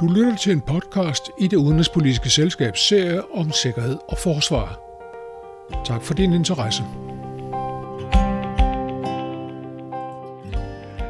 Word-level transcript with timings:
Du 0.00 0.06
lytter 0.06 0.36
til 0.36 0.52
en 0.52 0.60
podcast 0.60 1.30
i 1.38 1.48
det 1.48 1.56
udenrigspolitiske 1.56 2.30
selskabs 2.30 2.88
serie 2.88 3.34
om 3.34 3.50
sikkerhed 3.50 3.96
og 4.08 4.18
forsvar. 4.18 4.80
Tak 5.84 6.02
for 6.02 6.14
din 6.14 6.32
interesse. 6.32 6.82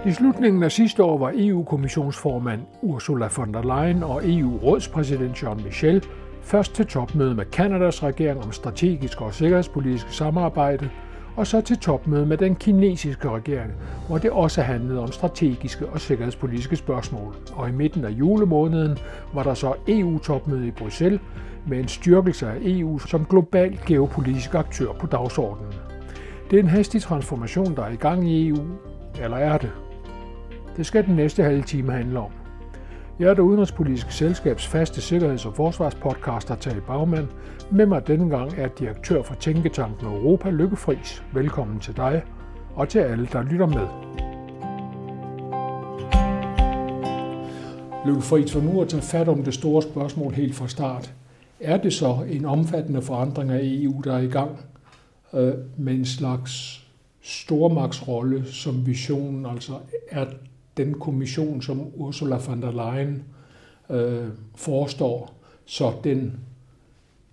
I 0.06 0.12
slutningen 0.12 0.62
af 0.62 0.72
sidste 0.72 1.02
år 1.02 1.18
var 1.18 1.32
EU-kommissionsformand 1.34 2.60
Ursula 2.82 3.28
von 3.36 3.54
der 3.54 3.62
Leyen 3.62 4.02
og 4.02 4.22
EU-rådspræsident 4.24 5.42
Jean 5.42 5.60
Michel 5.64 6.04
først 6.42 6.74
til 6.74 6.86
topmøde 6.86 7.34
med 7.34 7.44
Kanadas 7.44 8.02
regering 8.02 8.44
om 8.44 8.52
strategisk 8.52 9.20
og 9.20 9.34
sikkerhedspolitisk 9.34 10.06
samarbejde– 10.10 10.90
og 11.36 11.46
så 11.46 11.60
til 11.60 11.78
topmøde 11.78 12.26
med 12.26 12.36
den 12.36 12.54
kinesiske 12.54 13.30
regering, 13.30 13.72
hvor 14.08 14.18
det 14.18 14.30
også 14.30 14.62
handlede 14.62 15.00
om 15.00 15.12
strategiske 15.12 15.86
og 15.86 16.00
sikkerhedspolitiske 16.00 16.76
spørgsmål. 16.76 17.34
Og 17.52 17.68
i 17.68 17.72
midten 17.72 18.04
af 18.04 18.10
julemåneden 18.10 18.98
var 19.34 19.42
der 19.42 19.54
så 19.54 19.74
EU-topmøde 19.88 20.66
i 20.66 20.70
Bruxelles 20.70 21.20
med 21.66 21.78
en 21.78 21.88
styrkelse 21.88 22.46
af 22.46 22.56
EU 22.60 22.98
som 22.98 23.24
global 23.24 23.78
geopolitisk 23.86 24.54
aktør 24.54 24.92
på 24.92 25.06
dagsordenen. 25.06 25.72
Det 26.50 26.58
er 26.58 26.62
en 26.62 26.68
hastig 26.68 27.02
transformation, 27.02 27.76
der 27.76 27.82
er 27.82 27.92
i 27.92 27.96
gang 27.96 28.30
i 28.30 28.48
EU, 28.48 28.66
eller 29.22 29.36
er 29.36 29.58
det? 29.58 29.70
Det 30.76 30.86
skal 30.86 31.06
den 31.06 31.16
næste 31.16 31.42
halve 31.42 31.62
time 31.62 31.92
handle 31.92 32.18
om. 32.18 32.45
Jeg 33.18 33.30
er 33.30 33.34
det 33.34 33.42
udenrigspolitiske 33.42 34.14
selskabs 34.14 34.66
faste 34.66 35.00
sikkerheds- 35.00 35.46
og 35.46 35.54
forsvarspodcaster 35.54 36.54
Tage 36.54 36.80
Bagmand. 36.80 37.28
Med 37.72 37.86
mig 37.86 38.06
denne 38.06 38.30
gang 38.30 38.52
er 38.58 38.68
direktør 38.68 39.22
for 39.22 39.34
Tænketanken 39.34 40.06
Europa, 40.06 40.50
Lykke 40.50 40.76
Friis. 40.76 41.22
Velkommen 41.34 41.80
til 41.80 41.96
dig 41.96 42.22
og 42.74 42.88
til 42.88 42.98
alle, 42.98 43.28
der 43.32 43.42
lytter 43.42 43.66
med. 43.66 43.86
Lykke 48.06 48.22
Friis, 48.22 48.52
for 48.52 48.60
nu 48.60 48.80
at 48.82 48.88
tage 48.88 49.02
fat 49.02 49.28
om 49.28 49.42
det 49.42 49.54
store 49.54 49.82
spørgsmål 49.82 50.32
helt 50.32 50.54
fra 50.54 50.68
start. 50.68 51.14
Er 51.60 51.76
det 51.76 51.92
så 51.92 52.24
en 52.28 52.44
omfattende 52.44 53.02
forandring 53.02 53.50
af 53.50 53.60
EU, 53.62 54.00
der 54.04 54.14
er 54.14 54.20
i 54.20 54.30
gang 54.30 54.60
øh, 55.34 55.54
med 55.76 55.94
en 55.94 56.06
slags 56.06 56.84
stormagtsrolle 57.22 58.44
som 58.52 58.86
visionen? 58.86 59.46
Altså 59.46 59.72
er 60.10 60.24
den 60.76 60.94
kommission, 60.94 61.62
som 61.62 61.86
Ursula 61.94 62.36
von 62.36 62.62
der 62.62 62.72
Leyen 62.72 63.22
øh, 63.90 64.28
forestår, 64.54 65.34
så 65.64 65.92
den 66.04 66.40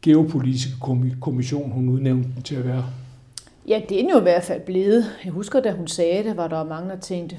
geopolitiske 0.02 0.74
kommission, 1.22 1.72
hun 1.72 1.90
udnævnte 1.90 2.30
den 2.36 2.44
til 2.44 2.56
at 2.56 2.66
være? 2.66 2.86
Ja, 3.68 3.82
det 3.90 4.00
er 4.00 4.10
jo 4.12 4.20
i 4.20 4.22
hvert 4.22 4.44
fald 4.44 4.62
blevet. 4.62 5.06
Jeg 5.24 5.32
husker, 5.32 5.60
da 5.60 5.72
hun 5.72 5.88
sagde 5.88 6.24
det, 6.24 6.38
var 6.38 6.48
der 6.48 6.64
mange, 6.64 6.90
der 6.90 7.00
tænkte, 7.00 7.38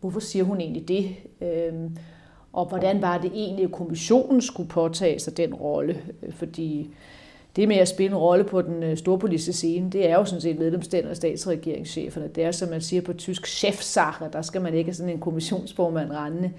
hvorfor 0.00 0.20
siger 0.20 0.44
hun 0.44 0.60
egentlig 0.60 0.88
det? 0.88 1.16
Øhm, 1.40 1.96
og 2.52 2.66
hvordan 2.66 3.02
var 3.02 3.18
det 3.18 3.30
egentlig, 3.34 3.64
at 3.64 3.72
kommissionen 3.72 4.40
skulle 4.40 4.68
påtage 4.68 5.18
sig 5.18 5.36
den 5.36 5.54
rolle? 5.54 6.00
Øh, 6.22 6.32
fordi 6.32 6.90
det 7.56 7.68
med 7.68 7.76
at 7.76 7.88
spille 7.88 8.10
en 8.10 8.16
rolle 8.16 8.44
på 8.44 8.62
den 8.62 8.82
øh, 8.82 8.96
storpolitiske 8.96 9.52
scene, 9.52 9.90
det 9.90 10.10
er 10.10 10.14
jo 10.14 10.24
sådan 10.24 10.40
set 10.40 10.58
medlemsstænderne 10.58 11.10
og 11.10 11.16
statsregeringscheferne. 11.16 12.28
Det 12.28 12.44
er, 12.44 12.50
som 12.50 12.68
man 12.68 12.80
siger 12.80 13.02
på 13.02 13.12
tysk, 13.12 13.46
chefsache. 13.46 14.26
Der 14.32 14.42
skal 14.42 14.60
man 14.60 14.74
ikke 14.74 14.88
have 14.88 14.94
sådan 14.94 15.12
en 15.12 15.20
kommissionsformand 15.20 16.10
rendende. 16.10 16.50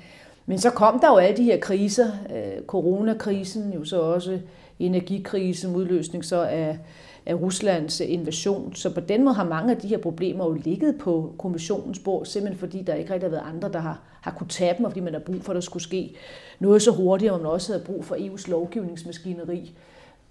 Men 0.45 0.59
så 0.59 0.69
kom 0.69 0.99
der 0.99 1.07
jo 1.07 1.17
alle 1.17 1.37
de 1.37 1.43
her 1.43 1.59
kriser. 1.59 2.07
Øh, 2.35 2.63
coronakrisen, 2.67 3.73
jo 3.73 3.85
så 3.85 4.01
også 4.01 4.39
energikrisen, 4.79 5.75
udløsning 5.75 6.25
så 6.25 6.41
af, 6.41 6.79
af 7.25 7.33
Ruslands 7.33 8.01
øh, 8.01 8.11
invasion. 8.11 8.75
Så 8.75 8.93
på 8.93 8.99
den 8.99 9.23
måde 9.23 9.35
har 9.35 9.45
mange 9.45 9.71
af 9.71 9.77
de 9.77 9.87
her 9.87 9.97
problemer 9.97 10.45
jo 10.45 10.53
ligget 10.53 10.97
på 10.99 11.33
kommissionens 11.39 11.99
bord, 11.99 12.25
simpelthen 12.25 12.59
fordi 12.59 12.81
der 12.81 12.93
ikke 12.93 13.13
rigtig 13.13 13.29
har 13.29 13.35
været 13.35 13.55
andre, 13.55 13.71
der 13.71 13.79
har, 13.79 13.99
har 14.21 14.31
kunne 14.31 14.47
tage 14.47 14.75
dem, 14.77 14.85
og 14.85 14.91
fordi 14.91 14.99
man 14.99 15.13
har 15.13 15.19
brug 15.19 15.41
for, 15.41 15.51
at 15.51 15.55
der 15.55 15.61
skulle 15.61 15.83
ske 15.83 16.15
noget 16.59 16.81
så 16.81 16.91
hurtigt, 16.91 17.31
og 17.31 17.37
man 17.37 17.47
også 17.47 17.73
havde 17.73 17.85
brug 17.85 18.05
for 18.05 18.15
EU's 18.15 18.49
lovgivningsmaskineri 18.51 19.73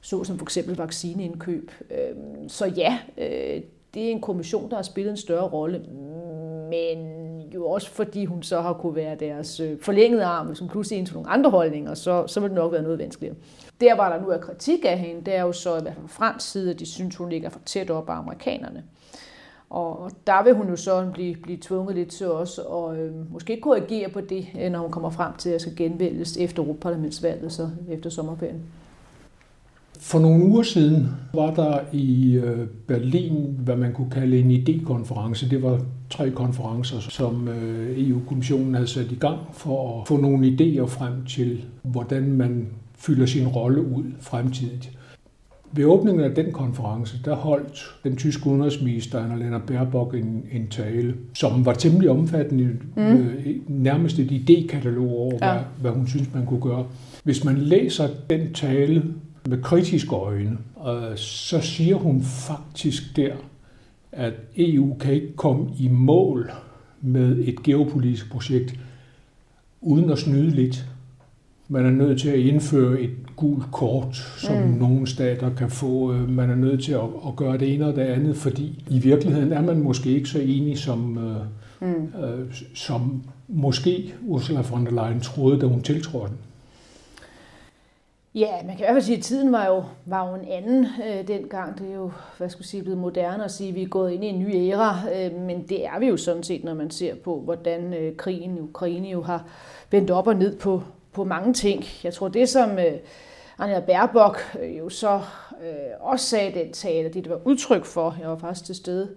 såsom 0.01 0.39
for 0.39 0.45
eksempel 0.45 0.77
vaccineindkøb. 0.77 1.71
Øhm, 1.91 2.49
så 2.49 2.67
ja, 2.67 2.99
øh, 3.19 3.63
det 3.95 4.07
er 4.07 4.11
en 4.11 4.21
kommission, 4.21 4.71
der 4.71 4.77
har 4.77 4.83
spillet 4.83 5.11
en 5.11 5.17
større 5.17 5.49
rolle, 5.49 5.83
men 6.71 7.27
jo 7.55 7.69
også 7.69 7.91
fordi 7.91 8.25
hun 8.25 8.43
så 8.43 8.61
har 8.61 8.73
kunne 8.73 8.97
være 8.97 9.15
deres 9.15 9.61
øh, 9.61 9.81
forlængede 9.81 10.25
arm, 10.25 10.55
som 10.55 10.69
pludselig 10.69 10.99
indtog 10.99 11.15
nogle 11.15 11.31
andre 11.31 11.51
holdninger, 11.51 11.95
så, 11.95 12.27
så 12.27 12.41
vil 12.41 12.49
det 12.49 12.55
nok 12.55 12.73
være 12.73 12.83
noget 12.83 12.99
vanskeligere. 12.99 13.37
Der 13.81 13.95
var 13.95 14.17
der 14.17 14.25
nu 14.25 14.29
er 14.29 14.39
kritik 14.39 14.85
af 14.85 14.99
hende, 14.99 15.21
det 15.21 15.35
er 15.35 15.43
jo 15.43 15.53
så 15.53 15.79
i 15.79 15.83
hvert 15.83 15.95
fald 15.95 16.09
fra 16.09 16.27
fransk 16.27 16.51
side, 16.51 16.71
at 16.71 16.81
de 16.81 16.87
synes, 16.87 17.17
hun 17.17 17.29
ligger 17.29 17.49
for 17.49 17.61
tæt 17.67 17.91
op 17.91 18.09
af 18.09 18.15
amerikanerne. 18.15 18.85
Og 19.71 20.11
der 20.27 20.43
vil 20.45 20.55
hun 20.55 20.69
jo 20.69 20.77
så 20.77 21.11
blive, 21.15 21.37
blive 21.37 21.59
tvunget 21.63 21.95
lidt 21.95 22.11
til 22.11 22.27
også 22.29 22.63
at 22.63 22.99
øh, 22.99 23.33
måske 23.33 23.61
korrigere 23.61 24.11
på 24.11 24.21
det, 24.21 24.47
når 24.71 24.79
hun 24.79 24.91
kommer 24.91 25.11
frem 25.11 25.33
til 25.39 25.51
at 25.51 25.61
skal 25.61 25.77
genvælges 25.77 26.37
efter 26.37 26.63
Europaparlamentsvalget, 26.63 27.53
så 27.53 27.71
efter 27.91 28.11
sommerferien. 28.11 28.63
For 30.01 30.19
nogle 30.19 30.45
uger 30.45 30.63
siden 30.63 31.09
var 31.35 31.55
der 31.55 31.79
i 31.93 32.35
øh, 32.35 32.67
Berlin, 32.87 33.55
hvad 33.59 33.77
man 33.77 33.93
kunne 33.93 34.11
kalde 34.11 34.39
en 34.39 34.51
idékonference. 34.51 35.51
Det 35.51 35.63
var 35.63 35.81
tre 36.11 36.31
konferencer, 36.31 37.01
som 37.01 37.49
øh, 37.49 38.09
EU-kommissionen 38.09 38.75
havde 38.75 38.87
sat 38.87 39.13
i 39.13 39.15
gang 39.15 39.39
for 39.53 40.01
at 40.01 40.09
få 40.09 40.17
nogle 40.17 40.47
idéer 40.47 40.87
frem 40.87 41.25
til, 41.25 41.65
hvordan 41.83 42.33
man 42.33 42.67
fylder 42.99 43.27
sin 43.27 43.49
rolle 43.49 43.83
ud 43.83 44.05
fremtidigt. 44.21 44.91
Ved 45.73 45.85
åbningen 45.85 46.25
af 46.25 46.35
den 46.35 46.53
konference, 46.53 47.17
der 47.25 47.35
holdt 47.35 47.97
den 48.05 48.17
tyske 48.17 48.47
udenrigsminister 48.47 49.25
Annalena 49.25 49.59
Baerbock 49.59 50.15
en, 50.15 50.45
en 50.53 50.69
tale, 50.71 51.15
som 51.35 51.67
var 51.67 51.73
temmelig 51.73 52.11
omfattende, 52.11 52.71
mm. 52.97 53.03
øh, 53.03 53.47
nærmest 53.69 54.19
et 54.19 54.31
idékatalog 54.31 55.11
over, 55.11 55.39
ja. 55.43 55.53
hvad, 55.53 55.63
hvad 55.81 55.91
hun 55.91 56.07
synes, 56.07 56.35
man 56.35 56.47
kunne 56.47 56.61
gøre. 56.61 56.87
Hvis 57.25 57.45
man 57.45 57.59
læser 57.59 58.09
den 58.31 58.53
tale 58.53 59.03
med 59.49 59.63
kritiske 59.63 60.15
øjne, 60.15 60.59
så 61.17 61.61
siger 61.61 61.97
hun 61.97 62.23
faktisk 62.23 63.17
der, 63.17 63.33
at 64.13 64.35
EU 64.57 64.95
kan 64.95 65.15
ikke 65.15 65.37
komme 65.37 65.71
i 65.79 65.89
mål 65.89 66.51
med 67.01 67.39
et 67.39 67.63
geopolitisk 67.63 68.31
projekt 68.31 68.75
uden 69.81 70.11
at 70.11 70.19
snyde 70.19 70.51
lidt. 70.51 70.87
Man 71.69 71.87
er 71.87 71.91
nødt 71.91 72.21
til 72.21 72.29
at 72.29 72.39
indføre 72.39 73.01
et 73.01 73.11
gult 73.37 73.65
kort, 73.73 74.17
som 74.17 74.57
mm. 74.57 74.71
nogle 74.71 75.07
stater 75.07 75.55
kan 75.55 75.71
få. 75.71 76.13
Man 76.13 76.51
er 76.51 76.55
nødt 76.55 76.85
til 76.85 76.93
at, 76.93 77.01
at 77.27 77.37
gøre 77.37 77.59
det 77.59 77.75
ene 77.75 77.87
og 77.87 77.97
det 77.97 78.03
andet, 78.03 78.37
fordi 78.37 78.85
i 78.91 78.99
virkeligheden 78.99 79.53
er 79.53 79.63
man 79.63 79.83
måske 79.83 80.11
ikke 80.11 80.29
så 80.29 80.39
enig, 80.39 80.79
som, 80.79 81.19
øh, 81.19 81.37
mm. 81.81 82.23
øh, 82.25 82.55
som 82.75 83.23
måske 83.49 84.15
Ursula 84.23 84.61
von 84.61 84.87
der 84.87 85.09
Leyen 85.09 85.21
troede, 85.21 85.61
da 85.61 85.67
hun 85.67 85.83
tiltrådte. 85.83 86.35
Ja, 88.37 88.63
man 88.63 88.77
kan 88.77 88.79
i 88.79 88.85
hvert 88.85 88.93
fald 88.93 89.05
sige, 89.05 89.17
at 89.17 89.23
tiden 89.23 89.53
var 89.53 89.67
jo, 89.67 89.85
var 90.07 90.29
jo 90.29 90.35
en 90.35 90.49
anden 90.49 90.87
øh, 91.09 91.29
dengang. 91.29 91.79
Det 91.79 91.91
er 91.91 91.95
jo, 91.95 92.11
hvad 92.39 92.49
skal 92.49 92.65
sige, 92.65 92.83
blevet 92.83 92.99
moderne 92.99 93.45
at 93.45 93.51
sige, 93.51 93.69
at 93.69 93.75
vi 93.75 93.83
er 93.83 93.89
gået 93.89 94.13
ind 94.13 94.25
i 94.25 94.27
en 94.27 94.39
ny 94.39 94.55
æra. 94.55 94.99
Øh, 95.15 95.35
men 95.35 95.63
det 95.69 95.87
er 95.87 95.99
vi 95.99 96.07
jo 96.07 96.17
sådan 96.17 96.43
set, 96.43 96.65
når 96.65 96.75
man 96.75 96.91
ser 96.91 97.15
på, 97.15 97.41
hvordan 97.41 97.95
øh, 97.95 98.17
krigen 98.17 98.57
i 98.57 98.61
Ukraine 98.61 99.09
jo 99.09 99.23
har 99.23 99.49
vendt 99.91 100.11
op 100.11 100.27
og 100.27 100.37
ned 100.37 100.59
på, 100.59 100.83
på 101.13 101.25
mange 101.25 101.53
ting. 101.53 101.85
Jeg 102.05 102.15
tror, 102.15 102.29
det 102.29 102.49
som 102.49 102.79
øh, 102.79 102.93
Anja 103.59 103.81
Baerbock 103.81 104.59
øh, 104.63 104.79
jo 104.79 104.89
så 104.89 105.15
øh, 105.63 105.91
også 106.01 106.27
sagde 106.27 106.61
den 106.61 106.73
tale, 106.73 107.09
det 107.09 107.15
det 107.15 107.31
var 107.31 107.41
udtryk 107.45 107.85
for, 107.85 108.17
jeg 108.21 108.29
var 108.29 108.39
faktisk 108.39 108.67
til 108.67 108.75
stede 108.75 109.09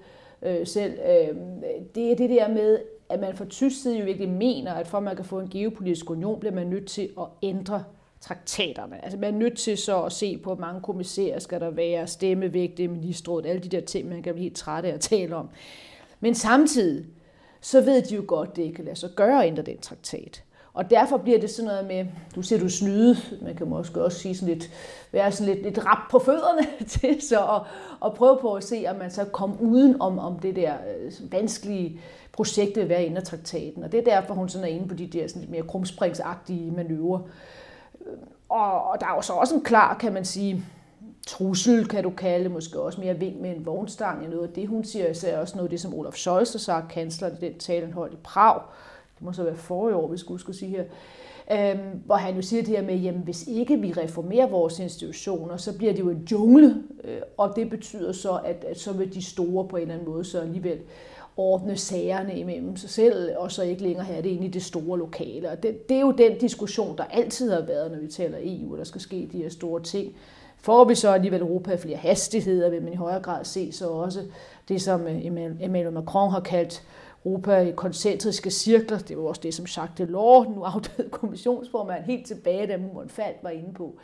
øh, 0.41 0.67
selv, 0.67 0.93
øh, 0.93 1.35
det 1.95 2.11
er 2.11 2.15
det 2.15 2.29
der 2.29 2.47
med, 2.47 2.79
at 3.09 3.19
man 3.19 3.35
fra 3.35 3.45
tysk 3.45 3.81
side 3.81 3.99
jo 3.99 4.05
virkelig 4.05 4.29
mener, 4.29 4.73
at 4.73 4.87
for 4.87 4.97
at 4.97 5.03
man 5.03 5.15
kan 5.15 5.25
få 5.25 5.39
en 5.39 5.49
geopolitisk 5.49 6.09
union, 6.09 6.39
bliver 6.39 6.55
man 6.55 6.67
nødt 6.67 6.87
til 6.87 7.09
at 7.19 7.25
ændre 7.41 7.83
traktaterne. 8.21 9.03
Altså 9.03 9.19
man 9.19 9.33
er 9.33 9.37
nødt 9.37 9.57
til 9.57 9.77
så 9.77 10.01
at 10.03 10.11
se 10.11 10.37
på, 10.37 10.55
hvor 10.55 10.61
mange 10.61 10.81
kommissærer 10.81 11.39
skal 11.39 11.59
der 11.59 11.69
være, 11.69 12.07
stemmevægte, 12.07 12.87
ministerråd, 12.87 13.45
alle 13.45 13.61
de 13.61 13.69
der 13.69 13.81
ting, 13.81 14.09
man 14.09 14.23
kan 14.23 14.33
blive 14.33 14.43
helt 14.43 14.55
træt 14.55 14.85
af 14.85 14.93
at 14.93 14.99
tale 14.99 15.35
om. 15.35 15.49
Men 16.19 16.35
samtidig, 16.35 17.05
så 17.61 17.81
ved 17.81 18.01
de 18.01 18.15
jo 18.15 18.23
godt, 18.27 18.49
at 18.49 18.55
det 18.55 18.61
ikke 18.61 18.75
kan 18.75 18.85
lade 18.85 18.95
sig 18.95 19.09
gøre 19.15 19.43
at 19.43 19.47
ændre 19.47 19.63
den 19.63 19.77
traktat. 19.77 20.43
Og 20.73 20.89
derfor 20.89 21.17
bliver 21.17 21.39
det 21.39 21.49
sådan 21.49 21.67
noget 21.67 21.87
med, 21.87 22.05
du 22.35 22.41
siger 22.41 22.59
du 22.59 22.69
snyde, 22.69 23.17
man 23.41 23.55
kan 23.55 23.67
måske 23.67 24.03
også 24.03 24.19
sige 24.19 24.35
sådan 24.35 24.53
lidt, 24.53 24.69
være 25.11 25.31
sådan 25.31 25.53
lidt, 25.53 25.65
lidt 25.65 25.85
rap 25.85 26.11
på 26.11 26.19
fødderne 26.19 26.67
til 26.87 27.21
så 27.21 27.39
og, 27.39 27.65
og 27.99 28.13
prøve 28.13 28.37
på 28.41 28.53
at 28.53 28.63
se, 28.63 28.85
om 28.87 28.95
man 28.95 29.11
så 29.11 29.25
kommer 29.25 29.57
uden 29.59 30.01
om, 30.01 30.19
om 30.19 30.39
det 30.39 30.55
der 30.55 30.73
øh, 30.73 31.31
vanskelige 31.31 32.01
projekt 32.31 32.75
ved 32.75 32.83
at 32.83 32.89
være 32.89 33.05
inde 33.05 33.21
traktaten. 33.21 33.83
Og 33.83 33.91
det 33.91 33.99
er 33.99 34.03
derfor, 34.03 34.33
hun 34.33 34.49
sådan 34.49 34.67
er 34.67 34.71
inde 34.71 34.87
på 34.87 34.95
de 34.95 35.07
der 35.07 35.27
sådan 35.27 35.41
lidt 35.41 35.51
mere 35.51 35.67
krumspringsagtige 35.67 36.71
manøvrer. 36.71 37.19
Og, 38.49 38.83
og 38.83 38.99
der 38.99 39.07
er 39.07 39.15
jo 39.15 39.21
så 39.21 39.33
også 39.33 39.55
en 39.55 39.63
klar, 39.63 39.97
kan 39.97 40.13
man 40.13 40.25
sige, 40.25 40.65
trussel, 41.27 41.87
kan 41.87 42.03
du 42.03 42.09
kalde 42.09 42.49
måske 42.49 42.81
også 42.81 43.01
mere 43.01 43.19
vink 43.19 43.41
med 43.41 43.55
en 43.55 43.65
vognstang 43.65 44.25
i 44.25 44.27
noget 44.27 44.47
af 44.47 44.53
det, 44.53 44.67
hun 44.67 44.83
siger, 44.83 45.07
især 45.07 45.39
også 45.39 45.55
noget 45.55 45.67
af 45.67 45.69
det, 45.69 45.81
som 45.81 45.93
Olaf 45.93 46.13
Scholz 46.13 46.51
har 46.51 46.59
sagt, 46.59 46.91
kansler, 46.91 47.29
den 47.29 47.57
tale, 47.57 47.85
han 47.85 47.93
holdt 47.93 48.13
i 48.13 48.17
Prag, 48.23 48.61
det 49.15 49.25
må 49.25 49.33
så 49.33 49.43
være 49.43 49.55
forrige 49.55 49.95
år, 49.95 50.07
hvis 50.07 50.23
jeg 50.29 50.39
skulle 50.39 50.57
sige 50.57 50.69
her, 50.69 50.83
øhm, 51.51 52.01
hvor 52.05 52.15
han 52.15 52.35
jo 52.35 52.41
siger 52.41 52.63
det 52.63 52.77
her 52.77 52.83
med, 52.83 52.95
jamen 52.95 53.21
hvis 53.21 53.47
ikke 53.47 53.79
vi 53.79 53.91
reformerer 53.91 54.47
vores 54.47 54.79
institutioner, 54.79 55.57
så 55.57 55.77
bliver 55.77 55.93
det 55.93 55.99
jo 55.99 56.09
en 56.09 56.27
jungle, 56.31 56.83
øh, 57.03 57.21
og 57.37 57.53
det 57.55 57.69
betyder 57.69 58.11
så, 58.11 58.39
at, 58.45 58.63
at 58.67 58.79
så 58.79 58.93
vil 58.93 59.13
de 59.13 59.23
store 59.23 59.67
på 59.67 59.75
en 59.75 59.81
eller 59.81 59.93
anden 59.93 60.09
måde 60.09 60.25
så 60.25 60.41
alligevel 60.41 60.79
ordne 61.39 61.77
sagerne 61.77 62.39
imellem 62.39 62.77
sig 62.77 62.89
selv, 62.89 63.37
og 63.37 63.51
så 63.51 63.63
ikke 63.63 63.83
længere 63.83 64.05
have 64.05 64.21
det 64.21 64.29
inde 64.29 64.45
i 64.45 64.49
det 64.49 64.63
store 64.63 64.99
lokale. 64.99 65.49
Og 65.49 65.63
det, 65.63 65.89
det 65.89 65.97
er 65.97 66.01
jo 66.01 66.11
den 66.11 66.37
diskussion, 66.37 66.97
der 66.97 67.03
altid 67.03 67.51
har 67.51 67.61
været, 67.61 67.91
når 67.91 67.99
vi 67.99 68.07
taler 68.07 68.37
EU, 68.41 68.71
og 68.71 68.77
der 68.77 68.83
skal 68.83 69.01
ske 69.01 69.29
de 69.31 69.37
her 69.37 69.49
store 69.49 69.83
ting. 69.83 70.15
Får 70.61 70.83
vi 70.83 70.95
så 70.95 71.09
alligevel 71.09 71.41
Europa 71.41 71.75
flere 71.75 71.97
hastigheder, 71.97 72.69
vil 72.69 72.83
man 72.83 72.93
i 72.93 72.95
højere 72.95 73.21
grad 73.21 73.45
se 73.45 73.71
så 73.71 73.89
også 73.89 74.23
det, 74.69 74.81
som 74.81 75.07
øh, 75.07 75.25
Emmanuel 75.61 75.93
Macron 75.93 76.31
har 76.31 76.39
kaldt 76.39 76.83
Europa 77.25 77.59
i 77.59 77.71
koncentriske 77.71 78.51
cirkler. 78.51 78.97
Det 78.97 79.17
var 79.17 79.23
også 79.23 79.41
det, 79.43 79.53
som 79.53 79.65
Jacques 79.65 79.97
Delors, 79.97 80.47
nu 80.47 80.63
afdøde 80.63 81.09
kommissionsformand, 81.09 82.03
helt 82.03 82.27
tilbage, 82.27 82.67
da 82.67 82.77
muren 82.77 83.09
faldt, 83.09 83.37
var 83.43 83.49
inde 83.49 83.73
på. 83.73 83.95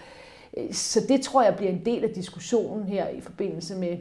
Øh, 0.57 0.73
så 0.73 1.01
det 1.09 1.21
tror 1.21 1.43
jeg 1.43 1.55
bliver 1.55 1.71
en 1.71 1.85
del 1.85 2.03
af 2.03 2.09
diskussionen 2.09 2.85
her 2.85 3.09
i 3.09 3.21
forbindelse 3.21 3.75
med 3.75 3.97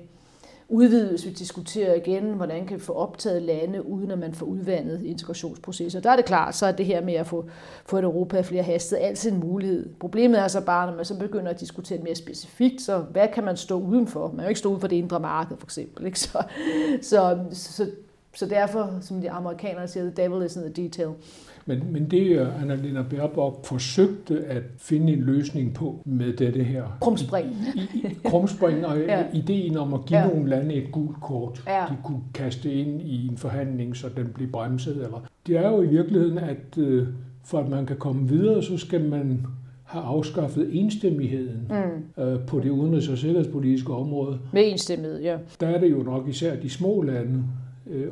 udvides. 0.69 1.27
Vi 1.27 1.31
diskuterer 1.31 1.95
igen, 1.95 2.25
hvordan 2.25 2.67
kan 2.67 2.77
vi 2.77 2.83
få 2.83 2.93
optaget 2.93 3.43
lande, 3.43 3.87
uden 3.87 4.11
at 4.11 4.19
man 4.19 4.35
får 4.35 4.47
udvandet 4.47 5.03
integrationsprocesser. 5.03 6.01
Der 6.01 6.11
er 6.11 6.17
det 6.17 6.25
klart, 6.25 6.55
så 6.55 6.67
er 6.67 6.73
det 6.73 6.87
her 6.87 7.05
med 7.05 7.15
at 7.15 7.27
få, 7.27 7.49
få 7.87 7.99
et 7.99 8.05
Europa 8.05 8.37
af 8.37 8.45
flere 8.45 8.63
hastet 8.63 8.97
altid 8.97 9.33
en 9.33 9.41
mulighed. 9.41 9.89
Problemet 10.01 10.41
er 10.41 10.49
så 10.49 10.61
bare, 10.61 10.87
når 10.87 10.97
man 10.97 11.05
så 11.05 11.19
begynder 11.19 11.51
at 11.51 11.61
diskutere 11.61 11.99
mere 11.99 12.15
specifikt, 12.15 12.83
så 12.83 12.99
hvad 12.99 13.29
kan 13.35 13.45
man 13.45 13.57
stå 13.57 13.81
udenfor? 13.81 14.27
Man 14.27 14.37
kan 14.37 14.45
jo 14.45 14.49
ikke 14.49 14.59
stå 14.59 14.69
uden 14.69 14.81
for 14.81 14.89
det 14.89 14.97
indre 14.97 15.21
marked, 15.21 15.57
for 15.57 15.67
eksempel. 15.67 16.07
Ikke? 16.07 16.21
Så, 16.21 16.43
så, 17.03 17.39
så, 17.53 17.91
så 18.35 18.47
derfor, 18.47 18.99
som 19.01 19.21
de 19.21 19.31
amerikanere 19.31 19.89
siger, 19.89 20.11
the 20.11 20.23
devil 20.23 20.47
is 20.47 20.57
in 20.57 20.63
the 20.63 20.83
detail. 20.83 21.09
Men, 21.67 21.93
men 21.93 22.11
det 22.11 22.51
Annalena 22.63 23.03
Baerbock 23.11 23.65
forsøgte 23.65 24.45
at 24.45 24.63
finde 24.79 25.13
en 25.13 25.21
løsning 25.21 25.75
på 25.75 26.03
med 26.05 26.33
dette 26.33 26.65
her. 26.65 26.85
Krumspring. 27.01 27.57
krumspring 28.25 28.87
og 28.87 28.99
ja. 29.09 29.25
ideen 29.33 29.77
om 29.77 29.95
at 29.95 30.01
give 30.07 30.21
ja. 30.21 30.29
nogle 30.29 30.51
lande 30.51 30.75
et 30.75 30.93
gult 30.93 31.21
kort, 31.21 31.63
ja. 31.67 31.85
de 31.91 31.97
kunne 32.05 32.23
kaste 32.35 32.73
ind 32.73 33.03
i 33.03 33.29
en 33.29 33.37
forhandling, 33.37 33.97
så 33.97 34.09
den 34.17 34.27
blev 34.35 34.49
bremset. 34.49 34.97
Eller. 34.97 35.29
Det 35.47 35.57
er 35.57 35.71
jo 35.71 35.83
i 35.83 35.87
virkeligheden, 35.87 36.39
at 36.39 36.79
øh, 36.79 37.09
for 37.45 37.59
at 37.59 37.69
man 37.69 37.87
kan 37.87 37.97
komme 37.97 38.29
videre, 38.29 38.63
så 38.63 38.77
skal 38.79 39.05
man 39.05 39.47
have 39.85 40.05
afskaffet 40.05 40.69
enstemmigheden 40.73 41.71
mm. 41.71 42.23
øh, 42.23 42.47
på 42.47 42.61
det 42.61 42.71
udenrigs- 42.71 43.13
og 43.13 43.19
sikkerhedspolitiske 43.19 43.93
område. 43.93 44.39
Med 44.53 44.63
enstemmighed, 44.73 45.23
ja. 45.23 45.39
Der 45.61 45.67
er 45.67 45.81
det 45.81 45.91
jo 45.91 46.03
nok 46.03 46.29
især 46.29 46.57
de 46.57 46.71
små 46.71 47.03
lande, 47.03 47.43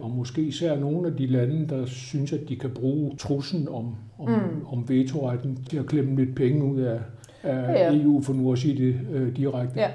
og 0.01 0.11
måske 0.11 0.43
især 0.43 0.77
nogle 0.77 1.09
af 1.09 1.17
de 1.17 1.27
lande, 1.27 1.69
der 1.69 1.87
synes, 1.87 2.33
at 2.33 2.49
de 2.49 2.57
kan 2.57 2.71
bruge 2.71 3.17
truslen 3.17 3.69
om, 3.69 3.97
om, 4.19 4.29
mm. 4.29 4.67
om 4.67 4.89
vetoretten 4.89 5.65
til 5.71 5.79
at 5.79 5.87
klemme 5.87 6.25
lidt 6.25 6.37
penge 6.37 6.65
ud 6.65 6.81
af, 6.81 7.01
af 7.43 7.75
ja. 7.75 8.03
EU, 8.03 8.23
for 8.23 8.33
nu 8.33 8.53
at 8.53 8.59
sige 8.59 8.87
det 8.87 9.01
øh, 9.13 9.37
direkte. 9.37 9.81
Ja. 9.81 9.91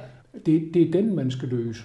Det, 0.46 0.70
det 0.74 0.82
er 0.82 0.92
den, 0.92 1.16
man 1.16 1.32
skal 1.32 1.50
løse. 1.50 1.84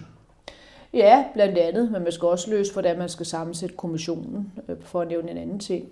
Ja, 0.93 1.25
blandt 1.35 1.59
andet, 1.59 1.93
men 1.93 2.03
man 2.03 2.13
skal 2.13 2.29
også 2.29 2.51
løse, 2.51 2.73
hvordan 2.73 2.99
man 2.99 3.09
skal 3.09 3.27
sammensætte 3.27 3.77
kommissionen, 3.77 4.53
øh, 4.69 4.77
for 4.81 5.01
at 5.01 5.09
nævne 5.09 5.31
en 5.31 5.37
anden 5.37 5.59
ting. 5.59 5.89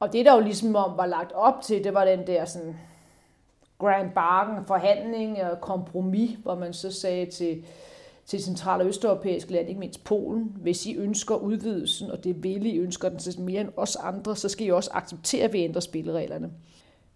Og 0.00 0.12
det, 0.12 0.26
der 0.26 0.34
jo 0.34 0.40
ligesom 0.40 0.74
var 0.74 1.06
lagt 1.06 1.32
op 1.32 1.60
til, 1.62 1.84
det 1.84 1.94
var 1.94 2.04
den 2.04 2.26
der 2.26 2.44
sådan 2.44 2.76
grand 3.78 4.10
bargain, 4.14 4.66
forhandling 4.66 5.42
og 5.42 5.60
kompromis, 5.60 6.30
hvor 6.42 6.54
man 6.54 6.72
så 6.72 6.92
sagde 6.92 7.26
til 7.26 7.64
til 8.26 8.42
central- 8.42 8.80
og 8.80 8.86
østeuropæiske 8.86 9.52
lande, 9.52 9.68
ikke 9.68 9.80
mindst 9.80 10.04
Polen. 10.04 10.56
Hvis 10.60 10.86
I 10.86 10.96
ønsker 10.96 11.34
udvidelsen, 11.34 12.10
og 12.10 12.24
det 12.24 12.42
vil 12.42 12.66
I 12.66 12.78
ønsker 12.78 13.08
den 13.08 13.18
til 13.18 13.40
mere 13.40 13.60
end 13.60 13.68
os 13.76 13.96
andre, 13.96 14.36
så 14.36 14.48
skal 14.48 14.66
I 14.66 14.70
også 14.70 14.90
acceptere, 14.94 15.44
at 15.44 15.52
vi 15.52 15.58
ændrer 15.58 15.80
spillereglerne. 15.80 16.50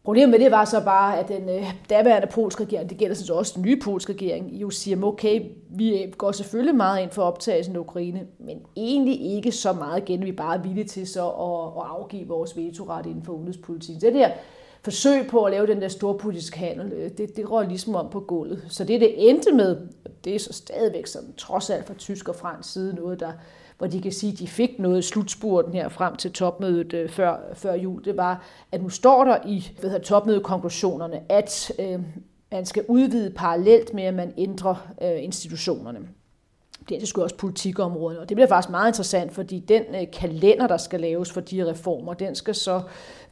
Problemet 0.05 0.31
med 0.31 0.39
det 0.39 0.51
var 0.51 0.65
så 0.65 0.85
bare, 0.85 1.19
at 1.19 1.29
den 1.29 1.49
øh, 1.49 1.75
daværende 1.91 2.29
polske 2.33 2.65
regering, 2.65 2.91
det 2.91 2.99
gælder 2.99 3.15
så 3.15 3.35
også 3.35 3.53
den 3.57 3.63
nye 3.63 3.81
polske 3.81 4.13
regering, 4.13 4.53
jo 4.53 4.71
siger, 4.71 5.05
okay, 5.05 5.41
vi 5.71 6.03
øh, 6.03 6.13
går 6.13 6.33
selvfølgelig 6.33 6.75
meget 6.75 7.03
ind 7.03 7.11
for 7.11 7.23
optagelsen 7.23 7.77
af 7.77 7.81
Ukraine, 7.81 8.27
men 8.39 8.59
egentlig 8.77 9.21
ikke 9.21 9.53
så 9.53 9.73
meget 9.73 10.03
igen, 10.03 10.25
vi 10.25 10.33
bare 10.33 10.57
er 10.57 10.63
villige 10.63 10.85
til 10.85 11.07
så 11.07 11.29
at, 11.29 11.83
at 11.83 11.91
afgive 11.91 12.29
vores 12.29 12.57
vetoret 12.57 13.07
inden 13.07 13.23
for 13.23 13.33
udenrigspolitikken. 13.33 14.01
Det 14.01 14.15
der 14.15 14.31
forsøg 14.87 15.27
på 15.27 15.45
at 15.45 15.53
lave 15.53 15.67
den 15.67 15.83
der 15.83 15.89
store 15.89 16.19
politiske 16.19 16.59
handel, 16.59 16.93
øh, 16.93 17.11
det, 17.19 17.37
det 17.37 17.51
røg 17.51 17.69
ligesom 17.69 17.95
om 17.95 18.11
på 18.11 18.21
gulvet. 18.21 18.65
Så 18.69 18.85
det, 18.85 19.01
det 19.01 19.31
endte 19.31 19.53
med, 19.53 19.77
det 20.25 20.35
er 20.35 20.39
så 20.39 20.53
stadigvæk 20.53 21.07
sådan, 21.07 21.33
trods 21.37 21.71
alt 21.71 21.87
fra 21.87 21.95
tysk 21.95 22.29
og 22.29 22.37
fransk 22.37 22.73
side 22.73 22.95
noget, 22.95 23.21
der, 23.21 23.33
hvor 23.79 23.87
de 23.87 24.03
kan 24.03 24.13
sige, 24.13 24.33
at 24.33 24.39
de 24.39 24.49
fik 24.49 24.79
noget 24.79 25.05
slutspurten 25.05 25.73
her 25.73 25.89
frem 25.89 26.17
til 26.17 26.33
topmødet 26.33 26.93
øh, 26.93 27.09
før, 27.09 27.37
før 27.55 27.75
jul, 27.75 28.05
det 28.05 28.17
var, 28.17 28.45
at 28.73 28.83
nu 28.83 28.89
står 28.89 29.25
der 29.25 29.39
i 29.47 29.69
ved 29.83 29.91
her, 29.91 29.99
topmødekonklusionerne, 29.99 31.33
at 31.33 31.73
øh, 31.79 32.01
man 32.53 32.67
skal 32.67 32.85
udvide 32.89 33.31
parallelt 33.31 33.95
med, 33.95 34.05
at 34.05 34.15
man 34.15 34.35
ændrer 34.39 34.89
øh, 35.03 35.25
institutionerne. 35.25 35.99
Det 36.89 36.97
er 36.97 37.23
også 37.23 37.37
politikområdet, 37.37 38.19
og 38.19 38.29
det 38.29 38.37
bliver 38.37 38.49
faktisk 38.49 38.71
meget 38.71 38.89
interessant, 38.89 39.35
fordi 39.35 39.59
den 39.59 39.83
øh, 39.95 40.07
kalender, 40.13 40.67
der 40.67 40.77
skal 40.77 41.01
laves 41.01 41.33
for 41.33 41.41
de 41.41 41.71
reformer, 41.71 42.15
den 42.15 42.35
skal 42.35 42.55
så 42.55 42.81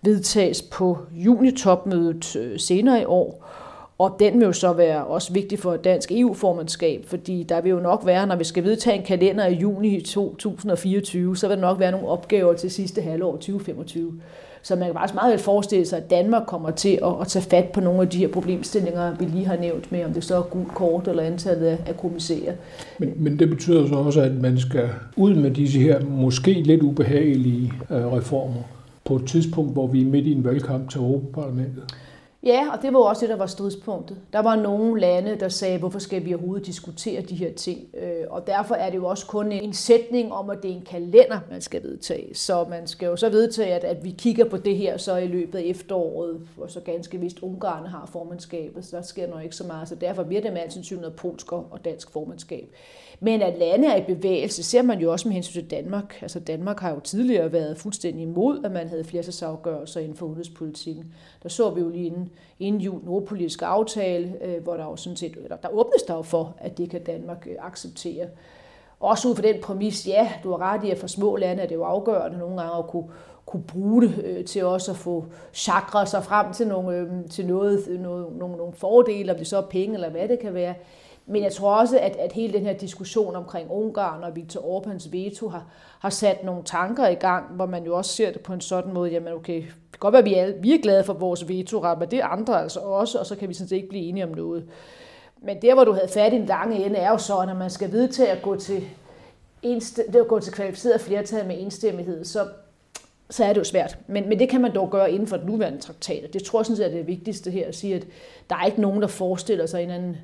vedtages 0.03 0.62
på 0.62 0.99
junitopmødet 1.12 2.37
øh, 2.37 2.59
senere 2.59 3.01
i 3.01 3.05
år. 3.05 3.45
Og 3.99 4.17
den 4.19 4.41
vil 4.41 4.47
jo 4.47 4.53
så 4.53 4.73
være 4.73 5.05
også 5.05 5.33
vigtig 5.33 5.59
for 5.59 5.77
dansk 5.77 6.12
EU-formandskab, 6.12 7.05
fordi 7.06 7.43
der 7.43 7.61
vil 7.61 7.71
jo 7.71 7.81
nok 7.81 8.06
være, 8.06 8.27
når 8.27 8.37
vi 8.37 8.45
skal 8.45 8.65
vedtage 8.65 8.97
en 8.97 9.05
kalender 9.05 9.47
i 9.47 9.55
juni 9.55 10.01
2024, 10.01 11.37
så 11.37 11.49
vil 11.49 11.56
der 11.56 11.61
nok 11.61 11.79
være 11.79 11.91
nogle 11.91 12.09
opgaver 12.09 12.53
til 12.53 12.71
sidste 12.71 13.03
halvår 13.03 13.33
2025. 13.33 14.21
Så 14.65 14.77
man 14.77 14.85
kan 14.85 14.95
faktisk 14.95 15.15
meget 15.15 15.33
vel 15.33 15.41
forestille 15.41 15.87
sig, 15.87 15.99
at 15.99 16.11
Danmark 16.11 16.43
kommer 16.47 16.71
til 16.71 16.99
at, 17.03 17.21
at 17.21 17.27
tage 17.27 17.43
fat 17.43 17.65
på 17.65 17.81
nogle 17.81 18.03
af 18.03 18.09
de 18.09 18.19
her 18.19 18.29
problemstillinger, 18.29 19.17
vi 19.19 19.25
lige 19.25 19.47
har 19.47 19.57
nævnt 19.57 19.93
med, 19.93 20.05
om 20.05 20.13
det 20.13 20.25
så 20.25 20.37
er 20.37 20.43
gult 20.43 20.75
kort 20.75 21.09
eller 21.09 21.23
antallet 21.23 21.79
af 21.87 21.97
kommissærer. 21.97 22.53
Men, 22.99 23.13
men 23.17 23.39
det 23.39 23.51
betyder 23.51 23.89
så 23.89 23.95
også, 23.95 24.21
at 24.21 24.35
man 24.35 24.59
skal 24.59 24.89
ud 25.17 25.35
med 25.35 25.51
disse 25.51 25.79
her 25.79 26.01
måske 26.05 26.53
lidt 26.53 26.83
ubehagelige 26.83 27.73
øh, 27.91 28.13
reformer 28.13 28.63
på 29.05 29.17
et 29.17 29.27
tidspunkt, 29.27 29.73
hvor 29.73 29.87
vi 29.87 30.01
er 30.01 30.07
midt 30.07 30.27
i 30.27 30.33
en 30.33 30.45
valgkamp 30.45 30.91
til 30.91 31.01
Europaparlamentet. 31.01 31.83
Ja, 32.46 32.73
og 32.73 32.82
det 32.82 32.93
var 32.93 32.99
også 32.99 33.20
det, 33.20 33.29
der 33.29 33.37
var 33.37 33.46
stridspunktet. 33.46 34.17
Der 34.32 34.38
var 34.38 34.56
nogle 34.56 35.00
lande, 35.00 35.37
der 35.41 35.49
sagde, 35.49 35.79
hvorfor 35.79 35.99
skal 35.99 36.25
vi 36.25 36.35
overhovedet 36.35 36.67
diskutere 36.67 37.23
de 37.23 37.35
her 37.35 37.52
ting? 37.52 37.88
Øh, 38.02 38.25
og 38.31 38.46
derfor 38.46 38.75
er 38.75 38.91
det 38.91 38.96
jo 38.96 39.06
også 39.06 39.26
kun 39.26 39.52
en 39.52 39.73
sætning 39.73 40.32
om, 40.32 40.50
at 40.50 40.62
det 40.62 40.70
er 40.70 40.75
en 40.75 40.87
kalender, 40.91 41.41
man 41.50 41.61
skal 41.61 41.82
vedtage. 41.82 42.35
Så 42.35 42.64
man 42.70 42.87
skal 42.87 43.06
jo 43.06 43.17
så 43.17 43.29
vedtage, 43.29 43.75
at, 43.75 43.85
at 43.85 44.05
vi 44.05 44.14
kigger 44.19 44.44
på 44.44 44.56
det 44.56 44.76
her 44.76 44.96
så 44.96 45.17
i 45.17 45.26
løbet 45.26 45.58
af 45.58 45.62
efteråret, 45.62 46.41
hvor 46.56 46.67
så 46.67 46.81
ganske 46.81 47.20
vist 47.20 47.38
Ungarn 47.43 47.87
har 47.87 48.08
formandskabet, 48.12 48.85
så 48.85 48.96
der 48.96 49.02
sker 49.02 49.26
nok 49.26 49.43
ikke 49.43 49.56
så 49.56 49.64
meget. 49.64 49.88
Så 49.88 49.94
derfor 49.94 50.23
bliver 50.23 50.43
det 50.43 50.52
med 50.52 50.61
al 50.61 50.73
sandsynlighed 50.73 51.17
polsk 51.17 51.52
og 51.52 51.81
dansk 51.85 52.11
formandskab. 52.11 52.69
Men 53.25 53.43
at 53.43 53.59
lande 53.59 53.88
er 53.88 53.97
i 53.97 54.15
bevægelse, 54.15 54.62
ser 54.62 54.82
man 54.82 54.99
jo 54.99 55.12
også 55.12 55.29
med 55.29 55.35
hensyn 55.35 55.61
til 55.61 55.71
Danmark. 55.71 56.19
Altså 56.23 56.41
Danmark 56.41 56.81
har 56.81 56.91
jo 56.91 57.00
tidligere 57.00 57.53
været 57.53 57.79
fuldstændig 57.79 58.23
imod, 58.23 58.65
at 58.65 58.73
man 58.73 58.88
havde 58.88 59.05
flertalsafgørelser 59.05 60.00
inden 60.00 60.17
for 60.17 60.27
udenrigspolitikken. 60.27 61.15
Der 61.43 61.49
så 61.49 61.70
vi 61.70 61.81
jo 61.81 61.89
lige 61.89 62.06
inden, 62.06 62.31
inden 62.58 62.81
jul 62.81 63.05
nordpolitisk 63.05 63.63
aftale, 63.63 64.34
øh, 64.41 64.63
hvor 64.63 64.77
der 64.77 64.84
jo 64.84 64.96
sådan 64.96 65.17
set, 65.17 65.37
eller 65.37 65.56
der 65.56 65.69
åbnes 65.69 66.03
der 66.03 66.15
jo 66.15 66.22
for, 66.22 66.55
at 66.58 66.79
det 66.79 66.91
kan 66.91 67.05
Danmark 67.05 67.46
øh, 67.51 67.56
acceptere. 67.67 68.27
Også 69.01 69.29
ud 69.29 69.37
fra 69.37 69.43
den 69.43 69.60
præmis, 69.63 70.08
ja, 70.08 70.32
du 70.43 70.51
har 70.51 70.58
ret 70.58 70.84
i, 70.84 70.91
at 70.91 70.99
for 70.99 71.06
små 71.06 71.37
lande 71.37 71.63
er 71.63 71.67
det 71.67 71.75
jo 71.75 71.84
afgørende 71.84 72.39
nogle 72.39 72.60
gange 72.60 72.79
at 72.79 72.87
kunne, 72.87 73.08
kunne 73.46 73.63
bruge 73.63 74.03
det 74.03 74.25
øh, 74.25 74.44
til 74.44 74.65
også 74.65 74.91
at 74.91 74.96
få 74.96 75.25
chakra 75.53 76.06
sig 76.06 76.25
frem 76.25 76.53
til, 76.53 76.69
nogle, 76.69 76.96
øh, 76.96 77.08
til 77.31 77.46
noget, 77.46 78.01
noget, 78.01 78.37
nogle, 78.37 78.56
nogle 78.56 78.72
fordele, 78.72 79.32
om 79.32 79.39
det 79.39 79.46
så 79.46 79.56
er 79.56 79.67
penge 79.70 79.94
eller 79.94 80.10
hvad 80.10 80.29
det 80.29 80.39
kan 80.39 80.55
være. 80.55 80.75
Men 81.27 81.43
jeg 81.43 81.53
tror 81.53 81.75
også, 81.75 81.99
at, 81.99 82.17
at 82.17 82.33
hele 82.33 82.53
den 82.53 82.63
her 82.63 82.73
diskussion 82.73 83.37
omkring 83.37 83.71
Ungarn 83.71 84.25
og 84.25 84.37
Viktor 84.37 84.61
Orbáns 84.61 85.11
veto 85.13 85.49
har, 85.49 85.67
har 85.99 86.11
sat 86.11 86.45
nogle 86.45 86.63
tanker 86.65 87.09
i 87.09 87.15
gang, 87.15 87.47
hvor 87.55 87.67
man 87.67 87.85
jo 87.85 87.97
også 87.97 88.13
ser 88.13 88.33
det 88.33 88.41
på 88.41 88.53
en 88.53 88.61
sådan 88.61 88.93
måde, 88.93 89.11
jamen 89.11 89.33
okay, 89.33 89.57
det 89.57 89.73
kan 89.93 89.99
godt 89.99 90.13
være, 90.13 90.23
at 90.23 90.25
vi 90.25 90.35
er, 90.35 90.53
vi 90.61 90.75
er 90.75 90.83
glade 90.83 91.05
for 91.05 91.13
vores 91.13 91.49
veto 91.49 91.85
men 91.99 92.11
det 92.11 92.19
er 92.19 92.27
andre 92.27 92.63
altså 92.63 92.81
også, 92.81 93.19
og 93.19 93.27
så 93.27 93.37
kan 93.37 93.49
vi 93.49 93.55
sådan 93.55 93.69
set 93.69 93.77
ikke 93.77 93.89
blive 93.89 94.05
enige 94.05 94.25
om 94.25 94.31
noget. 94.31 94.65
Men 95.43 95.63
der, 95.63 95.75
hvor 95.75 95.85
du 95.85 95.93
havde 95.93 96.09
fat 96.09 96.33
i 96.33 96.37
en 96.37 96.47
lange 96.47 96.85
ende, 96.85 96.97
er 96.97 97.11
jo 97.11 97.19
så, 97.19 97.45
når 97.47 97.55
man 97.55 97.71
skal 97.71 97.93
vedtage 97.93 98.31
at 98.31 98.43
gå 98.43 98.57
til, 98.57 98.85
det 99.63 100.17
at 100.17 100.29
gå 100.29 100.41
til 100.41 100.53
kvalificeret 100.53 101.01
flertal 101.01 101.47
med 101.47 101.57
enstemmighed, 101.61 102.25
så, 102.25 102.49
så 103.31 103.45
er 103.45 103.53
det 103.53 103.59
jo 103.59 103.65
svært. 103.65 103.99
Men, 104.07 104.29
men 104.29 104.39
det 104.39 104.49
kan 104.49 104.61
man 104.61 104.75
dog 104.75 104.91
gøre 104.91 105.13
inden 105.13 105.29
for 105.29 105.37
den 105.37 105.47
nuværende 105.47 105.81
traktat. 105.81 106.33
Det 106.33 106.43
tror 106.43 106.59
jeg 106.59 106.67
sådan 106.67 106.77
set 106.77 106.87
er 106.87 106.91
det 106.91 107.07
vigtigste 107.07 107.51
her 107.51 107.69
at 107.69 107.75
sige, 107.75 107.95
at 107.95 108.07
der 108.51 108.57
er 108.57 108.67
ikke 108.67 108.81
nogen, 108.81 109.03
der 109.03 109.09
forestiller 109.09 109.67
sig 109.67 109.83
en 109.83 109.91
anden 109.91 110.17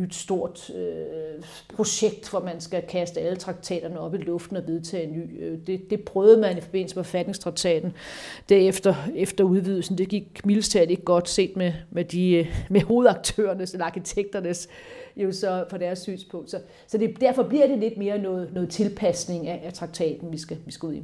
nyt 0.00 0.14
stort 0.14 0.70
øh, 0.74 1.42
projekt, 1.76 2.30
hvor 2.30 2.40
man 2.40 2.60
skal 2.60 2.82
kaste 2.88 3.20
alle 3.20 3.36
traktaterne 3.36 4.00
op 4.00 4.14
i 4.14 4.16
luften 4.16 4.56
og 4.56 4.62
vedtage 4.66 5.04
en 5.04 5.12
ny. 5.12 5.44
Øh, 5.44 5.58
det, 5.66 5.90
det 5.90 6.04
prøvede 6.04 6.40
man 6.40 6.58
i 6.58 6.60
forbindelse 6.60 6.96
med 6.96 7.04
forfatningstraktaten 7.04 7.92
derefter 8.48 8.94
efter 9.16 9.44
udvidelsen. 9.44 9.98
Det 9.98 10.08
gik 10.08 10.46
mildest 10.46 10.74
ikke 10.74 11.02
godt 11.02 11.28
set 11.28 11.56
med, 11.56 11.72
med, 11.90 12.04
de, 12.04 12.32
øh, 12.32 12.46
med 12.70 12.80
hovedaktørernes 12.80 13.72
eller 13.72 13.86
arkitekternes 13.86 14.68
jo 15.24 15.32
så 15.32 15.64
på 15.70 15.78
deres 15.78 15.98
synspunkt. 15.98 16.50
Så, 16.50 16.56
så 16.86 16.98
det, 16.98 17.20
derfor 17.20 17.42
bliver 17.42 17.66
det 17.66 17.78
lidt 17.78 17.98
mere 17.98 18.18
noget, 18.18 18.48
noget 18.54 18.68
tilpasning 18.68 19.48
af, 19.48 19.62
af 19.64 19.72
traktaten, 19.72 20.32
vi 20.32 20.38
skal, 20.38 20.56
vi 20.66 20.72
skal 20.72 20.86
ud 20.86 20.94
i. 20.94 21.02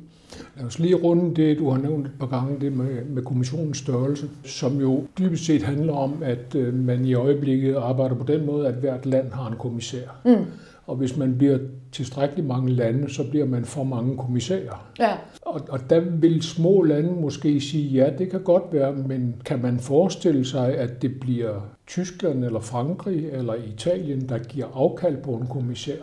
Lad 0.57 0.67
os 0.67 0.79
lige 0.79 0.95
runde 0.95 1.37
det, 1.37 1.59
du 1.59 1.71
har 1.71 1.79
nævnt 1.79 2.07
et 2.07 2.13
par 2.21 2.27
gange, 2.27 2.61
det 2.61 2.73
med, 2.73 3.05
med 3.05 3.23
kommissionens 3.23 3.79
størrelse, 3.79 4.29
som 4.45 4.81
jo 4.81 5.05
dybest 5.19 5.45
set 5.45 5.63
handler 5.63 5.93
om, 5.93 6.23
at 6.23 6.55
øh, 6.55 6.75
man 6.75 7.05
i 7.05 7.15
øjeblikket 7.15 7.75
arbejder 7.75 8.15
på 8.15 8.25
den 8.25 8.47
måde, 8.47 8.69
at 8.69 8.75
hvert 8.75 9.07
land 9.07 9.31
har 9.31 9.51
en 9.51 9.57
kommissær. 9.59 10.21
Mm. 10.25 10.45
Og 10.87 10.97
hvis 10.97 11.17
man 11.17 11.39
bliver 11.39 11.59
tilstrækkeligt 11.93 12.49
mange 12.49 12.73
lande, 12.73 13.11
så 13.11 13.31
bliver 13.31 13.47
man 13.47 13.65
for 13.65 13.85
mange 13.85 14.17
kommissærer. 14.17 14.93
Ja. 14.99 15.13
Og, 15.43 15.61
og 15.69 15.91
der 15.91 16.01
vil 16.01 16.43
små 16.43 16.83
lande 16.83 17.13
måske 17.21 17.61
sige, 17.61 17.89
ja, 17.89 18.11
det 18.19 18.31
kan 18.31 18.43
godt 18.43 18.63
være, 18.73 18.93
men 18.93 19.35
kan 19.45 19.63
man 19.63 19.79
forestille 19.79 20.45
sig, 20.45 20.77
at 20.77 21.03
det 21.03 21.21
bliver 21.21 21.61
Tyskland 21.87 22.45
eller 22.45 22.61
Frankrig 22.61 23.29
eller 23.33 23.55
Italien, 23.55 24.29
der 24.29 24.39
giver 24.39 24.67
afkald 24.75 25.17
på 25.17 25.31
en 25.31 25.47
kommissær? 25.47 26.03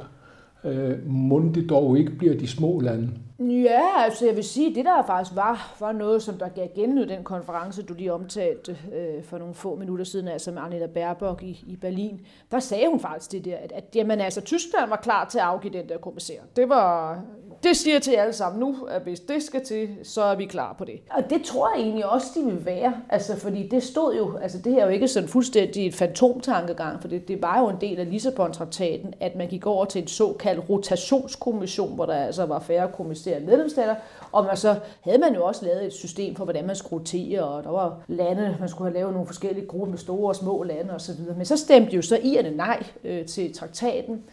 Øh, 0.63 1.07
må 1.07 1.51
det 1.55 1.69
dog 1.69 1.97
ikke 1.97 2.11
bliver 2.11 2.37
de 2.37 2.47
små 2.47 2.79
lande? 2.79 3.09
Ja, 3.49 4.03
altså 4.03 4.25
jeg 4.25 4.35
vil 4.35 4.43
sige, 4.43 4.75
det 4.75 4.85
der 4.85 5.03
faktisk 5.07 5.35
var, 5.35 5.75
var 5.79 5.91
noget, 5.91 6.23
som 6.23 6.37
der 6.37 6.49
gav 6.49 6.67
genlyd 6.75 7.05
den 7.05 7.23
konference, 7.23 7.83
du 7.83 7.93
lige 7.93 8.13
omtalte 8.13 8.77
øh, 8.93 9.23
for 9.23 9.37
nogle 9.37 9.53
få 9.53 9.75
minutter 9.75 10.05
siden, 10.05 10.27
altså 10.27 10.51
med 10.51 10.61
Anita 10.61 10.85
Baerbock 10.85 11.43
i, 11.43 11.63
i 11.67 11.75
Berlin. 11.75 12.21
Der 12.51 12.59
sagde 12.59 12.87
hun 12.89 12.99
faktisk 12.99 13.31
det 13.31 13.45
der, 13.45 13.57
at, 13.57 13.71
at 13.71 13.83
jamen, 13.95 14.19
altså, 14.19 14.41
Tyskland 14.41 14.89
var 14.89 14.95
klar 14.95 15.25
til 15.25 15.39
at 15.39 15.45
afgive 15.45 15.73
den 15.73 15.89
der 15.89 15.97
kommissær. 15.97 16.39
Det 16.55 16.69
var, 16.69 17.21
det 17.63 17.77
siger 17.77 17.99
til 17.99 18.11
alle 18.11 18.33
sammen 18.33 18.59
nu, 18.59 18.75
at 18.89 19.01
hvis 19.01 19.19
det 19.19 19.43
skal 19.43 19.65
til, 19.65 19.89
så 20.03 20.23
er 20.23 20.35
vi 20.35 20.45
klar 20.45 20.75
på 20.77 20.85
det. 20.85 20.99
Og 21.11 21.29
det 21.29 21.43
tror 21.43 21.75
jeg 21.75 21.83
egentlig 21.83 22.05
også, 22.05 22.27
de 22.35 22.45
vil 22.45 22.65
være. 22.65 22.93
Altså, 23.09 23.39
fordi 23.39 23.67
det 23.67 23.83
stod 23.83 24.15
jo, 24.15 24.37
altså 24.37 24.57
det 24.57 24.73
her 24.73 24.81
er 24.81 24.85
jo 24.85 24.91
ikke 24.91 25.07
sådan 25.07 25.29
fuldstændig 25.29 25.87
et 25.87 25.95
fantomtankegang, 25.95 27.01
for 27.01 27.07
det, 27.07 27.27
det 27.27 27.41
var 27.41 27.59
jo 27.59 27.69
en 27.69 27.77
del 27.81 27.99
af 27.99 28.09
Lissabon-traktaten, 28.09 29.13
at 29.19 29.35
man 29.35 29.47
gik 29.47 29.65
over 29.65 29.85
til 29.85 30.01
en 30.01 30.07
såkaldt 30.07 30.69
rotationskommission, 30.69 31.95
hvor 31.95 32.05
der 32.05 32.13
altså 32.13 32.45
var 32.45 32.59
færre 32.59 32.87
kommissærer 32.87 33.39
medlemsstater, 33.39 33.95
og 34.31 34.45
man 34.45 34.57
så 34.57 34.75
havde 35.01 35.17
man 35.17 35.35
jo 35.35 35.43
også 35.43 35.65
lavet 35.65 35.85
et 35.85 35.93
system 35.93 36.35
for, 36.35 36.43
hvordan 36.43 36.67
man 36.67 36.75
skulle 36.75 36.99
rotere, 36.99 37.43
og 37.43 37.63
der 37.63 37.69
var 37.69 37.99
lande, 38.07 38.57
man 38.59 38.69
skulle 38.69 38.91
have 38.91 38.99
lavet 38.99 39.13
nogle 39.13 39.27
forskellige 39.27 39.67
grupper 39.67 39.87
med 39.87 39.97
store 39.97 40.27
og 40.27 40.35
små 40.35 40.63
lande 40.63 40.93
osv. 40.93 41.15
Men 41.37 41.45
så 41.45 41.57
stemte 41.57 41.95
jo 41.95 42.01
så 42.01 42.19
irerne 42.23 42.51
nej 42.51 42.83
øh, 43.03 43.25
til 43.25 43.53
traktaten, 43.53 44.23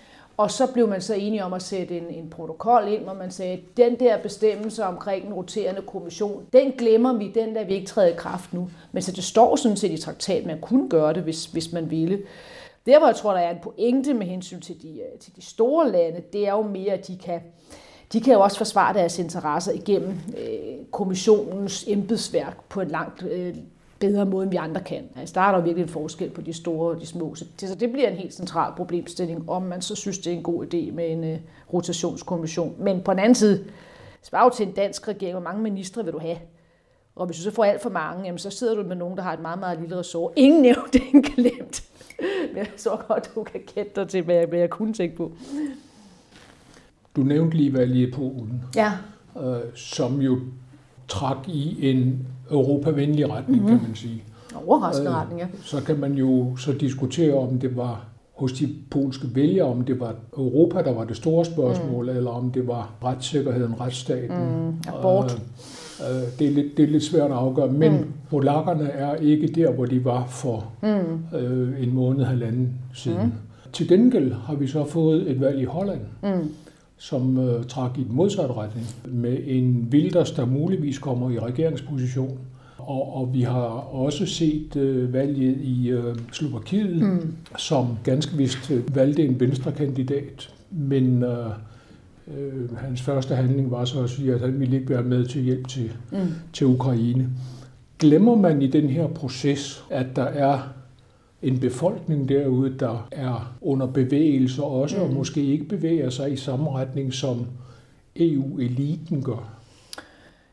og 0.40 0.50
så 0.50 0.66
blev 0.72 0.88
man 0.88 1.00
så 1.00 1.14
enige 1.14 1.44
om 1.44 1.52
at 1.52 1.62
sætte 1.62 1.96
en, 1.98 2.10
en 2.10 2.30
protokol 2.30 2.88
ind, 2.88 3.02
hvor 3.02 3.14
man 3.14 3.30
sagde, 3.30 3.52
at 3.52 3.60
den 3.76 4.00
der 4.00 4.22
bestemmelse 4.22 4.84
omkring 4.84 5.24
den 5.24 5.34
roterende 5.34 5.82
kommission, 5.82 6.46
den 6.52 6.72
glemmer 6.72 7.12
vi, 7.12 7.32
den 7.34 7.54
der 7.54 7.64
vi 7.64 7.74
ikke 7.74 7.86
træder 7.86 8.08
i 8.08 8.16
kraft 8.16 8.52
nu. 8.52 8.70
Men 8.92 9.02
så 9.02 9.12
det 9.12 9.24
står 9.24 9.56
sådan 9.56 9.76
set 9.76 9.90
i 9.90 9.96
traktaten, 9.96 10.46
man 10.46 10.60
kunne 10.60 10.88
gøre 10.88 11.12
det, 11.14 11.22
hvis, 11.22 11.46
hvis 11.46 11.72
man 11.72 11.90
ville. 11.90 12.22
Der, 12.86 12.98
hvor 12.98 13.06
jeg 13.06 13.16
tror, 13.16 13.32
der 13.32 13.40
er 13.40 13.50
en 13.50 13.62
pointe 13.62 14.14
med 14.14 14.26
hensyn 14.26 14.60
til 14.60 14.82
de, 14.82 14.88
øh, 14.88 15.18
til 15.20 15.36
de 15.36 15.42
store 15.42 15.90
lande, 15.90 16.22
det 16.32 16.48
er 16.48 16.52
jo 16.52 16.62
mere, 16.62 16.92
at 16.92 17.06
de 17.06 17.18
kan, 17.18 17.40
de 18.12 18.20
kan 18.20 18.32
jo 18.32 18.40
også 18.40 18.58
forsvare 18.58 18.94
deres 18.94 19.18
interesser 19.18 19.72
igennem 19.72 20.18
øh, 20.38 20.86
kommissionens 20.90 21.84
embedsværk 21.88 22.64
på 22.68 22.80
et 22.80 22.90
langt 22.90 23.22
øh, 23.30 23.54
bedre 24.00 24.26
måde, 24.26 24.42
end 24.42 24.50
vi 24.50 24.56
andre 24.56 24.80
kan. 24.80 25.04
Altså, 25.16 25.32
der 25.34 25.40
er 25.40 25.52
der 25.56 25.60
virkelig 25.60 25.82
en 25.82 25.88
forskel 25.88 26.30
på 26.30 26.40
de 26.40 26.52
store 26.52 26.94
og 26.94 27.00
de 27.00 27.06
små. 27.06 27.34
Så 27.34 27.44
det, 27.60 27.68
så 27.68 27.74
det 27.74 27.92
bliver 27.92 28.08
en 28.08 28.16
helt 28.16 28.34
central 28.34 28.72
problemstilling, 28.76 29.50
om 29.50 29.62
man 29.62 29.82
så 29.82 29.94
synes, 29.94 30.18
det 30.18 30.32
er 30.32 30.36
en 30.36 30.42
god 30.42 30.64
idé 30.64 30.92
med 30.92 31.10
en 31.12 31.24
øh, 31.24 31.38
rotationskommission. 31.72 32.74
Men 32.78 33.00
på 33.02 33.10
den 33.10 33.18
anden 33.20 33.34
side, 33.34 33.64
spørg 34.22 34.52
til 34.52 34.66
en 34.66 34.72
dansk 34.72 35.08
regering, 35.08 35.34
hvor 35.34 35.42
mange 35.42 35.62
ministre 35.62 36.04
vil 36.04 36.12
du 36.12 36.18
have? 36.18 36.36
Og 37.16 37.26
hvis 37.26 37.36
du 37.36 37.42
så 37.42 37.50
får 37.50 37.64
alt 37.64 37.82
for 37.82 37.90
mange, 37.90 38.24
jamen, 38.24 38.38
så 38.38 38.50
sidder 38.50 38.74
du 38.74 38.82
med 38.82 38.96
nogen, 38.96 39.16
der 39.16 39.22
har 39.22 39.32
et 39.32 39.40
meget, 39.40 39.58
meget 39.58 39.80
lille 39.80 39.96
ressort. 39.98 40.32
Ingen 40.36 40.62
nævnt, 40.62 40.94
ingen 40.94 41.22
glemt. 41.22 41.84
Men 42.48 42.56
jeg 42.56 42.66
så 42.76 42.96
godt, 43.08 43.30
du 43.34 43.42
kan 43.42 43.60
kende 43.74 43.90
dig 43.96 44.08
til, 44.08 44.22
hvad 44.22 44.34
jeg, 44.34 44.46
hvad 44.46 44.58
jeg 44.58 44.70
kunne 44.70 44.92
tænke 44.92 45.16
på. 45.16 45.32
Du 47.16 47.20
nævnte 47.20 47.56
lige 47.56 47.72
valget 47.74 48.08
i 48.08 48.10
Polen, 48.10 48.64
Ja. 48.76 48.92
øh, 49.42 49.60
som 49.74 50.20
jo 50.20 50.38
trak 51.10 51.48
i 51.48 51.90
en 51.90 52.26
europavenlig 52.50 53.30
retning, 53.30 53.62
mm-hmm. 53.62 53.78
kan 53.78 53.88
man 53.88 53.96
sige. 53.96 54.22
Overraskende 54.66 55.10
retning, 55.10 55.40
ja. 55.40 55.46
Så 55.62 55.82
kan 55.82 55.98
man 55.98 56.12
jo 56.12 56.56
så 56.56 56.72
diskutere, 56.72 57.34
om 57.34 57.58
det 57.58 57.76
var 57.76 58.04
hos 58.40 58.52
de 58.52 58.68
polske 58.90 59.26
vælgere, 59.34 59.66
om 59.66 59.84
det 59.84 60.00
var 60.00 60.14
Europa, 60.36 60.82
der 60.82 60.94
var 60.94 61.04
det 61.04 61.16
store 61.16 61.44
spørgsmål, 61.44 62.04
mm. 62.04 62.16
eller 62.16 62.30
om 62.30 62.50
det 62.50 62.66
var 62.66 62.92
retssikkerheden, 63.04 63.80
retsstaten. 63.80 64.36
Mm, 64.36 64.74
abort. 64.88 65.42
Øh, 66.00 66.16
øh, 66.16 66.22
det, 66.38 66.46
er 66.46 66.50
lidt, 66.50 66.76
det 66.76 66.82
er 66.82 66.88
lidt 66.88 67.02
svært 67.02 67.30
at 67.30 67.36
afgøre, 67.36 67.68
men 67.68 67.92
mm. 67.92 68.12
polakkerne 68.30 68.88
er 68.88 69.14
ikke 69.14 69.46
der, 69.46 69.72
hvor 69.72 69.86
de 69.86 70.04
var 70.04 70.26
for 70.26 70.64
mm. 70.82 71.38
øh, 71.38 71.82
en 71.82 71.94
måned, 71.94 72.24
halvanden 72.24 72.72
siden. 72.94 73.22
Mm. 73.22 73.32
Til 73.72 73.88
gengæld 73.88 74.32
har 74.32 74.54
vi 74.54 74.66
så 74.66 74.84
fået 74.84 75.30
et 75.30 75.40
valg 75.40 75.60
i 75.60 75.64
Holland, 75.64 76.00
mm. 76.22 76.50
Som 77.00 77.38
øh, 77.38 77.64
trak 77.64 77.98
i 77.98 78.02
den 78.02 78.16
modsatte 78.16 78.54
retning, 78.54 78.86
med 79.04 79.38
en 79.46 79.88
Wilders, 79.92 80.30
der 80.30 80.44
muligvis 80.44 80.98
kommer 80.98 81.30
i 81.30 81.38
regeringsposition. 81.38 82.38
Og, 82.78 83.16
og 83.16 83.34
vi 83.34 83.42
har 83.42 83.68
også 83.92 84.26
set 84.26 84.76
øh, 84.76 85.12
valget 85.12 85.56
i 85.62 85.88
øh, 85.88 86.16
Slovakiet, 86.32 87.02
mm. 87.02 87.34
som 87.58 87.86
ganske 88.04 88.36
vist 88.36 88.70
øh, 88.70 88.96
valgte 88.96 89.24
en 89.24 89.40
venstrekandidat, 89.40 90.54
men 90.70 91.22
øh, 91.22 91.46
øh, 92.36 92.76
hans 92.76 93.00
første 93.00 93.34
handling 93.34 93.70
var 93.70 93.84
så 93.84 94.02
at 94.02 94.10
sige, 94.10 94.34
at 94.34 94.40
han 94.40 94.60
ville 94.60 94.76
ikke 94.76 94.90
være 94.90 95.02
med 95.02 95.26
til 95.26 95.42
hjælp 95.42 95.68
til, 95.68 95.92
mm. 96.12 96.18
til 96.52 96.66
Ukraine. 96.66 97.28
Glemmer 97.98 98.34
man 98.34 98.62
i 98.62 98.66
den 98.66 98.88
her 98.88 99.06
proces, 99.06 99.84
at 99.90 100.06
der 100.16 100.24
er 100.24 100.58
en 101.42 101.60
befolkning 101.60 102.28
derude, 102.28 102.78
der 102.78 103.08
er 103.12 103.54
under 103.60 103.86
bevægelse 103.86 104.62
også, 104.62 104.96
mm. 104.96 105.02
og 105.02 105.10
måske 105.10 105.44
ikke 105.44 105.64
bevæger 105.64 106.10
sig 106.10 106.32
i 106.32 106.36
samme 106.36 106.70
retning, 106.70 107.14
som 107.14 107.46
EU-eliten 108.16 109.22
gør? 109.22 109.60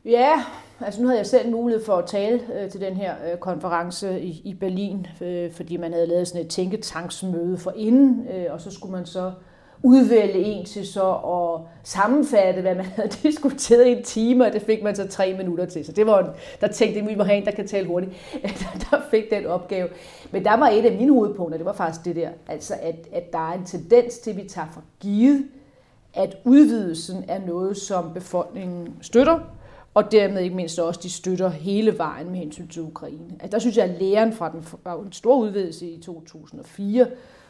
Ja, 0.06 0.44
altså 0.82 1.02
nu 1.02 1.08
havde 1.08 1.20
jeg 1.20 1.28
selv 1.28 1.52
mulighed 1.52 1.86
for 1.86 1.94
at 1.94 2.06
tale 2.06 2.40
øh, 2.60 2.70
til 2.70 2.82
den 2.82 2.94
her 2.94 3.14
øh, 3.32 3.38
konference 3.38 4.22
i, 4.22 4.42
i 4.46 4.54
Berlin, 4.54 5.08
øh, 5.22 5.52
fordi 5.52 5.78
man 5.78 5.94
havde 5.94 6.08
lavet 6.08 6.28
sådan 6.28 6.42
et 6.42 6.48
tænketanksmøde 6.48 7.58
for 7.58 7.74
inden, 7.76 8.28
øh, 8.28 8.46
og 8.50 8.62
så 8.62 8.72
skulle 8.72 8.92
man 8.92 9.06
så 9.06 9.32
udvælge 9.84 10.44
en 10.44 10.66
til 10.66 10.88
så 10.88 11.12
at 11.14 11.62
sammenfatte, 11.84 12.62
hvad 12.62 12.76
man 12.76 12.86
havde 12.96 13.10
diskuteret 13.10 13.88
i 13.88 13.92
en 13.92 14.04
time, 14.04 14.46
og 14.46 14.54
det 14.54 14.62
fik 14.62 14.84
man 14.84 14.96
så 14.96 15.08
tre 15.08 15.34
minutter 15.38 15.66
til. 15.66 15.86
Så 15.86 15.92
det 15.92 16.08
var, 16.08 16.20
en, 16.20 16.30
der 16.62 16.68
tænkte 16.68 17.00
jeg, 17.00 17.08
vi 17.08 17.16
må 17.16 17.24
have 17.24 17.38
en, 17.38 17.46
der 17.46 17.52
kan 17.52 17.68
tale 17.68 17.88
hurtigt, 17.88 18.12
der 18.92 19.02
fik 19.12 19.30
den 19.32 19.46
opgave. 19.46 19.88
Men 20.32 20.46
der 20.46 20.58
var 20.58 20.70
et 20.70 20.86
af 20.86 20.98
mine 20.98 21.14
hovedpunkter, 21.14 21.58
det 21.58 21.66
var 21.66 21.74
faktisk 21.74 22.06
det 22.06 22.16
der, 22.16 22.30
altså 22.48 22.74
at, 22.82 22.96
at 23.12 23.34
der 23.34 23.50
er 23.50 23.54
en 23.54 23.66
tendens 23.66 24.18
til, 24.18 24.32
at 24.32 24.38
vi 24.38 24.50
tager 24.50 24.68
for 24.74 24.84
givet, 25.00 25.46
at 26.14 26.38
udvidelsen 26.46 27.26
er 27.28 27.40
noget, 27.48 27.78
som 27.78 28.14
befolkningen 28.14 28.96
støtter, 29.02 29.40
og 29.94 30.12
dermed 30.12 30.42
ikke 30.42 30.56
mindst 30.56 30.80
også, 30.80 31.00
de 31.04 31.10
støtter 31.10 31.50
hele 31.50 31.98
vejen 31.98 32.30
med 32.30 32.40
hensyn 32.40 32.68
til 32.68 32.82
Ukraine. 32.82 33.34
Altså, 33.40 33.50
der 33.52 33.60
synes 33.60 33.78
jeg, 33.78 33.86
at 33.86 34.02
læren 34.02 34.34
fra 34.34 34.52
den 34.52 34.66
var 34.84 35.02
en 35.02 35.12
stor 35.12 35.38
udvidelse 35.38 35.90
i 35.90 36.02
2004, 36.02 37.08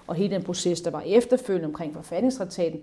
og 0.07 0.15
hele 0.15 0.35
den 0.35 0.43
proces, 0.43 0.81
der 0.81 0.91
var 0.91 1.03
efterfølgende 1.05 1.65
omkring 1.65 1.93
forfatningstraktaten, 1.93 2.79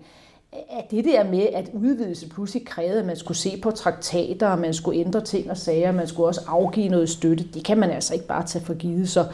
at 0.69 0.91
det 0.91 1.05
der 1.05 1.23
med, 1.23 1.47
at 1.53 1.69
udvidelse 1.73 2.29
pludselig 2.29 2.67
krævede, 2.67 2.99
at 2.99 3.05
man 3.05 3.15
skulle 3.15 3.37
se 3.37 3.59
på 3.61 3.71
traktater, 3.71 4.47
og 4.47 4.59
man 4.59 4.73
skulle 4.73 4.99
ændre 4.99 5.21
ting 5.21 5.51
og 5.51 5.57
sager, 5.57 5.91
man 5.91 6.07
skulle 6.07 6.27
også 6.27 6.41
afgive 6.47 6.87
noget 6.87 7.09
støtte, 7.09 7.43
det 7.53 7.65
kan 7.65 7.77
man 7.77 7.89
altså 7.89 8.13
ikke 8.13 8.27
bare 8.27 8.45
tage 8.45 8.65
for 8.65 8.73
givet. 8.73 9.09
Så, 9.09 9.25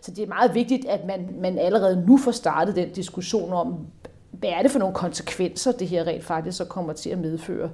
så 0.00 0.10
det 0.10 0.22
er 0.22 0.26
meget 0.26 0.54
vigtigt, 0.54 0.86
at 0.86 1.04
man, 1.04 1.28
man 1.40 1.58
allerede 1.58 2.04
nu 2.06 2.16
får 2.16 2.30
startet 2.30 2.76
den 2.76 2.90
diskussion 2.92 3.52
om, 3.52 3.86
hvad 4.30 4.50
er 4.50 4.62
det 4.62 4.70
for 4.70 4.78
nogle 4.78 4.94
konsekvenser, 4.94 5.72
det 5.72 5.88
her 5.88 6.06
rent 6.06 6.24
faktisk 6.24 6.58
så 6.58 6.64
kommer 6.64 6.92
til 6.92 7.10
at 7.10 7.18
medføre. 7.18 7.70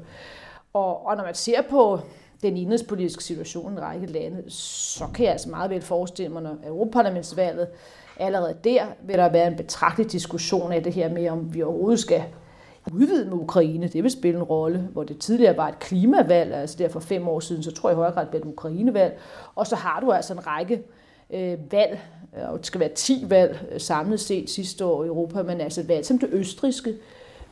Og, 0.72 1.06
og 1.06 1.16
når 1.16 1.24
man 1.24 1.34
ser 1.34 1.62
på 1.70 2.00
den 2.42 2.56
indrigspolitiske 2.56 3.24
situation 3.24 3.72
i 3.72 3.72
en 3.72 3.82
række 3.82 4.06
lande, 4.06 4.42
så 4.48 5.04
kan 5.14 5.24
jeg 5.24 5.32
altså 5.32 5.50
meget 5.50 5.70
vel 5.70 5.82
forestille 5.82 6.32
mig, 6.32 6.42
når 6.42 6.56
Europaparlamentsvalget 6.66 7.68
allerede 8.16 8.56
der 8.64 8.84
vil 9.02 9.18
der 9.18 9.28
være 9.28 9.46
en 9.46 9.56
betragtelig 9.56 10.12
diskussion 10.12 10.72
af 10.72 10.82
det 10.82 10.92
her 10.92 11.08
med, 11.08 11.28
om 11.28 11.54
vi 11.54 11.62
overhovedet 11.62 12.00
skal 12.00 12.22
udvide 12.92 13.24
med 13.24 13.38
Ukraine. 13.38 13.88
Det 13.88 14.02
vil 14.02 14.10
spille 14.10 14.38
en 14.38 14.44
rolle, 14.44 14.88
hvor 14.92 15.04
det 15.04 15.18
tidligere 15.18 15.56
var 15.56 15.68
et 15.68 15.78
klimavalg, 15.78 16.54
altså 16.54 16.76
der 16.78 16.88
for 16.88 17.00
fem 17.00 17.28
år 17.28 17.40
siden, 17.40 17.62
så 17.62 17.72
tror 17.72 17.88
jeg 17.88 17.94
i 17.94 17.96
højere 17.96 18.14
grad, 18.14 18.26
det 18.32 18.40
et 18.40 18.44
Ukrainevalg. 18.44 19.18
Og 19.54 19.66
så 19.66 19.76
har 19.76 20.00
du 20.00 20.12
altså 20.12 20.32
en 20.32 20.46
række 20.46 20.82
øh, 21.30 21.72
valg, 21.72 22.00
øh, 22.36 22.52
og 22.52 22.58
det 22.58 22.66
skal 22.66 22.80
være 22.80 22.88
10 22.94 23.24
valg 23.28 23.66
øh, 23.72 23.80
samlet 23.80 24.20
set 24.20 24.50
sidste 24.50 24.84
år 24.84 25.04
i 25.04 25.06
Europa, 25.06 25.42
men 25.42 25.60
altså 25.60 25.80
et 25.80 25.88
valg 25.88 26.06
som 26.06 26.18
det 26.18 26.28
østriske, 26.32 26.94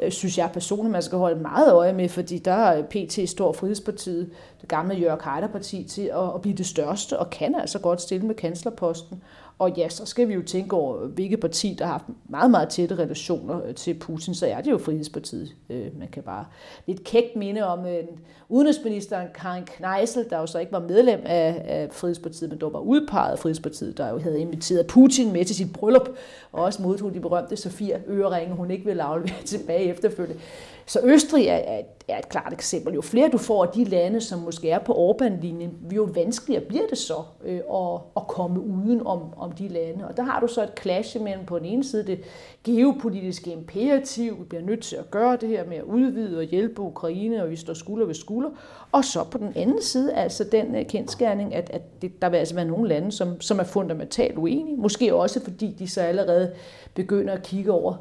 øh, 0.00 0.11
synes 0.11 0.38
jeg 0.38 0.50
personligt, 0.52 0.92
man 0.92 1.02
skal 1.02 1.19
holde 1.19 1.40
meget 1.40 1.73
øje 1.73 1.92
med, 1.92 2.09
fordi 2.09 2.38
der 2.38 2.52
er 2.52 2.83
PT 2.83 3.31
står 3.31 3.52
Frihedspartiet, 3.52 4.31
det 4.61 4.69
gamle 4.69 4.95
Jørg 4.95 5.21
Heider-parti, 5.25 5.85
til 5.85 6.02
at, 6.02 6.35
at 6.35 6.40
blive 6.42 6.57
det 6.57 6.66
største, 6.66 7.19
og 7.19 7.31
kan 7.31 7.54
altså 7.54 7.78
godt 7.78 8.00
stille 8.00 8.26
med 8.26 8.35
kanslerposten. 8.35 9.23
Og 9.62 9.73
ja, 9.76 9.88
så 9.88 10.07
skal 10.07 10.28
vi 10.28 10.35
jo 10.35 10.42
tænke 10.42 10.76
over, 10.76 11.07
hvilket 11.07 11.40
parti, 11.40 11.76
der 11.78 11.85
har 11.85 11.92
haft 11.92 12.04
meget, 12.28 12.50
meget 12.50 12.69
tætte 12.69 12.95
relationer 12.99 13.66
øh, 13.66 13.75
til 13.75 13.95
Putin, 13.95 14.35
så 14.35 14.47
er 14.47 14.61
det 14.61 14.71
jo 14.71 14.78
Frihedspartiet. 14.78 15.54
Øh, 15.71 15.99
man 15.99 16.09
kan 16.09 16.23
bare 16.23 16.45
lidt 16.87 17.04
kægt 17.04 17.37
minde 17.37 17.66
om 17.66 17.87
en 17.87 18.07
udenrigsministeren 18.49 19.28
Karin 19.35 19.64
Kneisel, 19.64 20.26
der 20.31 20.38
jo 20.38 20.47
så 20.47 20.59
ikke 20.59 20.73
var 20.73 20.81
medlem 20.81 21.21
af, 21.25 21.62
af 21.64 21.88
Frihedspartiet, 21.92 22.50
men 22.50 22.59
dog 22.59 22.73
var 22.73 22.78
udpeget 22.78 23.33
af 23.33 23.38
Frihedspartiet, 23.38 23.99
der 23.99 24.09
jo 24.09 24.19
havde 24.19 24.40
inviteret 24.40 24.87
Putin 24.87 25.33
med 25.33 25.45
til 25.45 25.57
sit 25.57 25.73
bryllup, 25.73 26.09
og 26.52 26.64
også 26.64 26.83
modtog 26.83 27.14
de 27.14 27.21
berømte 27.21 27.57
Sofia 27.57 28.00
øreringe, 28.09 28.54
hun 28.54 28.71
ikke 28.71 28.85
ville 28.85 29.02
aflevere 29.02 29.42
tilbage 29.59 29.85
efterfølgende. 29.85 30.40
Så 30.86 31.00
Østrig 31.04 31.46
er, 31.46 31.54
er, 31.54 31.82
er 32.08 32.18
et 32.18 32.28
klart 32.28 32.52
eksempel. 32.52 32.94
Jo 32.94 33.00
flere 33.00 33.28
du 33.28 33.38
får 33.38 33.64
af 33.64 33.72
de 33.72 33.84
lande, 33.84 34.20
som 34.20 34.38
måske 34.38 34.70
er 34.70 34.78
på 34.78 34.92
Orbán-linjen, 34.92 35.94
jo 35.94 36.08
vanskeligere 36.14 36.64
bliver 36.64 36.86
det 36.90 36.98
så 36.98 37.14
øh, 37.44 37.60
at, 37.74 38.00
at 38.16 38.26
komme 38.26 38.60
uden 38.60 39.06
om, 39.06 39.20
om 39.36 39.52
de 39.52 39.68
lande. 39.68 40.08
Og 40.08 40.16
der 40.16 40.22
har 40.22 40.40
du 40.40 40.46
så 40.46 40.62
et 40.62 40.72
clash 40.82 41.20
mellem 41.20 41.46
på 41.46 41.58
den 41.58 41.66
ene 41.66 41.84
side 41.84 42.06
det 42.06 42.20
geopolitiske 42.64 43.52
imperativ, 43.52 44.38
vi 44.38 44.44
bliver 44.44 44.62
nødt 44.62 44.82
til 44.82 44.96
at 44.96 45.10
gøre 45.10 45.36
det 45.36 45.48
her 45.48 45.66
med 45.66 45.76
at 45.76 45.82
udvide 45.82 46.38
og 46.38 46.44
hjælpe 46.44 46.82
Ukraine, 46.82 47.42
og 47.42 47.50
vi 47.50 47.56
står 47.56 47.74
skulder 47.74 48.06
ved 48.06 48.14
skulder. 48.14 48.50
Og 48.92 49.04
så 49.04 49.24
på 49.24 49.38
den 49.38 49.52
anden 49.56 49.82
side 49.82 50.14
altså 50.14 50.44
den 50.44 50.74
øh, 50.74 50.86
kendskærning, 50.86 51.54
at, 51.54 51.70
at 51.70 52.02
det, 52.02 52.22
der 52.22 52.28
vil 52.28 52.36
altså 52.36 52.54
være 52.54 52.64
nogle 52.64 52.88
lande, 52.88 53.12
som, 53.12 53.40
som 53.40 53.58
er 53.58 53.64
fundamentalt 53.64 54.38
uenige. 54.38 54.76
Måske 54.76 55.14
også 55.14 55.44
fordi 55.44 55.76
de 55.78 55.88
så 55.88 56.00
allerede 56.00 56.52
begynder 56.94 57.34
at 57.34 57.42
kigge 57.42 57.72
over 57.72 57.96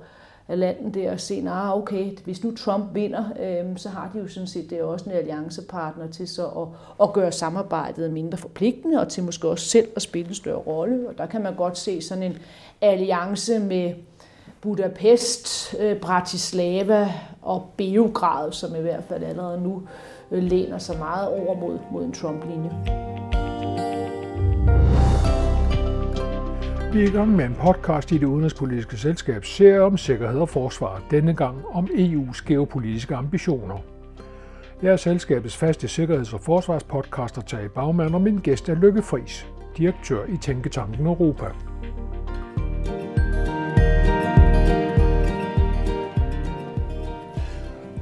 landet 0.56 0.94
der 0.94 1.12
og 1.12 1.20
se, 1.20 1.42
nah, 1.42 1.78
okay, 1.78 2.18
hvis 2.24 2.44
nu 2.44 2.56
Trump 2.56 2.86
vinder, 2.94 3.24
øh, 3.40 3.78
så 3.78 3.90
har 3.90 4.12
de 4.14 4.20
jo 4.20 4.28
sådan 4.28 4.48
set 4.48 4.70
det 4.70 4.80
er 4.80 4.84
også 4.84 5.10
en 5.10 5.16
alliancepartner 5.16 6.08
til 6.08 6.28
så 6.28 6.46
at, 6.46 6.68
at 7.02 7.14
gøre 7.14 7.32
samarbejdet 7.32 8.14
mindre 8.14 8.38
forpligtende, 8.38 9.00
og 9.00 9.10
til 9.10 9.24
måske 9.24 9.50
også 9.50 9.66
selv 9.66 9.88
at 9.96 10.02
spille 10.02 10.28
en 10.28 10.36
større 10.36 10.58
rolle. 10.58 11.10
Og 11.10 11.18
der 11.18 11.26
kan 11.26 11.42
man 11.42 11.56
godt 11.56 11.78
se 11.78 12.02
sådan 12.02 12.24
en 12.24 12.38
alliance 12.82 13.60
med 13.60 13.94
Budapest, 14.62 15.76
øh, 15.80 15.98
Bratislava 15.98 17.14
og 17.42 17.70
Beograd, 17.78 18.52
som 18.52 18.76
i 18.76 18.80
hvert 18.80 19.04
fald 19.04 19.24
allerede 19.24 19.62
nu 19.62 19.82
øh, 20.32 20.44
læner 20.44 20.78
sig 20.78 20.98
meget 20.98 21.28
over 21.28 21.56
mod, 21.56 21.80
mod 21.92 22.04
en 22.04 22.14
Trump-linje. 22.14 23.31
Vi 26.94 27.00
er 27.00 27.08
i 27.08 27.12
gang 27.12 27.36
med 27.36 27.46
en 27.46 27.56
podcast 27.60 28.12
i 28.12 28.18
det 28.18 28.26
udenrigspolitiske 28.26 28.98
selskab 28.98 29.46
serie 29.46 29.82
om 29.82 29.98
sikkerhed 29.98 30.40
og 30.40 30.50
forsvar, 30.50 31.04
denne 31.12 31.34
gang 31.34 31.58
om 31.72 31.86
EU's 31.86 32.46
geopolitiske 32.48 33.16
ambitioner. 33.16 33.78
Jeg 34.82 34.92
er 34.92 34.98
selskabets 34.98 35.58
faste 35.58 35.88
sikkerheds- 35.88 36.34
og 36.34 36.42
forsvarspodcaster 36.42 37.42
Tage 37.42 37.70
Bagmann, 37.70 38.16
og 38.16 38.22
min 38.22 38.38
gæst 38.38 38.70
er 38.70 38.76
Lykke 38.76 39.02
Friis, 39.02 39.48
direktør 39.78 40.26
i 40.26 40.38
Tænketanken 40.38 41.06
Europa. 41.06 41.46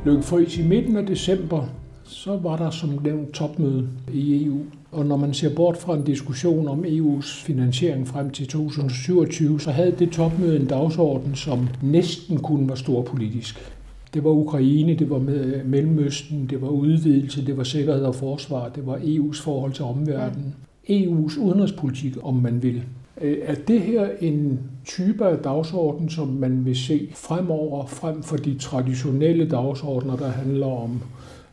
Lykke 0.05 0.23
Friis, 0.23 0.57
i 0.57 0.67
midten 0.67 0.97
af 0.97 1.05
december, 1.05 1.63
så 2.03 2.37
var 2.37 2.57
der 2.57 2.69
som 2.69 2.89
nævnt 3.03 3.31
topmøde 3.31 3.89
i 4.13 4.45
EU 4.45 4.61
og 4.91 5.05
når 5.05 5.17
man 5.17 5.33
ser 5.33 5.55
bort 5.55 5.77
fra 5.77 5.95
en 5.95 6.03
diskussion 6.03 6.67
om 6.67 6.85
EU's 6.85 7.43
finansiering 7.45 8.07
frem 8.07 8.29
til 8.29 8.47
2027, 8.47 9.59
så 9.59 9.71
havde 9.71 9.91
det 9.99 10.11
topmøde 10.11 10.59
en 10.59 10.65
dagsorden, 10.65 11.35
som 11.35 11.67
næsten 11.81 12.37
kun 12.37 12.69
var 12.69 12.75
stor 12.75 13.01
politisk. 13.01 13.73
Det 14.13 14.23
var 14.23 14.29
Ukraine, 14.29 14.95
det 14.95 15.09
var 15.09 15.19
med 15.19 15.63
Mellemøsten, 15.63 16.47
det 16.49 16.61
var 16.61 16.69
udvidelse, 16.69 17.45
det 17.45 17.57
var 17.57 17.63
sikkerhed 17.63 18.03
og 18.03 18.15
forsvar, 18.15 18.69
det 18.69 18.85
var 18.85 18.97
EU's 18.97 19.43
forhold 19.43 19.73
til 19.73 19.85
omverdenen. 19.85 20.55
EU's 20.89 21.39
udenrigspolitik, 21.39 22.17
om 22.23 22.35
man 22.35 22.63
vil. 22.63 22.83
Øh, 23.21 23.37
er 23.43 23.55
det 23.55 23.81
her 23.81 24.07
en 24.21 24.59
type 24.85 25.25
af 25.25 25.37
dagsorden, 25.37 26.09
som 26.09 26.27
man 26.27 26.65
vil 26.65 26.75
se 26.75 27.09
fremover, 27.15 27.85
frem 27.85 28.23
for 28.23 28.37
de 28.37 28.57
traditionelle 28.57 29.49
dagsordner, 29.49 30.15
der 30.15 30.27
handler 30.27 30.67
om, 30.67 31.01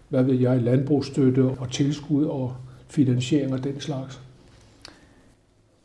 hvad 0.08 0.22
ved 0.22 0.34
jeg, 0.34 0.62
landbrugsstøtte 0.62 1.44
og 1.44 1.70
tilskud 1.70 2.24
og 2.24 2.52
finansiering 2.88 3.52
og 3.52 3.64
den 3.64 3.80
slags? 3.80 4.20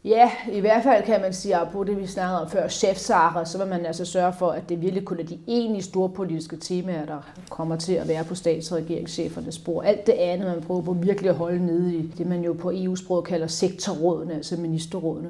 Ja, 0.05 0.31
i 0.51 0.59
hvert 0.59 0.83
fald 0.83 1.03
kan 1.03 1.21
man 1.21 1.33
sige, 1.33 1.55
på 1.71 1.83
det 1.83 1.97
vi 1.97 2.07
snakkede 2.07 2.41
om 2.41 2.49
før, 2.49 2.67
chefsager, 2.67 3.43
så 3.43 3.57
vil 3.57 3.67
man 3.67 3.85
altså 3.85 4.05
sørge 4.05 4.33
for, 4.33 4.49
at 4.49 4.69
det 4.69 4.81
virkelig 4.81 5.05
kun 5.05 5.19
er 5.19 5.23
de 5.23 5.39
egentlige 5.47 5.83
store 5.83 6.09
politiske 6.09 6.57
temaer, 6.57 7.05
der 7.05 7.31
kommer 7.49 7.75
til 7.75 7.93
at 7.93 8.07
være 8.07 8.23
på 8.23 8.35
stats- 8.35 8.71
og 8.71 8.77
regeringschefernes 8.77 9.55
spor. 9.55 9.81
Alt 9.81 10.07
det 10.07 10.13
andet, 10.13 10.47
man 10.47 10.61
prøver 10.61 10.81
på 10.81 10.93
virkelig 10.93 11.29
at 11.29 11.35
holde 11.35 11.65
nede 11.65 11.95
i 11.95 12.07
det, 12.17 12.27
man 12.27 12.43
jo 12.43 12.53
på 12.53 12.71
EU-sprog 12.75 13.23
kalder 13.23 13.47
sektorrådene, 13.47 14.33
altså 14.33 14.57
ministerrådene. 14.57 15.29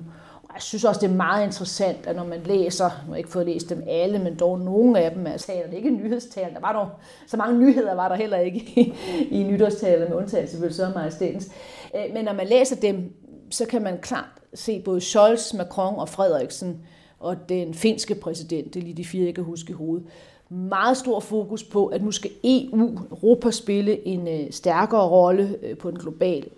Jeg 0.53 0.61
synes 0.61 0.83
også, 0.83 1.01
det 1.01 1.11
er 1.11 1.15
meget 1.15 1.45
interessant, 1.45 2.07
at 2.07 2.15
når 2.15 2.25
man 2.25 2.41
læser, 2.45 2.85
nu 2.85 2.89
har 2.89 3.11
jeg 3.11 3.17
ikke 3.17 3.29
fået 3.29 3.45
læst 3.45 3.69
dem 3.69 3.83
alle, 3.87 4.19
men 4.19 4.35
dog 4.35 4.59
nogle 4.59 4.99
af 4.99 5.11
dem, 5.11 5.27
altså 5.27 5.51
det 5.69 5.77
ikke 5.77 5.89
nyhedstaler, 5.89 6.53
der 6.53 6.59
var 6.59 6.73
dog, 6.73 6.89
så 7.27 7.37
mange 7.37 7.59
nyheder 7.59 7.95
var 7.95 8.09
der 8.09 8.15
heller 8.15 8.37
ikke 8.37 8.59
i, 8.75 8.93
i 9.39 9.43
nytårstaler, 9.43 10.09
med 10.09 10.17
undtagelse 10.17 10.65
af 10.65 10.73
så 10.73 10.91
majestætens. 10.95 11.51
Øh, 11.95 12.13
men 12.13 12.25
når 12.25 12.33
man 12.33 12.47
læser 12.47 12.75
dem, 12.75 13.13
så 13.49 13.65
kan 13.65 13.81
man 13.81 13.97
klart 14.01 14.29
se 14.53 14.81
både 14.85 15.01
Scholz, 15.01 15.53
Macron 15.53 15.95
og 15.95 16.09
Frederiksen 16.09 16.81
og 17.19 17.49
den 17.49 17.73
finske 17.73 18.15
præsident, 18.15 18.73
det 18.73 18.79
er 18.79 18.83
lige 18.83 18.97
de 18.97 19.05
fire, 19.05 19.25
jeg 19.25 19.35
kan 19.35 19.43
huske 19.43 19.69
i 19.69 19.73
hovedet, 19.73 20.07
meget 20.49 20.97
stor 20.97 21.19
fokus 21.19 21.63
på, 21.63 21.87
at 21.87 22.03
nu 22.03 22.11
skal 22.11 22.31
EU, 22.43 22.99
Europa 23.11 23.51
spille 23.51 24.07
en 24.07 24.27
øh, 24.27 24.51
stærkere 24.51 25.07
rolle 25.07 25.57
øh, 25.63 25.77
på 25.77 25.89
en 25.89 25.99
global 25.99 26.49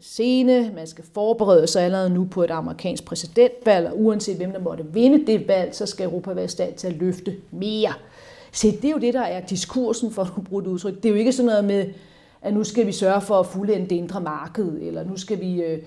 scene. 0.00 0.72
Man 0.74 0.86
skal 0.86 1.04
forberede 1.14 1.66
sig 1.66 1.82
allerede 1.82 2.10
nu 2.10 2.24
på 2.30 2.42
et 2.42 2.50
amerikansk 2.50 3.04
præsidentvalg, 3.04 3.86
og 3.86 4.00
uanset 4.00 4.36
hvem 4.36 4.52
der 4.52 4.60
måtte 4.60 4.84
vinde 4.92 5.26
det 5.26 5.48
valg, 5.48 5.74
så 5.74 5.86
skal 5.86 6.04
Europa 6.04 6.32
være 6.32 6.44
i 6.44 6.48
stand 6.48 6.74
til 6.74 6.86
at 6.86 6.96
løfte 6.96 7.36
mere. 7.50 7.92
Se, 8.52 8.72
det 8.72 8.84
er 8.84 8.90
jo 8.90 8.98
det, 8.98 9.14
der 9.14 9.20
er 9.20 9.46
diskursen, 9.46 10.10
for 10.10 10.22
at 10.22 10.44
bruge 10.48 10.62
det 10.62 10.68
udtryk. 10.68 10.96
Det 10.96 11.04
er 11.04 11.08
jo 11.10 11.14
ikke 11.14 11.32
sådan 11.32 11.46
noget 11.46 11.64
med, 11.64 11.86
at 12.42 12.54
nu 12.54 12.64
skal 12.64 12.86
vi 12.86 12.92
sørge 12.92 13.20
for 13.20 13.34
at 13.34 13.46
fuldende 13.46 13.88
det 13.88 13.96
indre 13.96 14.20
marked, 14.20 14.78
eller 14.82 15.04
nu 15.04 15.16
skal 15.16 15.40
vi 15.40 15.62
øh, 15.62 15.78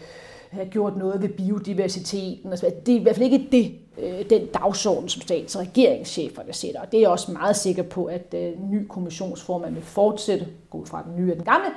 have 0.49 0.65
gjort 0.65 0.97
noget 0.97 1.21
ved 1.21 1.29
biodiversiteten. 1.29 2.51
Altså, 2.51 2.71
det 2.85 2.95
er 2.95 2.99
i 2.99 3.03
hvert 3.03 3.15
fald 3.15 3.31
ikke 3.31 3.47
det, 3.51 3.71
øh, 3.97 4.29
den 4.29 4.45
dagsorden, 4.45 5.09
som 5.09 5.21
stats- 5.21 5.55
og 5.55 5.61
regeringscheferne 5.61 6.53
sætter. 6.53 6.81
Og 6.81 6.91
det 6.91 6.97
er 6.97 7.01
jeg 7.01 7.09
også 7.09 7.31
meget 7.31 7.55
sikker 7.55 7.83
på, 7.83 8.05
at 8.05 8.35
øh, 8.37 8.71
ny 8.71 8.87
kommissionsformand 8.87 9.73
vil 9.73 9.83
fortsætte, 9.83 10.47
gå 10.69 10.85
fra 10.85 11.03
den 11.07 11.23
nye 11.23 11.31
og 11.31 11.35
den 11.35 11.45
gamle, 11.45 11.67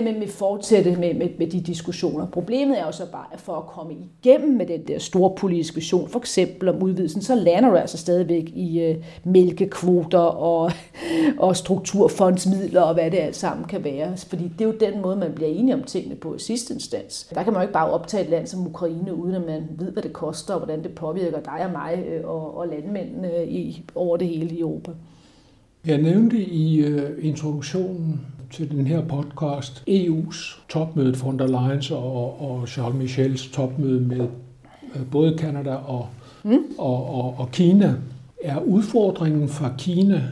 men 0.00 0.20
vi 0.20 0.26
fortsætte 0.26 0.96
med, 0.96 1.14
med, 1.14 1.28
med 1.38 1.46
de 1.46 1.60
diskussioner. 1.60 2.26
Problemet 2.26 2.80
er 2.80 2.86
jo 2.86 2.92
så 2.92 3.06
bare, 3.12 3.26
at 3.32 3.40
for 3.40 3.56
at 3.56 3.66
komme 3.66 3.94
igennem 3.94 4.56
med 4.56 4.66
den 4.66 4.80
der 4.88 4.98
store 4.98 5.34
politiske 5.36 5.74
vision, 5.74 6.08
for 6.08 6.18
eksempel 6.18 6.68
om 6.68 6.82
udvidelsen, 6.82 7.22
så 7.22 7.34
lander 7.34 7.70
du 7.70 7.76
altså 7.76 7.98
stadigvæk 7.98 8.48
i 8.54 8.80
øh, 8.80 8.96
mælkekvoter 9.24 10.18
og, 10.18 10.72
og 11.38 11.56
strukturfondsmidler 11.56 12.80
og 12.80 12.94
hvad 12.94 13.10
det 13.10 13.18
alt 13.18 13.36
sammen 13.36 13.66
kan 13.66 13.84
være. 13.84 14.16
Fordi 14.16 14.44
det 14.44 14.60
er 14.60 14.64
jo 14.64 14.92
den 14.92 15.02
måde, 15.02 15.16
man 15.16 15.32
bliver 15.32 15.50
enige 15.50 15.74
om 15.74 15.82
tingene 15.82 16.14
på 16.14 16.34
i 16.34 16.38
sidste 16.38 16.74
instans. 16.74 17.30
Der 17.34 17.42
kan 17.42 17.52
man 17.52 17.60
jo 17.60 17.62
ikke 17.62 17.72
bare 17.72 17.90
optage 17.90 18.24
et 18.24 18.30
land 18.30 18.46
som 18.46 18.66
Ukraine, 18.66 19.14
uden 19.14 19.34
at 19.34 19.46
man 19.46 19.62
ved, 19.78 19.92
hvad 19.92 20.02
det 20.02 20.12
koster 20.12 20.54
og 20.54 20.60
hvordan 20.60 20.82
det 20.82 20.94
påvirker 20.94 21.40
dig 21.40 21.66
og 21.66 21.72
mig 21.72 22.04
øh, 22.08 22.28
og, 22.28 22.58
og 22.58 22.68
landmændene 22.68 23.46
i, 23.46 23.84
over 23.94 24.16
det 24.16 24.28
hele 24.28 24.54
i 24.56 24.60
Europa. 24.60 24.90
Jeg 25.86 25.98
nævnte 25.98 26.36
i 26.38 26.80
øh, 26.80 27.24
introduktionen 27.24 28.20
til 28.52 28.70
den 28.70 28.86
her 28.86 29.00
podcast 29.00 29.84
EU's 29.88 30.60
topmøde 30.68 31.14
for 31.14 31.32
der 31.32 31.46
Leyen 31.46 31.82
og, 31.90 32.50
og 32.50 32.68
Charles 32.68 32.98
Michels 32.98 33.50
topmøde 33.50 34.00
med 34.00 34.28
både 35.10 35.38
Kanada 35.38 35.74
og, 35.74 36.08
mm. 36.44 36.58
og, 36.78 37.14
og, 37.14 37.34
og 37.38 37.50
Kina. 37.52 37.94
Er 38.42 38.60
udfordringen 38.60 39.48
fra 39.48 39.70
Kina 39.78 40.22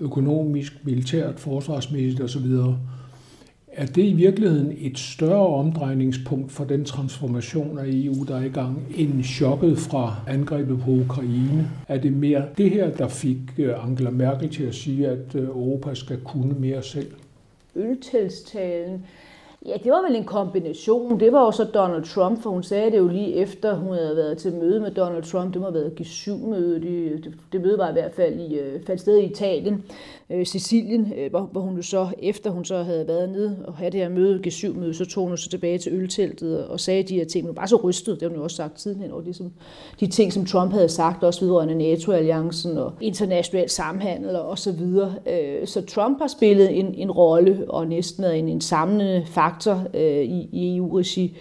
økonomisk, 0.00 0.72
militært, 0.84 1.40
forsvarsmæssigt 1.40 2.20
osv., 2.20 2.46
er 3.72 3.86
det 3.86 4.04
i 4.04 4.12
virkeligheden 4.12 4.72
et 4.78 4.98
større 4.98 5.46
omdrejningspunkt 5.46 6.52
for 6.52 6.64
den 6.64 6.84
transformation 6.84 7.78
af 7.78 7.84
EU, 7.86 8.24
der 8.28 8.36
er 8.36 8.44
i 8.44 8.48
gang, 8.48 8.86
end 8.96 9.22
chokket 9.22 9.78
fra 9.78 10.16
angrebet 10.26 10.80
på 10.80 10.90
Ukraine? 10.90 11.70
Er 11.88 11.98
det 11.98 12.12
mere 12.12 12.44
det 12.58 12.70
her, 12.70 12.90
der 12.90 13.08
fik 13.08 13.38
øh, 13.58 13.84
Angela 13.84 14.10
Merkel 14.10 14.48
til 14.48 14.62
at 14.62 14.74
sige, 14.74 15.08
at 15.08 15.34
øh, 15.34 15.42
Europa 15.42 15.94
skal 15.94 16.16
kunne 16.24 16.54
mere 16.58 16.82
selv? 16.82 17.06
Øltelstalen 17.76 19.06
Ja, 19.66 19.76
det 19.84 19.92
var 19.92 20.02
vel 20.08 20.16
en 20.16 20.24
kombination. 20.24 21.20
Det 21.20 21.32
var 21.32 21.38
også 21.38 21.64
Donald 21.64 22.04
Trump, 22.04 22.42
for 22.42 22.50
hun 22.50 22.62
sagde 22.62 22.90
det 22.90 22.98
jo 22.98 23.08
lige 23.08 23.34
efter, 23.34 23.76
hun 23.76 23.94
havde 23.94 24.16
været 24.16 24.38
til 24.38 24.52
møde 24.54 24.80
med 24.80 24.90
Donald 24.90 25.22
Trump. 25.22 25.52
Det 25.52 25.60
må 25.60 25.66
have 25.66 25.74
været 25.74 26.00
G7-møde. 26.00 26.80
Det, 26.80 27.34
det 27.52 27.60
møde 27.60 27.78
var 27.78 27.88
i 27.88 27.92
hvert 27.92 28.12
fald 28.12 28.40
i, 28.40 28.58
øh, 28.58 28.82
faldt 28.86 29.00
sted 29.00 29.16
i 29.16 29.24
Italien, 29.24 29.84
øh, 30.30 30.46
Sicilien, 30.46 31.12
øh, 31.16 31.30
hvor, 31.30 31.40
hvor 31.40 31.60
hun 31.60 31.76
jo 31.76 31.82
så, 31.82 32.08
efter 32.18 32.50
hun 32.50 32.64
så 32.64 32.82
havde 32.82 33.08
været 33.08 33.28
nede 33.28 33.56
og 33.64 33.74
havde 33.74 33.90
det 33.90 34.00
her 34.00 34.08
møde, 34.08 34.40
G7-møde, 34.46 34.94
så 34.94 35.06
tog 35.06 35.28
hun 35.28 35.36
så 35.36 35.48
tilbage 35.48 35.78
til 35.78 35.92
ølteltet 35.92 36.66
og 36.66 36.80
sagde 36.80 37.02
de 37.02 37.14
her 37.14 37.24
ting. 37.24 37.46
Hun 37.46 37.48
var 37.48 37.60
bare 37.60 37.68
så 37.68 37.76
rystet, 37.76 38.14
det 38.14 38.22
har 38.22 38.28
hun 38.28 38.36
jo 38.36 38.42
også 38.42 38.56
sagt 38.56 38.80
sidenhen, 38.80 39.10
over 39.10 39.22
ligesom 39.22 39.52
de 40.00 40.06
ting, 40.06 40.32
som 40.32 40.46
Trump 40.46 40.72
havde 40.72 40.88
sagt, 40.88 41.24
også 41.24 41.44
vedrørende 41.44 41.74
NATO-alliancen 41.74 42.78
og 42.78 42.92
international 43.00 43.68
samhandel 43.68 44.36
og 44.36 44.58
så 44.58 44.72
videre. 44.72 45.14
Øh, 45.26 45.66
så 45.66 45.82
Trump 45.86 46.18
har 46.20 46.28
spillet 46.28 46.78
en, 46.78 46.94
en 46.94 47.10
rolle 47.10 47.64
og 47.68 47.86
næsten 47.86 48.22
været 48.22 48.38
en, 48.38 48.48
en 48.48 48.60
samlende 48.60 49.22
faktor 49.26 49.49
faktor 49.50 49.84
øh, 49.94 50.22
i, 50.22 50.48
i 50.52 50.76
EU-regi. 50.76 51.36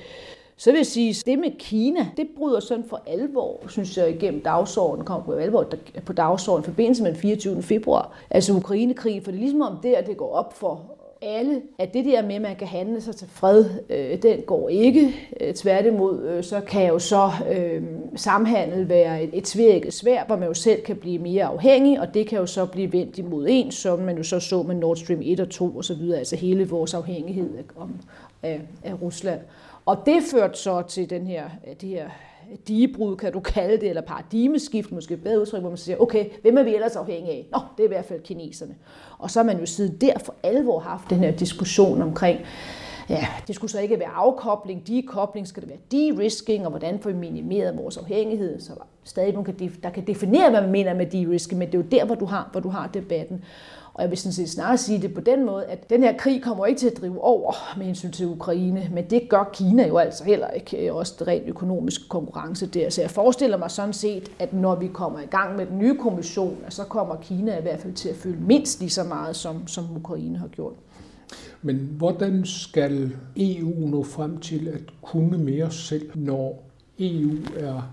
Så 0.57 0.71
vil 0.71 0.77
jeg 0.77 0.85
sige, 0.85 1.09
at 1.09 1.23
det 1.25 1.39
med 1.39 1.51
Kina, 1.59 2.07
det 2.17 2.27
bryder 2.37 2.59
sådan 2.59 2.83
for 2.89 3.01
alvor, 3.07 3.59
synes 3.67 3.97
jeg, 3.97 4.09
igennem 4.09 4.41
dagsordenen, 4.41 5.05
kom 5.05 5.23
på 5.23 5.33
alvor 5.33 5.65
på 6.05 6.13
dagsordenen 6.13 6.63
i 6.63 6.69
forbindelse 6.71 7.03
med 7.03 7.11
den 7.11 7.19
24. 7.19 7.61
februar, 7.61 8.11
altså 8.29 8.53
Ukrainekrigen, 8.53 9.23
for 9.23 9.31
det 9.31 9.37
er 9.37 9.41
ligesom 9.41 9.61
om 9.61 9.77
der, 9.83 10.01
det 10.01 10.17
går 10.17 10.33
op 10.33 10.53
for 10.53 10.98
alle, 11.21 11.61
at 11.77 11.93
det 11.93 12.05
der 12.05 12.21
med, 12.21 12.35
at 12.35 12.41
man 12.41 12.55
kan 12.55 12.67
handle 12.67 13.01
sig 13.01 13.15
til 13.15 13.27
fred, 13.27 13.65
øh, 13.89 14.21
den 14.21 14.41
går 14.41 14.69
ikke. 14.69 15.15
Øh, 15.41 15.53
tværtimod, 15.53 16.23
øh, 16.23 16.43
så 16.43 16.61
kan 16.61 16.87
jo 16.87 16.99
så 16.99 17.31
øh, 17.51 17.83
samhandel 18.15 18.89
være 18.89 19.23
et, 19.23 19.29
et 19.33 19.43
tvirket 19.43 19.93
svær, 19.93 20.25
hvor 20.25 20.35
man 20.35 20.47
jo 20.47 20.53
selv 20.53 20.81
kan 20.81 20.95
blive 20.95 21.19
mere 21.19 21.43
afhængig, 21.43 21.99
og 21.99 22.13
det 22.13 22.27
kan 22.27 22.39
jo 22.39 22.45
så 22.45 22.65
blive 22.65 22.93
vendt 22.93 23.17
imod 23.17 23.45
en, 23.49 23.71
som 23.71 23.99
man 23.99 24.17
jo 24.17 24.23
så 24.23 24.39
så 24.39 24.63
med 24.63 24.75
Nord 24.75 24.97
Stream 24.97 25.21
1 25.23 25.39
og 25.39 25.49
2 25.49 25.77
osv., 25.77 26.11
altså 26.15 26.35
hele 26.35 26.69
vores 26.69 26.93
afhængighed 26.93 27.49
af, 27.57 27.85
af, 28.43 28.61
af 28.83 29.01
Rusland. 29.01 29.39
Og 29.85 29.97
det 30.05 30.23
førte 30.31 30.59
så 30.59 30.81
til 30.81 31.09
den 31.09 31.27
her, 31.27 31.49
det 31.81 31.89
her 31.89 32.09
digebrud, 32.67 33.15
kan 33.15 33.33
du 33.33 33.39
kalde 33.39 33.77
det, 33.77 33.89
eller 33.89 34.01
paradigmeskift, 34.01 34.91
måske 34.91 35.13
et 35.13 35.23
bedre 35.23 35.41
udtryk, 35.41 35.61
hvor 35.61 35.69
man 35.69 35.77
siger, 35.77 35.97
okay, 35.97 36.25
hvem 36.41 36.57
er 36.57 36.63
vi 36.63 36.75
ellers 36.75 36.95
afhængige 36.95 37.33
af? 37.33 37.47
Nå, 37.51 37.59
det 37.77 37.83
er 37.83 37.87
i 37.87 37.93
hvert 37.93 38.05
fald 38.05 38.21
kineserne. 38.21 38.75
Og 39.17 39.31
så 39.31 39.39
har 39.39 39.45
man 39.45 39.59
jo 39.59 39.65
siden 39.65 39.97
der 40.01 40.19
for 40.19 40.35
alvor 40.43 40.79
haft 40.79 41.09
den 41.09 41.17
her 41.17 41.31
diskussion 41.31 42.01
omkring, 42.01 42.39
ja, 43.09 43.27
det 43.47 43.55
skulle 43.55 43.71
så 43.71 43.79
ikke 43.79 43.99
være 43.99 44.09
afkobling, 44.15 44.87
dekobling, 44.87 45.47
skal 45.47 45.63
det 45.63 45.69
være 45.69 45.79
de-risking, 45.91 46.65
og 46.65 46.69
hvordan 46.69 46.99
får 46.99 47.09
vi 47.09 47.15
minimeret 47.15 47.77
vores 47.77 47.97
afhængighed, 47.97 48.59
så 48.59 48.73
der 48.73 48.87
stadig 49.03 49.33
nogen, 49.33 49.73
der 49.83 49.89
kan 49.89 50.07
definere, 50.07 50.49
hvad 50.49 50.61
man 50.61 50.71
mener 50.71 50.93
med 50.93 51.05
de-risking, 51.05 51.59
men 51.59 51.67
det 51.67 51.73
er 51.73 51.83
jo 51.83 51.89
der, 51.91 52.05
hvor 52.05 52.15
du 52.15 52.25
har, 52.25 52.49
hvor 52.51 52.61
du 52.61 52.69
har 52.69 52.87
debatten. 52.87 53.43
Og 53.93 54.03
jeg 54.03 54.09
vil 54.09 54.17
sådan 54.17 54.33
set 54.33 54.49
snarere 54.49 54.77
sige 54.77 55.01
det 55.01 55.13
på 55.13 55.21
den 55.21 55.45
måde, 55.45 55.65
at 55.65 55.89
den 55.89 56.03
her 56.03 56.17
krig 56.17 56.43
kommer 56.43 56.65
ikke 56.65 56.79
til 56.79 56.87
at 56.87 56.97
drive 57.01 57.23
over 57.23 57.53
med 57.77 57.85
hensyn 57.85 58.11
til 58.11 58.27
Ukraine, 58.27 58.89
men 58.93 59.09
det 59.09 59.29
gør 59.29 59.49
Kina 59.53 59.87
jo 59.87 59.97
altså 59.97 60.23
heller 60.23 60.47
ikke, 60.47 60.87
øh, 60.87 60.95
også 60.95 61.15
det 61.19 61.27
rent 61.27 61.47
økonomiske 61.47 62.07
konkurrence 62.09 62.65
der. 62.65 62.89
Så 62.89 63.01
jeg 63.01 63.09
forestiller 63.09 63.57
mig 63.57 63.71
sådan 63.71 63.93
set, 63.93 64.31
at 64.39 64.53
når 64.53 64.75
vi 64.75 64.87
kommer 64.87 65.19
i 65.19 65.25
gang 65.25 65.55
med 65.55 65.65
den 65.65 65.79
nye 65.79 65.97
kommission, 65.97 66.57
så 66.69 66.83
kommer 66.83 67.15
Kina 67.15 67.57
i 67.57 67.61
hvert 67.61 67.79
fald 67.79 67.93
til 67.93 68.09
at 68.09 68.15
følge 68.15 68.37
mindst 68.39 68.79
lige 68.79 68.89
så 68.89 69.03
meget, 69.03 69.35
som, 69.35 69.67
som 69.67 69.85
Ukraine 69.95 70.37
har 70.37 70.47
gjort. 70.47 70.73
Men 71.61 71.75
hvordan 71.97 72.45
skal 72.45 73.11
EU 73.37 73.87
nå 73.87 74.03
frem 74.03 74.37
til 74.37 74.67
at 74.67 74.81
kunne 75.01 75.37
mere 75.37 75.71
selv, 75.71 76.11
når 76.15 76.63
EU 76.99 77.35
er 77.57 77.91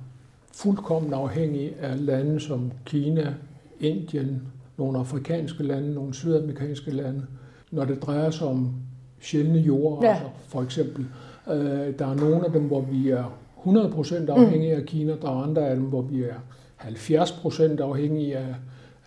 fuldkommen 0.52 1.12
afhængig 1.12 1.72
af 1.80 2.06
lande 2.06 2.40
som 2.40 2.72
Kina, 2.84 3.34
Indien, 3.80 4.42
nogle 4.78 4.98
afrikanske 4.98 5.62
lande, 5.62 5.94
nogle 5.94 6.14
sydamerikanske 6.14 6.90
lande, 6.90 7.22
når 7.70 7.84
det 7.84 8.02
drejer 8.02 8.30
sig 8.30 8.46
om 8.46 8.74
sjældne 9.20 9.58
jordarter, 9.58 10.08
ja. 10.08 10.20
for 10.46 10.62
eksempel. 10.62 11.06
Øh, 11.50 11.98
der 11.98 12.06
er 12.06 12.14
nogle 12.14 12.46
af 12.46 12.52
dem, 12.52 12.62
hvor 12.62 12.80
vi 12.80 13.10
er 13.10 13.38
100% 13.66 14.30
afhængige 14.30 14.74
mm. 14.74 14.80
af 14.80 14.86
Kina, 14.86 15.12
der 15.22 15.28
er 15.28 15.42
andre 15.42 15.68
af 15.68 15.76
dem, 15.76 15.84
hvor 15.84 16.02
vi 16.02 16.22
er 16.22 16.34
70% 16.80 17.82
afhængige 17.82 18.36
af, 18.36 18.54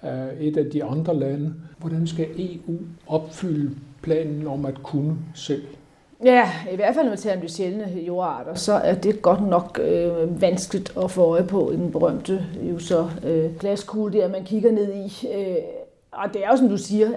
af 0.01 0.29
et 0.39 0.57
af 0.57 0.65
de 0.65 0.83
andre 0.83 1.19
lande. 1.19 1.53
Hvordan 1.77 2.07
skal 2.07 2.27
EU 2.37 2.77
opfylde 3.07 3.75
planen 4.01 4.47
om 4.47 4.65
at 4.65 4.83
kunne 4.83 5.17
selv? 5.35 5.63
Ja, 6.23 6.51
i 6.71 6.75
hvert 6.75 6.95
fald 6.95 7.05
når 7.05 7.11
vi 7.11 7.17
taler 7.17 7.35
om 7.35 7.41
de 7.41 7.49
sjældne 7.49 8.01
jordarter, 8.07 8.53
så 8.53 8.73
er 8.73 8.95
det 8.95 9.21
godt 9.21 9.47
nok 9.47 9.79
øh, 9.83 10.41
vanskeligt 10.41 10.93
at 11.03 11.11
få 11.11 11.23
øje 11.23 11.43
på 11.43 11.71
i 11.71 11.75
den 11.75 11.91
berømte 11.91 12.45
jo 12.61 12.79
så, 12.79 13.09
øh, 13.25 13.55
glaskugle 13.59 14.19
der, 14.19 14.27
man 14.27 14.43
kigger 14.43 14.71
ned 14.71 14.93
i. 14.93 15.27
Øh, 15.33 15.55
og 16.11 16.33
det 16.33 16.43
er 16.45 16.49
jo, 16.51 16.57
som 16.57 16.69
du 16.69 16.77
siger, 16.77 17.09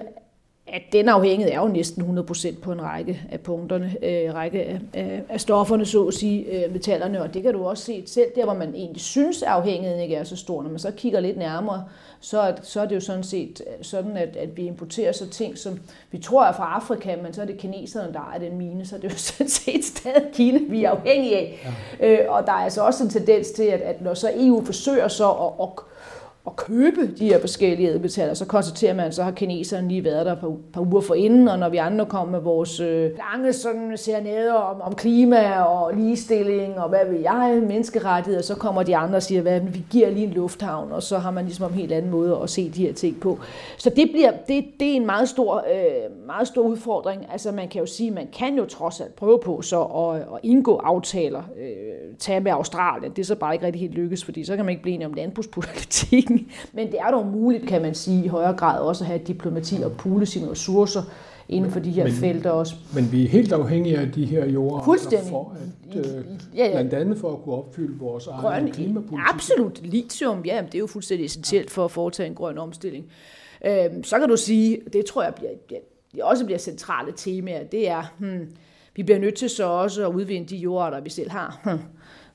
at 0.67 0.81
den 0.91 1.09
afhængighed 1.09 1.53
er 1.53 1.59
jo 1.59 1.67
næsten 1.67 2.17
100% 2.19 2.59
på 2.61 2.71
en 2.71 2.81
række 2.81 3.21
af 3.31 3.39
punkterne, 3.39 3.95
øh, 4.03 4.33
række 4.33 4.63
af, 4.63 4.79
af, 4.93 5.23
af 5.29 5.41
stofferne, 5.41 5.85
så 5.85 6.03
at 6.03 6.13
sige, 6.13 6.65
øh, 6.65 6.73
metallerne, 6.73 7.21
og 7.21 7.33
det 7.33 7.43
kan 7.43 7.53
du 7.53 7.65
også 7.65 7.83
se 7.83 8.03
selv 8.05 8.27
der, 8.35 8.43
hvor 8.45 8.53
man 8.53 8.75
egentlig 8.75 9.01
synes, 9.01 9.43
at 9.43 9.49
afhængigheden 9.49 10.01
ikke 10.01 10.15
er 10.15 10.23
så 10.23 10.35
stor. 10.35 10.63
Når 10.63 10.69
man 10.69 10.79
så 10.79 10.91
kigger 10.91 11.19
lidt 11.19 11.37
nærmere, 11.37 11.83
så 12.19 12.39
er, 12.39 12.53
så 12.61 12.81
er 12.81 12.85
det 12.85 12.95
jo 12.95 12.99
sådan 12.99 13.23
set 13.23 13.61
sådan, 13.81 14.17
at, 14.17 14.35
at 14.35 14.57
vi 14.57 14.65
importerer 14.65 15.11
så 15.11 15.29
ting, 15.29 15.57
som 15.57 15.79
vi 16.11 16.17
tror 16.17 16.45
er 16.45 16.51
fra 16.51 16.73
Afrika, 16.75 17.15
men 17.23 17.33
så 17.33 17.41
er 17.41 17.45
det 17.45 17.57
kineserne, 17.57 18.13
der 18.13 18.31
er 18.35 18.39
den 18.39 18.57
mine, 18.57 18.85
så 18.85 18.95
er 18.95 18.99
det 18.99 19.11
jo 19.11 19.17
sådan 19.31 19.49
set 19.49 19.85
stadig 19.85 20.23
Kina, 20.33 20.59
vi 20.69 20.83
er 20.83 20.89
afhængige 20.89 21.37
af. 21.37 21.67
Ja. 21.99 22.07
Øh, 22.07 22.31
og 22.33 22.45
der 22.45 22.51
er 22.51 22.63
altså 22.63 22.81
også 22.81 23.03
en 23.03 23.09
tendens 23.09 23.51
til, 23.51 23.63
at, 23.63 23.81
at 23.81 24.01
når 24.01 24.13
så 24.13 24.31
EU 24.35 24.65
forsøger 24.65 25.07
så 25.07 25.31
at, 25.31 25.53
at 25.61 25.69
at 26.47 26.55
købe 26.55 27.07
de 27.19 27.25
her 27.25 27.39
forskellige 27.39 27.89
ædelmetaller, 27.89 28.33
så 28.33 28.45
konstaterer 28.45 28.93
man, 28.93 29.05
at 29.05 29.15
så 29.15 29.23
har 29.23 29.31
kineserne 29.31 29.87
lige 29.87 30.03
været 30.03 30.25
der 30.25 30.31
et 30.31 30.57
par 30.73 30.81
uger 30.81 31.01
for 31.01 31.13
inden, 31.13 31.47
og 31.47 31.59
når 31.59 31.69
vi 31.69 31.77
andre 31.77 32.05
kommer 32.05 32.31
med 32.31 32.39
vores 32.39 32.79
øh, 32.79 33.11
lange 33.17 33.53
sådan, 33.53 33.97
serenader 33.97 34.53
om, 34.53 34.81
om 34.81 34.95
klima 34.95 35.61
og 35.61 35.93
ligestilling 35.93 36.79
og 36.79 36.89
hvad 36.89 36.99
vil 37.09 37.21
jeg, 37.21 37.63
menneskerettigheder, 37.67 38.43
så 38.43 38.55
kommer 38.55 38.83
de 38.83 38.95
andre 38.95 39.15
og 39.15 39.23
siger, 39.23 39.41
hvad 39.41 39.59
vi 39.59 39.83
giver 39.89 40.09
lige 40.09 40.27
en 40.27 40.33
lufthavn, 40.33 40.91
og 40.91 41.03
så 41.03 41.17
har 41.17 41.31
man 41.31 41.45
ligesom 41.45 41.71
en 41.71 41.77
helt 41.77 41.91
anden 41.91 42.11
måde 42.11 42.39
at 42.43 42.49
se 42.49 42.69
de 42.69 42.85
her 42.85 42.93
ting 42.93 43.19
på. 43.19 43.39
Så 43.77 43.89
det, 43.89 44.09
bliver, 44.11 44.31
det, 44.47 44.65
det 44.79 44.91
er 44.91 44.95
en 44.95 45.05
meget 45.05 45.29
stor, 45.29 45.57
øh, 45.57 46.25
meget 46.27 46.47
stor 46.47 46.61
udfordring. 46.61 47.25
Altså 47.31 47.51
man 47.51 47.67
kan 47.67 47.79
jo 47.79 47.85
sige, 47.85 48.11
man 48.11 48.27
kan 48.37 48.57
jo 48.57 48.65
trods 48.65 49.01
alt 49.01 49.15
prøve 49.15 49.39
på 49.39 49.61
så 49.61 49.83
at, 49.83 50.15
at 50.15 50.39
indgå 50.43 50.75
aftaler, 50.75 51.43
øh, 51.59 52.15
tage 52.19 52.39
med 52.39 52.51
Australien. 52.51 53.11
Det 53.11 53.19
er 53.19 53.25
så 53.25 53.35
bare 53.35 53.53
ikke 53.53 53.65
rigtig 53.65 53.79
helt 53.79 53.93
lykkes, 53.93 54.23
fordi 54.25 54.43
så 54.43 54.55
kan 54.55 54.65
man 54.65 54.71
ikke 54.71 54.81
blive 54.81 54.93
enige 54.93 55.07
om 55.07 55.13
landbrugspolitik 55.13 56.32
men 56.73 56.87
det 56.87 56.99
er 56.99 57.11
dog 57.11 57.25
muligt, 57.25 57.67
kan 57.67 57.81
man 57.81 57.95
sige, 57.95 58.25
i 58.25 58.27
højere 58.27 58.53
grad 58.53 58.79
også 58.79 59.03
at 59.03 59.07
have 59.07 59.19
diplomati 59.27 59.75
og 59.83 59.91
pule 59.91 60.25
sine 60.25 60.51
ressourcer 60.51 61.01
inden 61.49 61.71
for 61.71 61.79
de 61.79 61.91
her 61.91 62.03
men, 62.03 62.13
felter 62.13 62.49
også. 62.49 62.75
Men 62.95 63.11
vi 63.11 63.25
er 63.25 63.29
helt 63.29 63.51
afhængige 63.51 63.97
af 63.97 64.11
de 64.11 64.25
her 64.25 64.45
jorder 64.45 64.83
Fuldstændig. 64.83 65.29
for 65.29 65.55
at, 65.91 65.97
øh, 65.97 66.23
ja, 66.55 66.65
ja. 66.65 66.71
blandt 66.71 66.93
andet 66.93 67.17
for 67.17 67.31
at 67.31 67.43
kunne 67.43 67.55
opfylde 67.55 67.99
vores 67.99 68.25
grøn, 68.25 68.53
egen 68.53 68.71
klimapolitik. 68.71 69.33
Absolut. 69.33 69.81
Lithium, 69.83 70.41
ja, 70.45 70.63
det 70.65 70.75
er 70.75 70.79
jo 70.79 70.87
fuldstændig 70.87 71.25
essentielt 71.25 71.71
for 71.71 71.85
at 71.85 71.91
foretage 71.91 72.27
en 72.27 72.35
grøn 72.35 72.57
omstilling. 72.57 73.05
Øhm, 73.65 74.03
så 74.03 74.19
kan 74.19 74.29
du 74.29 74.37
sige, 74.37 74.79
det 74.93 75.05
tror 75.05 75.23
jeg 75.23 75.35
bliver, 75.35 75.51
bliver, 75.67 76.25
også 76.25 76.45
bliver 76.45 76.59
centrale 76.59 77.13
temaer, 77.15 77.63
det 77.63 77.89
er, 77.89 78.13
hmm, 78.17 78.47
vi 78.95 79.03
bliver 79.03 79.19
nødt 79.19 79.35
til 79.35 79.49
så 79.49 79.67
også 79.67 80.07
at 80.07 80.13
udvinde 80.13 80.47
de 80.47 80.55
jorder, 80.55 81.01
vi 81.01 81.09
selv 81.09 81.31
har. 81.31 81.59
Hmm 81.63 81.79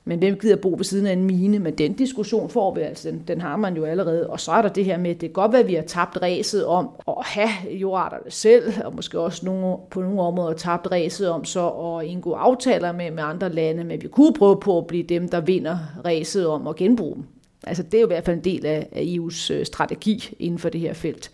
men 0.09 0.19
hvem 0.19 0.39
gider 0.39 0.55
bo 0.55 0.73
ved 0.77 0.83
siden 0.83 1.05
af 1.05 1.13
en 1.13 1.23
mine? 1.23 1.59
Men 1.59 1.73
den 1.73 1.93
diskussion 1.93 2.49
får 2.49 2.75
vi 2.75 2.81
altså, 2.81 3.09
den, 3.09 3.23
den 3.27 3.41
har 3.41 3.57
man 3.57 3.75
jo 3.75 3.85
allerede. 3.85 4.29
Og 4.29 4.39
så 4.39 4.51
er 4.51 4.61
der 4.61 4.69
det 4.69 4.85
her 4.85 4.97
med, 4.97 5.11
at 5.11 5.21
det 5.21 5.29
kan 5.29 5.33
godt 5.33 5.51
være, 5.51 5.61
at 5.61 5.67
vi 5.67 5.73
har 5.73 5.81
tabt 5.81 6.21
ræset 6.21 6.65
om 6.65 6.89
at 7.07 7.25
have 7.25 7.49
jordarterne 7.71 8.31
selv, 8.31 8.73
og 8.85 8.95
måske 8.95 9.19
også 9.19 9.45
nogle, 9.45 9.77
på 9.91 10.01
nogle 10.01 10.21
områder 10.21 10.53
tabt 10.53 10.91
ræset 10.91 11.29
om 11.29 11.45
så 11.45 11.69
at 11.69 12.05
indgå 12.05 12.31
aftaler 12.31 12.91
med, 12.91 13.11
med 13.11 13.23
andre 13.23 13.49
lande, 13.49 13.83
men 13.83 14.01
vi 14.01 14.07
kunne 14.07 14.33
prøve 14.33 14.59
på 14.59 14.77
at 14.77 14.87
blive 14.87 15.03
dem, 15.03 15.29
der 15.29 15.41
vinder 15.41 15.77
ræset 16.05 16.47
om 16.47 16.67
at 16.67 16.75
genbruge 16.75 17.15
dem. 17.15 17.23
Altså 17.63 17.83
det 17.83 17.93
er 17.93 18.01
jo 18.01 18.07
i 18.07 18.13
hvert 18.13 18.25
fald 18.25 18.37
en 18.37 18.43
del 18.43 18.65
af, 18.65 18.87
af 18.91 19.01
EU's 19.01 19.53
øh, 19.53 19.65
strategi 19.65 20.35
inden 20.39 20.59
for 20.59 20.69
det 20.69 20.81
her 20.81 20.93
felt. 20.93 21.31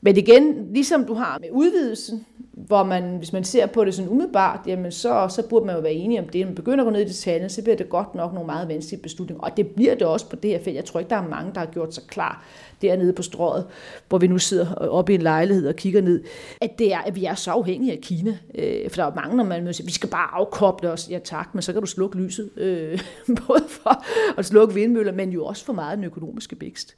Men 0.00 0.16
igen, 0.16 0.72
ligesom 0.72 1.04
du 1.04 1.14
har 1.14 1.38
med 1.40 1.48
udvidelsen, 1.52 2.26
hvor 2.52 2.84
man, 2.84 3.16
hvis 3.16 3.32
man 3.32 3.44
ser 3.44 3.66
på 3.66 3.84
det 3.84 3.94
sådan 3.94 4.10
umiddelbart, 4.10 4.60
jamen 4.66 4.92
så, 4.92 5.28
så 5.30 5.48
burde 5.48 5.66
man 5.66 5.74
jo 5.74 5.80
være 5.80 5.92
enige 5.92 6.20
om 6.20 6.28
det. 6.28 6.40
Når 6.40 6.46
man 6.46 6.54
begynder 6.54 6.78
at 6.78 6.86
gå 6.86 6.90
ned 6.90 7.00
i 7.00 7.08
detaljen, 7.08 7.50
så 7.50 7.62
bliver 7.62 7.76
det 7.76 7.88
godt 7.88 8.14
nok 8.14 8.32
nogle 8.34 8.46
meget 8.46 8.68
vanskelige 8.68 9.02
beslutninger. 9.02 9.42
Og 9.44 9.56
det 9.56 9.66
bliver 9.66 9.94
det 9.94 10.06
også 10.06 10.28
på 10.28 10.36
det 10.36 10.50
her 10.50 10.62
felt. 10.62 10.76
Jeg 10.76 10.84
tror 10.84 11.00
ikke, 11.00 11.10
der 11.10 11.16
er 11.16 11.28
mange, 11.28 11.52
der 11.54 11.60
har 11.60 11.66
gjort 11.66 11.94
sig 11.94 12.02
klar 12.08 12.44
dernede 12.82 13.12
på 13.12 13.22
strået, 13.22 13.66
hvor 14.08 14.18
vi 14.18 14.26
nu 14.26 14.38
sidder 14.38 14.74
oppe 14.74 15.12
i 15.12 15.14
en 15.14 15.22
lejlighed 15.22 15.68
og 15.68 15.76
kigger 15.76 16.00
ned, 16.00 16.22
at 16.60 16.78
det 16.78 16.92
er, 16.92 16.98
at 16.98 17.14
vi 17.14 17.24
er 17.24 17.34
så 17.34 17.50
afhængige 17.50 17.92
af 17.92 17.98
Kina. 17.98 18.38
Øh, 18.54 18.90
for 18.90 18.96
der 18.96 19.04
er 19.04 19.14
mange, 19.14 19.36
når 19.36 19.44
man 19.44 19.74
siger, 19.74 19.86
vi 19.86 19.92
skal 19.92 20.08
bare 20.08 20.34
afkoble 20.34 20.90
os. 20.90 21.10
Ja 21.10 21.18
tak, 21.24 21.54
men 21.54 21.62
så 21.62 21.72
kan 21.72 21.80
du 21.80 21.86
slukke 21.86 22.18
lyset. 22.18 22.50
Øh, 22.56 23.00
både 23.46 23.64
for 23.68 24.04
at 24.38 24.44
slukke 24.44 24.74
vindmøller, 24.74 25.12
men 25.12 25.30
jo 25.30 25.44
også 25.44 25.64
for 25.64 25.72
meget 25.72 25.96
den 25.98 26.04
økonomiske 26.04 26.56
vækst. 26.60 26.96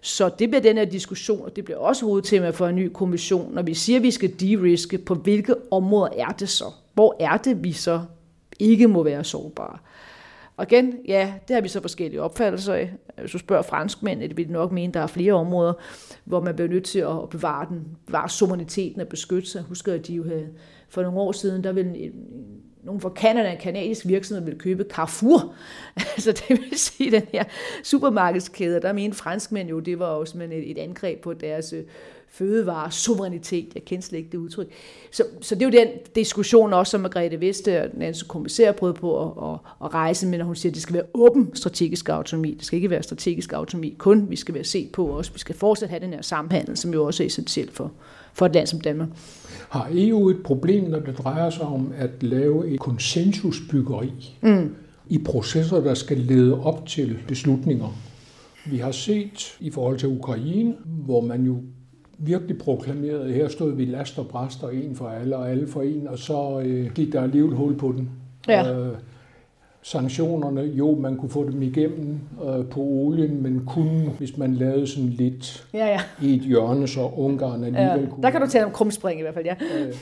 Så 0.00 0.30
det 0.38 0.50
bliver 0.50 0.62
den 0.62 0.76
her 0.76 0.84
diskussion, 0.84 1.44
og 1.44 1.56
det 1.56 1.64
bliver 1.64 1.78
også 1.78 2.06
hovedtema 2.06 2.50
for 2.50 2.66
en 2.66 2.76
ny 2.76 2.90
kommission. 2.94 3.54
Når 3.54 3.62
vi 3.62 3.74
siger, 3.74 3.98
at 3.98 4.02
vi 4.02 4.10
skal 4.10 4.40
de-riske, 4.40 4.98
på 4.98 5.14
hvilke 5.14 5.54
områder 5.70 6.08
er 6.16 6.28
det 6.28 6.48
så? 6.48 6.64
Hvor 6.94 7.16
er 7.20 7.36
det, 7.36 7.64
vi 7.64 7.72
så 7.72 8.00
ikke 8.58 8.88
må 8.88 9.02
være 9.02 9.24
sårbare? 9.24 9.78
Og 10.56 10.66
igen, 10.70 10.94
ja, 11.08 11.34
det 11.48 11.54
har 11.54 11.60
vi 11.60 11.68
så 11.68 11.80
forskellige 11.80 12.22
opfattelser 12.22 12.74
af. 12.74 12.92
Hvis 13.20 13.30
du 13.30 13.38
spørger 13.38 13.62
franskmænd, 13.62 14.20
det 14.20 14.36
vil 14.36 14.50
nok 14.50 14.72
mene, 14.72 14.88
at 14.88 14.94
der 14.94 15.00
er 15.00 15.06
flere 15.06 15.32
områder, 15.32 15.72
hvor 16.24 16.40
man 16.40 16.54
bliver 16.54 16.68
nødt 16.68 16.84
til 16.84 16.98
at 16.98 17.28
bevare, 17.30 17.66
den, 17.68 17.84
bevare 18.06 18.28
suveræniteten 18.28 19.00
og 19.00 19.08
beskytte 19.08 19.48
sig. 19.48 19.62
Husker, 19.62 19.94
at 19.94 20.06
de 20.06 20.14
jo 20.14 20.24
havde, 20.24 20.48
for 20.88 21.02
nogle 21.02 21.18
år 21.18 21.32
siden, 21.32 21.64
der 21.64 21.72
ville 21.72 21.96
en, 21.96 22.12
nogen 22.88 23.00
fra 23.00 23.12
Canada, 23.16 23.50
en 23.52 23.58
kanadisk 23.58 24.06
virksomhed, 24.06 24.44
vil 24.44 24.58
købe 24.58 24.84
Carrefour. 24.90 25.54
altså 26.16 26.32
det 26.32 26.48
vil 26.50 26.78
sige, 26.78 27.10
den 27.10 27.22
her 27.32 27.44
supermarkedskæde, 27.82 28.80
der 28.80 28.92
mente 28.92 29.16
franskmænd 29.16 29.68
jo, 29.68 29.80
det 29.80 29.98
var 29.98 30.16
jo 30.16 30.24
simpelthen 30.24 30.62
et, 30.62 30.70
et 30.70 30.78
angreb 30.78 31.20
på 31.20 31.32
deres 31.32 31.72
øh, 31.72 31.82
fødevare, 32.30 32.90
suverænitet. 32.90 33.74
Jeg 33.74 33.84
kender 33.84 34.02
slet 34.02 34.18
ikke 34.18 34.30
det 34.32 34.38
udtryk. 34.38 34.66
Så, 35.10 35.24
så 35.40 35.54
det 35.54 35.62
er 35.62 35.66
jo 35.66 35.84
den 35.84 35.88
diskussion 36.14 36.72
også, 36.72 36.90
som 36.90 37.00
Margrethe 37.00 37.40
Veste, 37.40 37.70
den 37.70 38.02
anden 38.02 38.14
kommissær, 38.28 38.72
prøvede 38.72 38.98
på 38.98 39.22
at, 39.22 39.52
at, 39.52 39.58
at 39.84 39.94
rejse, 39.94 40.26
men 40.26 40.38
når 40.38 40.46
hun 40.46 40.56
siger, 40.56 40.70
at 40.70 40.74
det 40.74 40.82
skal 40.82 40.94
være 40.94 41.06
åben 41.14 41.50
strategisk 41.54 42.08
autonomi. 42.08 42.54
Det 42.54 42.64
skal 42.64 42.76
ikke 42.76 42.90
være 42.90 43.02
strategisk 43.02 43.52
autonomi 43.52 43.94
kun. 43.98 44.30
Vi 44.30 44.36
skal 44.36 44.54
være 44.54 44.64
set 44.64 44.92
på 44.92 45.06
også. 45.06 45.32
Vi 45.32 45.38
skal 45.38 45.54
fortsat 45.54 45.88
have 45.88 46.00
den 46.00 46.12
her 46.12 46.22
samhandel, 46.22 46.76
som 46.76 46.94
jo 46.94 47.04
også 47.04 47.22
er 47.22 47.26
essentielt 47.26 47.72
for, 47.72 47.92
for 48.32 48.46
et 48.46 48.54
land 48.54 48.66
som 48.66 48.80
Danmark. 48.80 49.08
Har 49.68 49.88
EU 49.92 50.28
et 50.28 50.42
problem, 50.44 50.84
når 50.84 50.98
det 50.98 51.18
drejer 51.18 51.50
sig 51.50 51.62
om 51.62 51.92
at 51.96 52.22
lave 52.22 52.68
et 52.68 52.80
konsensusbyggeri 52.80 54.36
mm. 54.42 54.74
i 55.08 55.18
processer, 55.18 55.80
der 55.80 55.94
skal 55.94 56.18
lede 56.18 56.60
op 56.60 56.86
til 56.86 57.18
beslutninger? 57.28 57.88
Vi 58.66 58.76
har 58.76 58.90
set 58.90 59.56
i 59.60 59.70
forhold 59.70 59.98
til 59.98 60.08
Ukraine, 60.08 60.74
hvor 60.84 61.20
man 61.20 61.44
jo 61.44 61.56
virkelig 62.18 62.58
proklamerede, 62.58 63.32
her 63.32 63.48
stod 63.48 63.72
vi 63.72 63.84
last 63.84 64.18
og 64.18 64.26
bræst 64.26 64.62
og 64.62 64.74
en 64.74 64.96
for 64.96 65.08
alle 65.08 65.36
og 65.36 65.50
alle 65.50 65.66
for 65.66 65.82
en, 65.82 66.08
og 66.08 66.18
så 66.18 66.62
øh, 66.64 66.92
gik 66.92 67.12
der 67.12 67.22
alligevel 67.22 67.54
hul 67.54 67.76
på 67.76 67.94
den. 67.96 68.10
Ja. 68.48 68.78
Øh, 68.78 68.92
sanktionerne, 69.90 70.60
jo, 70.60 70.94
man 71.00 71.16
kunne 71.16 71.30
få 71.30 71.44
dem 71.50 71.62
igennem 71.62 72.18
øh, 72.44 72.64
på 72.66 72.80
olien, 72.80 73.42
men 73.42 73.62
kun 73.66 74.10
hvis 74.18 74.36
man 74.36 74.54
lavede 74.54 74.86
sådan 74.86 75.08
lidt 75.08 75.66
ja, 75.74 75.86
ja. 75.86 76.00
i 76.22 76.34
et 76.34 76.40
hjørne, 76.40 76.88
så 76.88 77.10
Ungarn 77.16 77.64
alligevel 77.64 78.00
Ja, 78.00 78.06
kunne... 78.10 78.22
der 78.22 78.30
kan 78.30 78.40
du 78.40 78.46
tale 78.46 78.64
om 78.64 78.70
krumspring 78.70 79.20
i 79.20 79.22
hvert 79.22 79.34
fald, 79.34 79.44
ja. 79.46 79.54
Øh, 79.80 79.94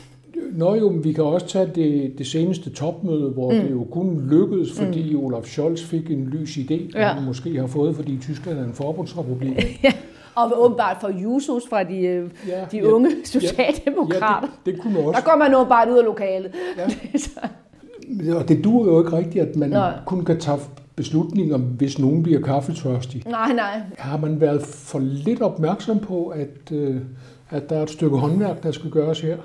Nå 0.53 0.75
jo, 0.75 0.91
men 0.91 1.05
vi 1.05 1.13
kan 1.13 1.25
også 1.25 1.47
tage 1.47 1.71
det, 1.75 2.19
det 2.19 2.27
seneste 2.27 2.71
topmøde, 2.71 3.31
hvor 3.31 3.51
mm. 3.53 3.61
det 3.61 3.71
jo 3.71 3.87
kun 3.91 4.29
lykkedes, 4.31 4.73
fordi 4.73 5.15
mm. 5.15 5.25
Olaf 5.25 5.45
Scholz 5.45 5.85
fik 5.85 6.11
en 6.11 6.25
lys 6.25 6.57
idé, 6.57 6.91
Ja. 6.99 7.07
han 7.09 7.25
måske 7.25 7.61
har 7.61 7.67
fået, 7.67 7.97
fordi 7.97 8.19
Tyskland 8.23 8.59
er 8.59 8.65
en 8.65 8.73
forbundsrepublik. 8.75 9.57
ja. 9.85 9.93
Og 10.35 10.65
åbenbart 10.65 10.97
for 11.01 11.09
Jusos 11.09 11.63
fra 11.71 11.83
de, 11.83 11.97
øh, 11.99 12.31
Ja, 12.49 12.65
de 12.73 12.77
ja, 12.77 12.83
unge 12.83 13.09
ja, 13.11 13.25
socialdemokrater. 13.25 14.49
det, 14.67 14.75
det 14.75 14.83
kunne 14.83 14.99
Der 14.99 15.07
også. 15.07 15.23
går 15.25 15.37
man 15.39 15.55
åbenbart 15.55 15.89
ud 15.89 15.99
af 15.99 16.05
lokalet. 16.05 16.51
Ja. 16.79 16.87
Og 18.37 18.49
det 18.49 18.65
duer 18.65 18.87
jo 18.87 19.05
ikke 19.05 19.17
rigtigt, 19.17 19.45
at 19.45 19.57
man 19.57 19.71
Nej. 19.71 19.99
kun 20.07 20.25
kan 20.25 20.41
tage 20.41 20.59
beslutninger, 20.97 21.59
hvis 21.59 21.99
nogen 21.99 22.23
bliver 22.23 22.41
kaffetørstig. 22.41 23.23
nej, 23.27 23.53
nej. 23.53 23.81
Har 23.99 24.17
man 24.17 24.41
været 24.41 24.63
for 24.63 24.99
lidt 24.99 25.43
opmærksom 25.43 25.99
på, 25.99 26.27
at, 26.29 26.73
øh, 26.73 27.01
at 27.51 27.71
der 27.71 27.77
er 27.77 27.83
et 27.83 27.91
stykke 27.91 28.17
håndværk, 28.17 28.63
der 28.63 28.73
skal 28.73 28.91
gøres 28.91 29.21
her? 29.21 29.39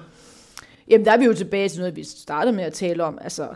Jamen, 0.90 1.06
der 1.06 1.12
er 1.12 1.18
vi 1.18 1.26
jo 1.26 1.34
tilbage 1.34 1.70
til 1.70 1.80
noget, 1.80 1.96
vi 1.96 2.04
startede 2.04 2.56
med 2.56 2.64
at 2.64 2.74
tale 2.74 3.04
om. 3.04 3.18
Altså, 3.22 3.48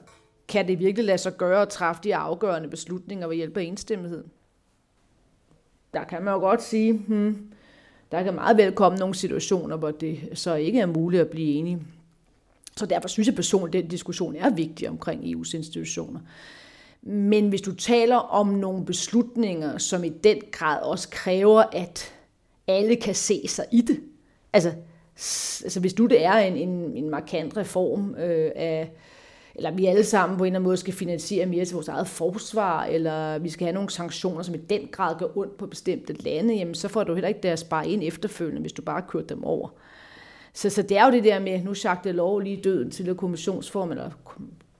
kan 0.47 0.67
det 0.67 0.79
virkelig 0.79 1.05
lade 1.05 1.17
sig 1.17 1.37
gøre 1.37 1.61
at 1.61 1.69
træffe 1.69 2.01
de 2.03 2.15
afgørende 2.15 2.69
beslutninger 2.69 3.27
ved 3.27 3.35
hjælp 3.35 3.57
af 3.57 3.63
enstemmighed? 3.63 4.23
Der 5.93 6.03
kan 6.03 6.23
man 6.23 6.33
jo 6.33 6.39
godt 6.39 6.63
sige, 6.63 6.93
hmm, 6.93 7.37
der 8.11 8.23
kan 8.23 8.35
meget 8.35 8.57
vel 8.57 8.71
komme 8.71 8.97
nogle 8.97 9.15
situationer, 9.15 9.77
hvor 9.77 9.91
det 9.91 10.19
så 10.33 10.55
ikke 10.55 10.79
er 10.79 10.85
muligt 10.85 11.21
at 11.21 11.27
blive 11.29 11.53
enige. 11.53 11.79
Så 12.79 12.85
derfor 12.85 13.07
synes 13.07 13.27
jeg 13.27 13.35
personligt, 13.35 13.75
at 13.75 13.83
den 13.83 13.91
diskussion 13.91 14.35
er 14.35 14.49
vigtig 14.49 14.89
omkring 14.89 15.23
EU's 15.23 15.55
institutioner. 15.55 16.19
Men 17.01 17.49
hvis 17.49 17.61
du 17.61 17.75
taler 17.75 18.15
om 18.15 18.47
nogle 18.47 18.85
beslutninger, 18.85 19.77
som 19.77 20.03
i 20.03 20.09
den 20.09 20.37
grad 20.51 20.81
også 20.81 21.09
kræver, 21.09 21.63
at 21.71 22.13
alle 22.67 22.95
kan 22.95 23.15
se 23.15 23.47
sig 23.47 23.65
i 23.71 23.81
det. 23.81 23.99
Altså, 24.53 24.69
altså 25.63 25.79
hvis 25.79 25.93
du 25.93 26.05
det 26.05 26.25
er 26.25 26.33
en, 26.33 26.55
en, 26.55 26.97
en 26.97 27.09
markant 27.09 27.57
reform 27.57 28.15
øh, 28.15 28.51
af, 28.55 28.91
eller 29.55 29.71
vi 29.71 29.85
alle 29.85 30.03
sammen 30.03 30.37
på 30.37 30.43
en 30.43 30.47
eller 30.47 30.59
anden 30.59 30.67
måde 30.67 30.77
skal 30.77 30.93
finansiere 30.93 31.45
mere 31.45 31.65
til 31.65 31.73
vores 31.73 31.87
eget 31.87 32.07
forsvar, 32.07 32.83
eller 32.83 33.37
vi 33.37 33.49
skal 33.49 33.65
have 33.65 33.73
nogle 33.73 33.89
sanktioner, 33.89 34.43
som 34.43 34.55
i 34.55 34.57
den 34.57 34.87
grad 34.91 35.15
gør 35.19 35.37
ondt 35.37 35.57
på 35.57 35.67
bestemte 35.67 36.13
lande, 36.13 36.55
jamen 36.55 36.75
så 36.75 36.87
får 36.87 37.03
du 37.03 37.13
heller 37.13 37.27
ikke 37.27 37.43
deres 37.43 37.63
bare 37.63 37.89
ind 37.89 38.03
efterfølgende, 38.03 38.61
hvis 38.61 38.73
du 38.73 38.81
bare 38.81 39.03
kører 39.07 39.23
dem 39.23 39.43
over. 39.43 39.69
Så, 40.55 40.69
så 40.69 40.81
det 40.81 40.97
er 40.97 41.05
jo 41.05 41.11
det 41.11 41.23
der 41.23 41.39
med, 41.39 41.63
nu 41.63 41.73
sagde 41.73 42.11
lov 42.11 42.39
lige 42.39 42.61
døden 42.63 42.91
til 42.91 43.15
kommissionsformand, 43.15 43.99
eller 43.99 44.11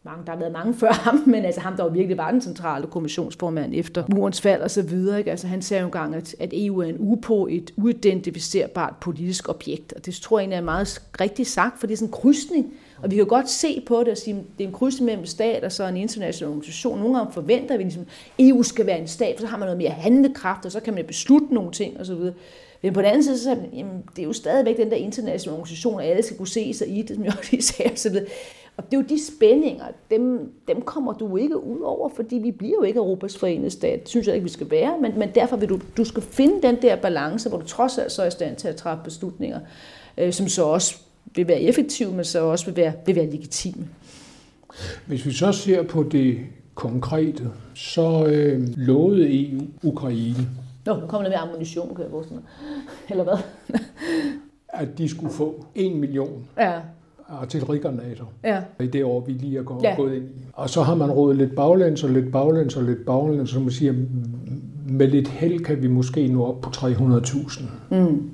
mange, 0.04 0.26
der 0.26 0.32
har 0.32 0.40
været 0.40 0.52
mange 0.52 0.74
før 0.84 0.92
ham, 0.92 1.24
men 1.26 1.46
altså 1.46 1.62
ham, 1.62 1.76
der 1.76 1.84
jo 1.84 1.90
virkelig 1.90 2.18
var 2.18 2.32
den 2.32 2.42
centrale 2.42 2.88
kommissionsformand 2.88 3.74
efter 3.76 4.04
murens 4.12 4.42
fald 4.42 4.62
og 4.62 4.72
så 4.72 4.82
videre. 4.82 5.18
Ikke? 5.20 5.32
Altså 5.32 5.48
han 5.48 5.62
sagde 5.62 5.82
jo 5.82 5.88
engang, 5.88 6.16
at, 6.16 6.36
at 6.40 6.50
EU 6.54 6.80
er 6.80 6.86
en 6.86 6.96
UPO, 7.00 7.48
et 7.48 7.72
uidentificerbart 7.78 8.94
politisk 9.02 9.50
objekt, 9.50 9.94
og 9.94 10.06
det 10.06 10.16
tror 10.16 10.40
jeg 10.40 10.44
egentlig 10.44 10.58
er 10.58 10.62
meget 10.62 11.02
rigtigt 11.22 11.50
sagt, 11.50 11.80
for 11.80 11.88
det 11.88 11.94
er 11.94 11.98
sådan 11.98 12.08
en 12.08 12.14
krydsning, 12.14 12.74
og 13.04 13.12
vi 13.12 13.16
kan 13.16 13.26
godt 13.26 13.50
se 13.50 13.84
på 13.88 14.00
det 14.00 14.08
og 14.08 14.18
sige, 14.18 14.36
at 14.36 14.44
det 14.58 14.64
er 14.64 14.68
en 14.68 14.74
krydsning 14.74 15.06
mellem 15.06 15.26
stat 15.26 15.64
og 15.64 15.72
så 15.72 15.88
en 15.88 15.98
international 15.98 16.50
organisation. 16.50 17.00
Nogle 17.00 17.18
gange 17.18 17.34
forventer 17.34 17.78
vi, 17.78 17.84
ligesom, 17.84 18.04
e 18.04 18.06
at 18.44 18.50
EU 18.50 18.64
skal 18.64 18.86
være 18.86 19.00
en 19.00 19.08
stat, 19.08 19.36
for 19.38 19.42
så 19.42 19.48
har 19.48 19.58
man 19.58 19.66
noget 19.66 19.78
mere 19.78 19.90
handlekraft, 19.90 20.66
og 20.66 20.72
så 20.72 20.80
kan 20.80 20.94
man 20.94 21.06
beslutte 21.06 21.54
nogle 21.54 21.72
ting 21.72 22.00
osv. 22.00 22.22
Men 22.82 22.94
på 22.94 23.02
den 23.02 23.10
anden 23.10 23.24
side, 23.24 23.40
så 23.40 23.52
er 23.52 23.56
det, 23.56 23.70
jamen, 23.74 24.04
det 24.16 24.22
er 24.22 24.26
jo 24.26 24.34
stadigvæk 24.34 24.78
den 24.78 24.90
der 24.90 24.96
internationale 24.96 25.52
organisation, 25.52 26.02
at 26.02 26.10
alle 26.10 26.24
skal 26.24 26.38
kunne 26.38 26.48
se 26.48 26.74
sig 26.74 26.98
i 26.98 27.02
det, 27.02 27.16
som 27.16 27.26
jeg 27.26 27.34
også 27.38 27.52
lige 27.52 27.62
sagde. 27.64 27.92
Og, 27.92 27.98
så 27.98 28.26
og 28.78 28.86
det 28.86 28.98
er 28.98 29.02
jo 29.02 29.06
de 29.10 29.26
spændinger, 29.26 29.86
dem, 30.12 30.52
dem 30.68 30.82
kommer 30.82 31.14
du 31.14 31.38
ikke 31.38 31.64
ud 31.64 31.82
over, 31.82 32.10
fordi 32.10 32.36
vi 32.36 32.52
bliver 32.52 32.74
jo 32.76 32.84
ikke 32.84 32.98
Europas 32.98 33.38
forenede 33.38 33.70
stat. 33.70 34.00
Det 34.00 34.10
synes 34.10 34.28
jeg 34.28 34.36
ikke, 34.36 34.44
vi 34.44 34.52
skal 34.52 34.72
være, 34.72 34.98
men, 35.02 35.20
men 35.20 35.30
derfor 35.36 35.58
vil 35.58 35.70
du, 35.70 35.80
du 35.98 36.04
skal 36.06 36.24
finde 36.24 36.62
den 36.62 36.82
der 36.82 36.96
balance, 36.96 37.50
hvor 37.50 37.58
du 37.58 37.66
trods 37.66 37.98
alt 37.98 38.12
så 38.12 38.22
er 38.22 38.28
i 38.28 38.32
stand 38.32 38.56
til 38.56 38.68
at 38.68 38.76
træffe 38.76 39.04
beslutninger, 39.04 39.60
øh, 40.18 40.34
som 40.34 40.48
så 40.48 40.64
også 40.64 40.96
vil 41.36 41.48
være 41.48 41.62
effektive, 41.62 42.12
men 42.12 42.26
så 42.26 42.40
også 42.40 42.66
vil 42.66 42.76
være, 42.76 42.94
vil 43.06 43.16
være 43.16 43.26
legitime. 43.26 43.88
Hvis 45.06 45.26
vi 45.26 45.32
så 45.32 45.52
ser 45.52 45.84
på 45.84 46.04
det 46.04 46.38
konkrete, 46.76 47.44
så 47.76 48.26
øh, 48.26 48.68
lovede 48.78 49.50
EU 49.50 49.62
Ukraine, 49.84 50.48
Nå, 50.86 51.00
nu 51.00 51.08
kommer 51.08 51.30
der 51.30 51.38
med 51.38 51.48
ammunition, 51.48 51.96
kan 51.96 52.04
jeg 52.04 52.12
mig. 52.12 52.42
Eller 53.10 53.24
hvad? 53.24 53.38
at 54.70 54.98
de 54.98 55.10
skulle 55.10 55.34
få 55.34 55.66
1 55.76 55.96
million 55.96 56.48
Ja, 56.58 56.74
artillerigranater 57.30 58.26
ja. 58.44 58.62
i 58.80 58.88
det 58.88 59.04
år, 59.04 59.20
vi 59.20 59.32
lige 59.32 59.60
er 59.60 59.64
gået, 59.64 59.84
Ja. 59.84 59.96
gået 59.98 60.16
ind 60.16 60.24
i. 60.26 60.46
Og 60.54 60.70
så 60.70 60.82
har 60.82 60.96
man 60.96 61.12
rådet 61.12 61.38
lidt 61.38 61.56
baglæns 61.56 62.04
og 62.04 62.10
lidt 62.10 62.32
baglæns 62.32 62.76
og 62.78 62.84
lidt 62.84 63.06
baglæns, 63.06 63.50
så 63.50 63.60
man 63.60 63.72
siger, 63.72 63.94
med 64.88 65.08
lidt 65.08 65.28
held 65.28 65.60
kan 65.60 65.82
vi 65.82 65.88
måske 65.88 66.28
nå 66.28 66.46
op 66.46 66.62
på 66.62 66.70
300.000. 66.70 67.64
Mm. 67.92 68.30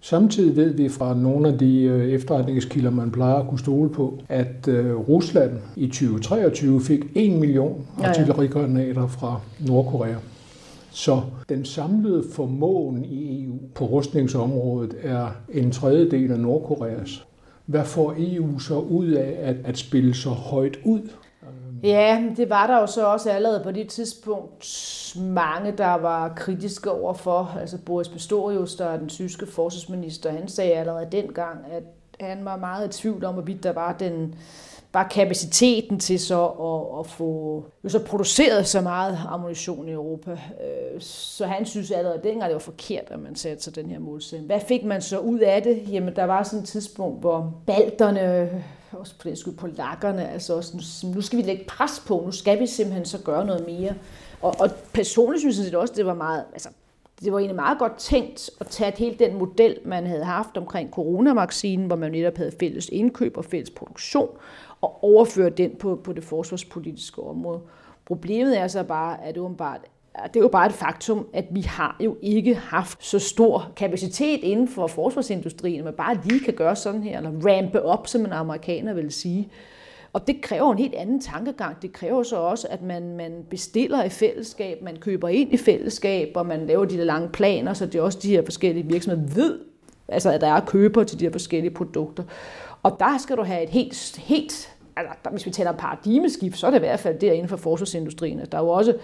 Samtidig 0.00 0.56
ved 0.56 0.70
vi 0.74 0.88
fra 0.88 1.14
nogle 1.14 1.48
af 1.48 1.58
de 1.58 1.82
øh, 1.82 2.08
efterretningskilder, 2.08 2.90
man 2.90 3.10
plejer 3.10 3.34
at 3.34 3.48
kunne 3.48 3.58
stole 3.58 3.90
på, 3.90 4.18
at 4.28 4.68
øh, 4.68 4.96
Rusland 4.96 5.50
i 5.76 5.86
2023 5.86 6.80
fik 6.80 7.04
1 7.14 7.32
million 7.32 7.86
artillerigranater 8.04 9.06
fra 9.06 9.40
Nordkorea. 9.60 10.14
Så 10.92 11.22
den 11.48 11.64
samlede 11.64 12.24
formåen 12.32 13.04
i 13.04 13.44
EU 13.44 13.58
på 13.74 13.84
rustningsområdet 13.84 14.94
er 15.02 15.28
en 15.52 15.70
tredjedel 15.70 16.32
af 16.32 16.40
Nordkoreas. 16.40 17.26
Hvad 17.66 17.84
får 17.84 18.14
EU 18.18 18.58
så 18.58 18.78
ud 18.78 19.08
af 19.08 19.38
at, 19.42 19.56
at 19.64 19.78
spille 19.78 20.14
så 20.14 20.30
højt 20.30 20.78
ud? 20.84 21.08
Ja, 21.82 22.20
men 22.20 22.36
det 22.36 22.50
var 22.50 22.66
der 22.66 22.80
jo 22.80 22.86
så 22.86 23.06
også 23.06 23.30
allerede 23.30 23.60
på 23.64 23.70
det 23.70 23.88
tidspunkt 23.88 24.66
mange, 25.20 25.72
der 25.78 25.94
var 25.94 26.32
kritiske 26.36 26.90
overfor. 26.90 27.56
Altså 27.60 27.78
Boris 27.86 28.08
Pistorius, 28.08 28.74
der 28.74 28.84
er 28.84 28.98
den 28.98 29.08
tyske 29.08 29.46
forsvarsminister, 29.46 30.30
han 30.30 30.48
sagde 30.48 30.72
allerede 30.72 31.08
dengang, 31.12 31.58
at 31.70 31.82
han 32.20 32.44
var 32.44 32.56
meget 32.56 32.88
i 32.88 33.00
tvivl 33.00 33.24
om, 33.24 33.34
hvorvidt 33.34 33.62
der 33.62 33.72
var 33.72 33.92
den 33.92 34.34
bare 34.92 35.08
kapaciteten 35.10 35.98
til 36.00 36.20
så 36.20 36.46
at, 36.46 36.98
at 37.00 37.06
få 37.06 37.64
jo 37.84 37.88
så 37.88 37.98
produceret 37.98 38.66
så 38.66 38.80
meget 38.80 39.18
ammunition 39.28 39.88
i 39.88 39.92
Europa. 39.92 40.30
Øh, 40.30 41.00
så 41.00 41.46
han 41.46 41.66
synes 41.66 41.90
allerede 41.90 42.20
dengang, 42.24 42.48
det 42.48 42.52
var 42.54 42.58
forkert, 42.58 43.04
at 43.08 43.18
man 43.20 43.36
satte 43.36 43.62
sig 43.62 43.74
den 43.76 43.86
her 43.90 43.98
målsætning. 43.98 44.46
Hvad 44.46 44.60
fik 44.60 44.84
man 44.84 45.02
så 45.02 45.18
ud 45.18 45.38
af 45.38 45.62
det? 45.62 45.82
Jamen, 45.92 46.16
der 46.16 46.24
var 46.24 46.42
sådan 46.42 46.58
et 46.58 46.68
tidspunkt, 46.68 47.20
hvor 47.20 47.54
balterne, 47.66 48.50
også 48.92 49.14
på 49.18 49.28
den 49.28 49.36
skyld 49.36 49.54
polakkerne, 49.56 50.28
altså 50.30 50.56
også, 50.56 50.76
nu- 51.04 51.14
nu 51.14 51.20
skal 51.20 51.38
vi 51.38 51.42
lægge 51.42 51.64
pres 51.64 52.02
på, 52.06 52.22
nu 52.24 52.30
skal 52.32 52.60
vi 52.60 52.66
simpelthen 52.66 53.04
så 53.04 53.18
gøre 53.18 53.46
noget 53.46 53.66
mere. 53.66 53.94
Og, 54.42 54.54
og 54.58 54.70
personligt 54.92 55.40
synes 55.54 55.70
jeg 55.70 55.78
også, 55.78 55.94
det 55.96 56.06
var 56.06 56.14
meget, 56.14 56.44
altså 56.52 56.68
det 57.24 57.32
var 57.32 57.38
egentlig 57.38 57.56
meget 57.56 57.78
godt 57.78 57.96
tænkt 57.96 58.50
at 58.60 58.66
tage 58.66 58.92
hele 58.98 59.16
den 59.18 59.38
model, 59.38 59.78
man 59.84 60.06
havde 60.06 60.24
haft 60.24 60.56
omkring 60.56 60.90
coronavaccinen, 60.90 61.86
hvor 61.86 61.96
man 61.96 62.12
netop 62.12 62.36
havde 62.36 62.52
fælles 62.60 62.88
indkøb 62.88 63.36
og 63.36 63.44
fælles 63.44 63.70
produktion, 63.70 64.28
og 64.80 65.04
overføre 65.04 65.50
den 65.50 65.76
på, 65.76 66.00
på 66.04 66.12
det 66.12 66.24
forsvarspolitiske 66.24 67.22
område. 67.22 67.60
Problemet 68.04 68.58
er 68.58 68.68
så 68.68 68.82
bare, 68.82 69.24
at 69.24 69.38
åbenbart 69.38 69.80
det 70.24 70.36
er 70.36 70.40
jo 70.40 70.48
bare 70.48 70.66
et 70.66 70.72
faktum, 70.72 71.26
at 71.32 71.44
vi 71.50 71.60
har 71.60 71.96
jo 72.00 72.16
ikke 72.22 72.54
haft 72.54 73.04
så 73.04 73.18
stor 73.18 73.72
kapacitet 73.76 74.40
inden 74.42 74.68
for 74.68 74.86
forsvarsindustrien, 74.86 75.78
at 75.78 75.84
man 75.84 75.94
bare 75.94 76.18
lige 76.24 76.40
kan 76.40 76.54
gøre 76.54 76.76
sådan 76.76 77.02
her, 77.02 77.16
eller 77.16 77.30
rampe 77.30 77.82
op, 77.82 78.06
som 78.06 78.24
en 78.24 78.32
amerikaner 78.32 78.94
vil 78.94 79.12
sige. 79.12 79.48
Og 80.12 80.26
det 80.26 80.40
kræver 80.40 80.72
en 80.72 80.78
helt 80.78 80.94
anden 80.94 81.20
tankegang. 81.20 81.82
Det 81.82 81.92
kræver 81.92 82.22
så 82.22 82.36
også, 82.36 82.66
at 82.70 82.82
man, 82.82 83.16
man 83.16 83.32
bestiller 83.50 84.04
i 84.04 84.08
fællesskab, 84.08 84.82
man 84.82 84.96
køber 84.96 85.28
ind 85.28 85.52
i 85.52 85.56
fællesskab, 85.56 86.32
og 86.34 86.46
man 86.46 86.66
laver 86.66 86.84
de 86.84 86.98
der 86.98 87.04
lange 87.04 87.28
planer, 87.28 87.72
så 87.72 87.86
det 87.86 87.94
er 87.94 88.02
også 88.02 88.18
de 88.22 88.28
her 88.28 88.44
forskellige 88.44 88.86
virksomheder 88.86 89.34
ved, 89.34 89.58
altså 90.08 90.30
at 90.30 90.40
der 90.40 90.46
er 90.46 90.60
køber 90.60 91.04
til 91.04 91.20
de 91.20 91.24
her 91.24 91.32
forskellige 91.32 91.70
produkter. 91.74 92.22
Og 92.82 92.96
der 92.98 93.18
skal 93.18 93.36
du 93.36 93.42
have 93.42 93.62
et 93.62 93.68
helt, 93.70 94.16
helt 94.18 94.74
altså, 94.96 95.14
der- 95.24 95.30
hvis 95.30 95.46
vi 95.46 95.50
taler 95.50 95.70
om 95.70 95.76
paradigmeskift, 95.76 96.58
så 96.58 96.66
er 96.66 96.70
det 96.70 96.78
i 96.78 96.80
hvert 96.80 97.00
fald 97.00 97.18
der 97.18 97.32
inden 97.32 97.48
for 97.48 97.56
forsvarsindustrien. 97.56 98.38
Altså, 98.38 98.50
der 98.50 98.58
er 98.58 98.62
jo 98.62 98.68
også, 98.68 98.96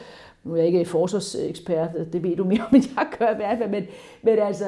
nu 0.45 0.53
er 0.53 0.57
jeg 0.57 0.67
ikke 0.67 0.85
forsvarsekspert, 0.85 1.91
det 2.13 2.23
ved 2.23 2.37
du 2.37 2.45
mere 2.45 2.61
om, 2.73 2.75
jeg 2.75 3.07
gør 3.19 3.31
i 3.33 3.37
hvert 3.37 3.59
fald, 3.59 3.71
men, 3.71 3.85
men 4.23 4.39
altså, 4.39 4.65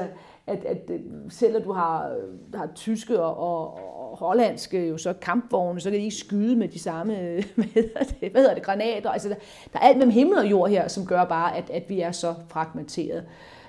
at, 0.46 0.64
at 0.64 0.90
øh, 0.90 1.00
selvom 1.28 1.62
du 1.62 1.72
har, 1.72 2.08
øh, 2.08 2.58
har 2.60 2.68
tyske 2.74 3.20
og, 3.22 3.36
og 3.64 3.78
hollandske 4.20 4.88
jo 4.88 4.98
så 4.98 5.12
kampvogne, 5.12 5.80
så 5.80 5.90
kan 5.90 5.98
de 5.98 6.04
ikke 6.04 6.16
skyde 6.16 6.56
med 6.56 6.68
de 6.68 6.78
samme 6.78 7.20
øh, 7.20 7.44
hvad 7.54 7.64
hedder 7.74 8.02
det, 8.20 8.30
hvad 8.30 8.40
hedder 8.40 8.54
det, 8.54 8.62
granater. 8.62 9.10
Altså, 9.10 9.28
der, 9.28 9.34
der 9.72 9.78
er 9.78 9.82
alt 9.82 9.96
mellem 9.96 10.12
himmel 10.12 10.38
og 10.38 10.50
jord 10.50 10.70
her, 10.70 10.88
som 10.88 11.06
gør 11.06 11.24
bare, 11.24 11.56
at, 11.56 11.70
at 11.70 11.82
vi 11.88 12.00
er 12.00 12.12
så 12.12 12.34
fragmenteret. 12.48 13.24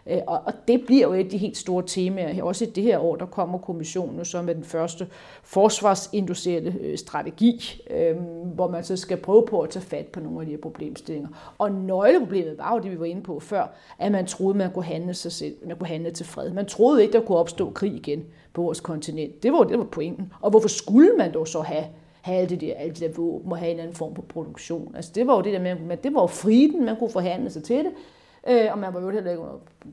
Øh, 0.08 0.18
og, 0.28 0.42
og 0.46 0.54
det 0.68 0.84
bliver 0.86 1.08
jo 1.08 1.14
et 1.14 1.24
af 1.24 1.30
de 1.30 1.38
helt 1.38 1.58
store 1.58 1.84
temaer. 1.88 2.44
Også 2.44 2.66
i 2.66 2.70
det 2.70 2.84
her 2.84 3.00
år, 3.00 3.16
der 3.16 3.26
kommer 3.26 3.58
kommissionen 3.58 4.26
så 4.26 4.42
med 4.42 4.56
den 4.56 4.64
første 4.64 5.08
forsvarsindustrielle 5.44 6.76
øh, 6.82 6.98
strategi, 6.98 7.82
øh, 7.90 8.16
hvor 8.54 8.68
man 8.68 8.84
så 8.84 8.98
skal 8.98 9.18
prøve 9.18 9.46
på 9.46 9.62
at 9.62 9.70
tage 9.70 9.86
fat 9.86 10.06
på 10.06 10.20
nogle 10.20 10.40
af 10.40 10.46
de 10.46 10.52
her 10.52 10.62
problemstillinger. 10.62 11.54
Og 11.58 11.72
nøgleproblemet 11.72 12.58
var 12.58 12.74
jo 12.74 12.80
det, 12.80 12.92
vi 12.92 13.00
var 13.00 13.06
inde 13.06 13.22
på 13.22 13.40
før, 13.40 13.68
at 14.00 14.12
man 14.12 14.26
troede, 14.26 14.58
man 14.58 14.72
kunne 14.72 14.86
handle, 14.86 15.14
sig 15.14 15.32
selv, 15.32 15.56
man 15.68 15.78
kunne 15.78 15.88
handle 15.88 16.12
til 16.12 16.26
fred. 16.26 16.52
Man 16.52 16.66
troede 16.66 17.02
ikke, 17.02 17.14
der 17.14 17.26
kunne 17.26 17.38
opstå 17.38 17.70
krig 17.70 17.94
igen 17.94 18.24
på 18.54 18.62
vores 18.62 18.80
kontinent. 18.80 19.44
Det 19.44 19.54
var 19.54 19.64
det 19.64 19.78
var 19.78 19.84
pointen. 19.84 20.34
Og 20.42 20.50
hvorfor 20.50 20.70
skulle 20.70 21.12
man 21.18 21.34
dog 21.34 21.48
så 21.48 21.62
have 21.62 21.86
have 22.22 22.38
alle 22.38 22.50
de 22.50 22.66
der, 22.66 22.74
alle 22.74 22.94
de 22.94 23.06
der 23.06 23.14
våben 23.14 23.52
og 23.52 23.58
have 23.58 23.72
en 23.72 23.80
anden 23.80 23.96
form 23.96 24.16
for 24.16 24.22
produktion. 24.22 24.96
Altså 24.96 25.12
det 25.16 25.28
var 25.28 25.36
jo 25.36 25.42
det 25.42 25.54
der 25.54 25.60
med, 25.60 25.92
at 25.92 26.04
det 26.04 26.14
var 26.14 26.22
jo 26.22 26.28
friden, 26.28 26.86
man 26.86 26.96
kunne 26.96 27.10
forhandle 27.10 27.50
sig 27.50 27.64
til 27.64 27.78
det. 27.78 27.92
Øh, 28.48 28.66
og 28.72 28.78
man 28.78 28.94
var 28.94 29.02
jo 29.02 29.10
heller 29.10 29.32
ikke 29.32 29.44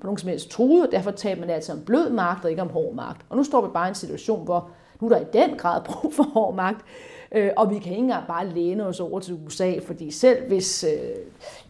på 0.01 0.05
nogen 0.07 0.19
som 0.19 0.29
helst 0.29 0.51
truet, 0.51 0.87
og 0.87 0.93
derfor 0.93 1.11
talte 1.11 1.41
man 1.41 1.51
altså 1.51 1.73
om 1.73 1.81
blød 1.81 2.11
magt 2.11 2.45
og 2.45 2.51
ikke 2.51 2.63
om 2.63 2.71
hård 2.71 2.95
magt. 2.95 3.21
Og 3.29 3.37
nu 3.37 3.45
står 3.45 3.67
vi 3.67 3.69
bare 3.75 3.87
i 3.87 3.89
en 3.89 3.95
situation, 3.95 4.45
hvor 4.45 4.69
nu 5.01 5.09
er 5.09 5.15
der 5.15 5.21
i 5.21 5.27
den 5.33 5.57
grad 5.57 5.81
brug 5.89 6.15
for 6.15 6.23
hård 6.23 6.55
magt, 6.55 6.85
øh, 7.33 7.51
og 7.57 7.71
vi 7.71 7.79
kan 7.79 7.93
ikke 7.93 8.03
engang 8.03 8.27
bare 8.29 8.49
læne 8.49 8.87
os 8.87 9.01
over 9.01 9.21
til 9.21 9.39
USA, 9.47 9.73
fordi 9.87 10.11
selv 10.11 10.49
hvis 10.49 10.85
øh, 10.85 10.91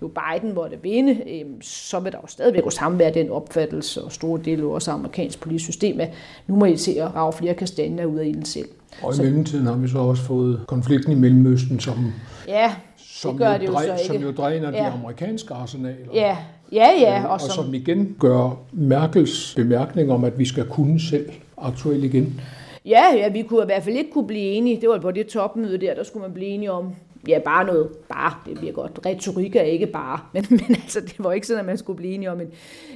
jo 0.03 0.09
Biden 0.09 0.55
måtte 0.55 0.83
vinde, 0.83 1.12
øh, 1.12 1.47
så 1.61 2.01
vil 2.01 2.12
der 2.12 2.19
jo 2.23 2.27
stadigvæk 2.27 2.64
gå 2.64 2.71
sammen 2.71 2.99
med 2.99 3.12
den 3.12 3.31
opfattelse, 3.31 4.03
og 4.03 4.12
store 4.12 4.41
dele 4.45 4.62
af 4.62 4.69
vores 4.69 4.88
amerikanske 4.88 5.43
politisk 5.43 5.64
system, 5.64 6.01
at 6.01 6.11
nu 6.47 6.57
må 6.57 6.64
I 6.64 6.77
se 6.77 7.01
at 7.01 7.14
rave 7.14 7.33
flere 7.33 7.55
kastanjer 7.55 8.07
ud 8.07 8.19
af 8.19 8.27
ilden 8.27 8.45
selv. 8.45 8.69
Og 9.03 9.14
i 9.14 9.19
mellemtiden 9.19 9.67
har 9.67 9.77
vi 9.77 9.88
så 9.88 9.99
også 9.99 10.23
fået 10.23 10.61
konflikten 10.67 11.12
i 11.12 11.14
Mellemøsten, 11.14 11.81
som, 11.81 12.12
ja, 12.49 12.75
som, 12.97 13.31
det 13.31 13.38
gør 13.38 13.53
jo, 13.53 13.59
det 13.59 13.67
jo 13.67 13.73
drej, 13.73 13.87
så 13.87 13.93
ikke. 13.93 14.05
som 14.05 14.17
jo 14.17 14.33
dræner. 14.33 14.71
Ja. 14.71 14.79
de 14.79 14.87
amerikanske 14.87 15.55
arsenaler. 15.55 16.12
Ja, 16.14 16.37
ja, 16.72 16.88
ja. 17.00 17.18
Øh, 17.18 17.24
Og, 17.24 17.31
og 17.31 17.40
som, 17.40 17.64
som 17.64 17.74
igen 17.74 18.16
gør 18.20 18.59
Merkels 18.72 19.54
bemærkning 19.57 20.12
om, 20.12 20.24
at 20.24 20.38
vi 20.38 20.44
skal 20.44 20.64
kunne 20.64 21.00
selv 21.00 21.31
aktuelt 21.57 22.04
igen. 22.04 22.40
ja, 22.87 23.04
ja, 23.16 23.28
vi 23.28 23.42
kunne 23.42 23.62
i 23.62 23.66
hvert 23.66 23.83
fald 23.83 23.96
ikke 23.96 24.11
kunne 24.11 24.26
blive 24.26 24.44
enige. 24.44 24.81
Det 24.81 24.88
var 24.88 24.98
på 24.98 25.11
det 25.11 25.26
topmøde 25.26 25.78
der, 25.78 25.94
der 25.94 26.02
skulle 26.02 26.22
man 26.22 26.35
blive 26.35 26.48
enige 26.48 26.72
om, 26.72 26.94
ja, 27.28 27.38
bare 27.38 27.64
noget, 27.66 27.88
bare, 28.09 28.33
det 28.46 28.59
bliver 28.59 28.72
godt. 28.72 29.00
Retorik 29.07 29.57
er 29.57 29.62
ikke 29.62 29.87
bare, 29.87 30.20
men, 30.35 30.46
men 30.50 30.64
altså, 30.70 31.00
det 31.00 31.14
var 31.18 31.33
ikke 31.33 31.46
sådan, 31.46 31.61
at 31.61 31.66
man 31.66 31.78
skulle 31.78 31.96
blive 31.96 32.14
enige 32.14 32.31
om, 32.31 32.40
en, 32.40 32.48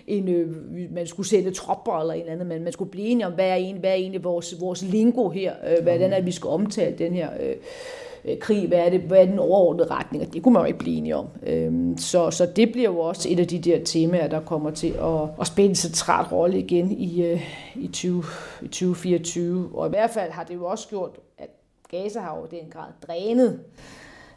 en, 0.06 0.28
øh, 0.28 0.48
man 0.94 1.06
skulle 1.06 1.28
sende 1.28 1.50
tropper 1.50 2.00
eller 2.00 2.14
en 2.14 2.20
eller 2.20 2.32
andet, 2.32 2.46
men 2.46 2.64
man 2.64 2.72
skulle 2.72 2.90
blive 2.90 3.06
enige 3.06 3.26
om, 3.26 3.32
hvad 3.32 3.48
er 3.48 3.54
egentlig, 3.54 3.80
hvad 3.80 3.90
er 3.90 3.94
egentlig 3.94 4.24
vores, 4.24 4.54
vores 4.61 4.82
lingo 4.82 5.28
her, 5.28 5.52
øh, 5.70 5.82
hvordan 5.82 6.12
er 6.12 6.20
vi 6.20 6.32
skal 6.32 6.48
omtale 6.48 6.94
den 6.98 7.12
her 7.12 7.28
øh, 7.40 7.54
krig, 8.40 8.68
hvad 8.68 8.78
er, 8.78 8.90
det, 8.90 9.00
hvad 9.00 9.18
er 9.18 9.24
den 9.26 9.38
overordnede 9.38 9.88
retning, 9.90 10.26
og 10.26 10.35
det 10.35 10.42
kunne 10.42 10.52
man 10.52 10.62
jo 10.62 10.66
ikke 10.66 10.78
blive 10.78 10.96
enige 10.96 11.16
om. 11.16 11.26
Øhm, 11.46 11.98
så, 11.98 12.30
så 12.30 12.46
det 12.56 12.72
bliver 12.72 12.90
jo 12.90 12.98
også 12.98 13.28
et 13.30 13.40
af 13.40 13.46
de 13.46 13.58
der 13.58 13.78
temaer, 13.85 14.28
der 14.28 14.40
kommer 14.40 14.70
til 14.70 14.88
at, 14.88 15.20
at 15.40 15.46
spille 15.46 15.68
en 15.68 15.74
central 15.74 16.24
rolle 16.32 16.58
igen 16.58 16.90
i, 16.90 17.22
øh, 17.24 17.42
i, 17.74 17.88
20, 17.88 18.24
i 18.62 18.66
2024, 18.66 19.68
og 19.74 19.87
i 19.87 19.90
hvert 19.90 20.11
fald 20.11 20.30
har 20.30 20.44
det 20.44 20.54
jo 20.54 20.64
også 20.64 20.88
gjort, 20.88 21.11
at 21.38 21.48
Gaza 21.90 22.20
har 22.20 22.38
jo 22.38 22.56
i 22.56 22.61
den 22.61 22.70
grad 22.70 22.88
drænet 23.08 23.58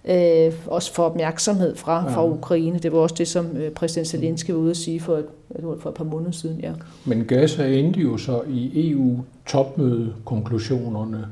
øh, 0.05 0.53
også 0.67 0.93
for 0.93 1.03
opmærksomhed 1.03 1.75
fra, 1.75 2.11
fra 2.13 2.21
Ja. 2.23 2.29
Ukraine. 2.29 2.79
Det 2.79 2.91
var 2.91 2.99
også 2.99 3.15
det, 3.17 3.27
som 3.27 3.57
øh, 3.57 3.71
præsident 3.71 4.07
Zelensky 4.07 4.51
var 4.51 4.57
ude 4.57 4.71
at 4.71 4.77
sige 4.77 4.99
for 4.99 5.15
et, 5.17 5.25
for 5.79 5.89
et 5.89 5.95
par 5.95 6.03
måneder 6.03 6.31
siden. 6.31 6.59
Ja. 6.59 6.71
Men 7.05 7.25
Gaza 7.25 7.67
endte 7.67 7.99
jo 7.99 8.17
så 8.17 8.41
i 8.49 8.91
EU-topmødekonklusionerne 8.91 11.27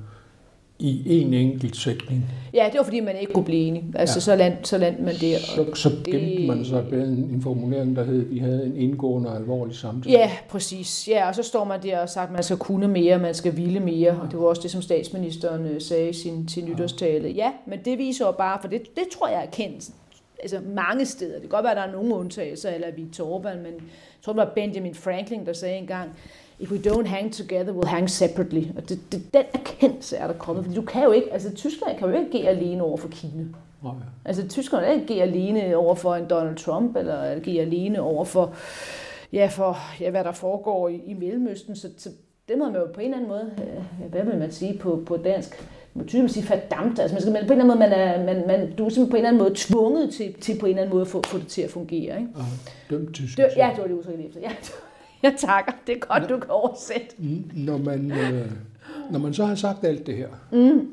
i 0.79 1.21
en 1.21 1.33
enkelt 1.33 1.75
sætning. 1.77 2.25
ja, 2.53 2.65
det 2.71 2.77
var 2.77 2.83
fordi, 2.83 2.99
man 2.99 3.15
ikke 3.19 3.33
kunne 3.33 3.45
blive 3.45 3.62
enige. 3.67 3.86
Altså, 3.95 4.31
Ja. 4.31 4.33
ja. 4.33 4.38
så, 4.38 4.43
land, 4.53 4.65
så 4.65 4.77
landte 4.77 5.01
man 5.03 5.13
der. 5.21 5.38
Så, 5.39 5.65
så 5.75 5.89
det- 5.89 6.05
gemte 6.05 6.47
man 6.47 6.65
sig 6.65 6.86
bag 6.89 6.99
en, 6.99 7.07
en 7.33 7.41
formulering, 7.41 7.95
der 7.95 8.03
hed, 8.03 8.25
vi 8.25 8.39
havde 8.39 8.65
en 8.65 8.77
indgående 8.77 9.29
og 9.29 9.36
alvorlig 9.38 9.75
samtale. 9.75 10.17
Ja, 10.17 10.31
præcis. 10.49 11.07
Ja, 11.07 11.27
og 11.27 11.36
så 11.36 11.43
står 11.43 11.63
man 11.63 11.83
der 11.83 11.99
og 11.99 12.09
sagt, 12.09 12.31
man 12.31 12.43
skal 12.43 12.57
kunne 12.57 12.88
mere, 12.88 13.19
man 13.19 13.33
skal 13.33 13.57
ville 13.57 13.79
mere. 13.79 14.12
Og 14.21 14.27
det 14.31 14.39
var 14.39 14.45
også 14.45 14.62
det, 14.62 14.71
som 14.71 14.81
statsministeren 14.81 15.65
øh, 15.65 15.81
sagde 15.81 16.09
i 16.09 16.13
sin, 16.13 16.47
sin 16.47 16.65
nytårstale. 16.65 17.29
Ja, 17.29 17.51
men 17.67 17.79
det 17.86 17.97
viser 17.97 18.25
jo 18.25 18.31
bare, 18.31 18.57
for 18.62 18.67
det, 18.67 18.81
det 18.95 19.03
tror 19.17 19.27
jeg 19.27 19.41
er 19.41 19.49
kendt 19.51 19.89
altså 20.43 20.59
mange 20.75 21.05
steder. 21.05 21.31
Det 21.33 21.41
kan 21.41 21.49
godt 21.49 21.63
være, 21.63 21.71
at 21.71 21.77
der 21.77 21.83
er 21.83 21.91
nogle 21.91 22.15
undtagelser, 22.15 22.69
eller 22.69 22.88
Victor 22.97 23.39
Orbán, 23.39 23.55
men 23.57 23.65
jeg 23.73 24.21
tror, 24.25 24.33
det 24.33 24.38
var 24.38 24.51
Benjamin 24.55 24.95
Franklin, 24.95 25.45
der 25.45 25.53
sagde 25.53 25.77
engang, 25.77 26.09
if 26.59 26.71
we 26.71 26.77
don't 26.77 27.05
hang 27.07 27.33
together, 27.33 27.73
we'll 27.73 27.87
hang 27.87 28.09
separately. 28.09 28.63
Og 28.77 28.89
det, 28.89 28.99
det, 29.11 29.33
den 29.33 29.43
erkendelse 29.53 30.17
er 30.17 30.27
der 30.27 30.33
kommet. 30.33 30.65
Fordi 30.65 30.75
du 30.75 30.81
kan 30.81 31.03
jo 31.03 31.11
ikke, 31.11 31.33
altså 31.33 31.53
Tyskland 31.55 31.97
kan 31.97 32.09
jo 32.09 32.15
ikke 32.19 32.37
agere 32.39 32.49
alene 32.49 32.83
over 32.83 32.97
for 32.97 33.07
Kina. 33.07 33.43
Nej. 33.83 33.93
Altså 34.25 34.47
Tyskland 34.47 34.85
kan 34.85 34.93
ikke 34.93 35.13
agere 35.13 35.23
alene 35.23 35.75
over 35.75 35.95
for 35.95 36.15
en 36.15 36.25
Donald 36.29 36.55
Trump, 36.55 36.95
eller 36.95 37.21
agere 37.21 37.61
alene 37.61 38.01
over 38.01 38.25
for, 38.25 38.53
ja, 39.33 39.47
for 39.51 39.77
ja, 39.99 40.09
hvad 40.09 40.23
der 40.23 40.31
foregår 40.31 40.89
i, 40.89 41.01
i 41.05 41.13
Mellemøsten. 41.13 41.75
Så, 41.75 41.89
så 41.97 42.09
det 42.49 42.57
må 42.57 42.65
man 42.65 42.75
jo 42.75 42.87
på 42.93 42.99
en 43.01 43.05
eller 43.05 43.17
anden 43.17 43.29
måde, 43.29 43.51
øh, 43.57 44.11
hvad 44.11 44.23
vil 44.23 44.37
man 44.39 44.51
sige 44.51 44.77
på, 44.77 45.03
på 45.05 45.17
dansk, 45.17 45.63
man 45.93 46.07
typisk 46.07 46.33
sige 46.33 46.45
fordamt. 46.45 46.99
Altså 46.99 47.15
man 47.15 47.21
skal, 47.21 47.33
man, 47.33 47.47
på 47.47 47.53
en 47.53 47.59
eller 47.59 47.73
anden 47.73 47.79
måde, 47.79 47.89
man 47.89 47.99
er, 47.99 48.25
man, 48.33 48.47
man, 48.47 48.75
du 48.75 48.85
er 48.85 48.89
simpelthen 48.89 49.09
på 49.09 49.15
en 49.15 49.17
eller 49.17 49.29
anden 49.29 49.43
måde 49.43 49.53
tvunget 49.55 50.13
til, 50.13 50.33
til 50.33 50.59
på 50.59 50.65
en 50.65 50.69
eller 50.69 50.81
anden 50.81 50.93
måde 50.93 51.01
at 51.01 51.07
få, 51.07 51.21
få 51.25 51.37
det 51.37 51.47
til 51.47 51.61
at 51.61 51.69
fungere. 51.69 52.19
Ikke? 52.19 52.29
Og 52.35 52.43
dømt 52.89 53.15
til 53.15 53.23
Det, 53.23 53.29
succes. 53.29 53.57
ja, 53.57 53.69
det 53.73 53.81
var 53.81 53.87
det 53.87 53.93
udtryk, 53.93 54.17
jeg 54.17 54.25
efter. 54.25 54.39
Ja, 54.41 54.51
jeg 55.27 55.33
takker. 55.38 55.71
Det 55.88 55.95
er 55.95 55.99
godt, 55.99 56.29
du 56.29 56.38
kan 56.39 56.49
oversætte. 56.49 57.15
Når 57.53 57.77
man, 57.77 58.12
øh, 58.12 58.51
når 59.12 59.19
man 59.19 59.33
så 59.33 59.45
har 59.45 59.55
sagt 59.55 59.83
alt 59.83 60.07
det 60.07 60.15
her, 60.15 60.27
mm. 60.51 60.88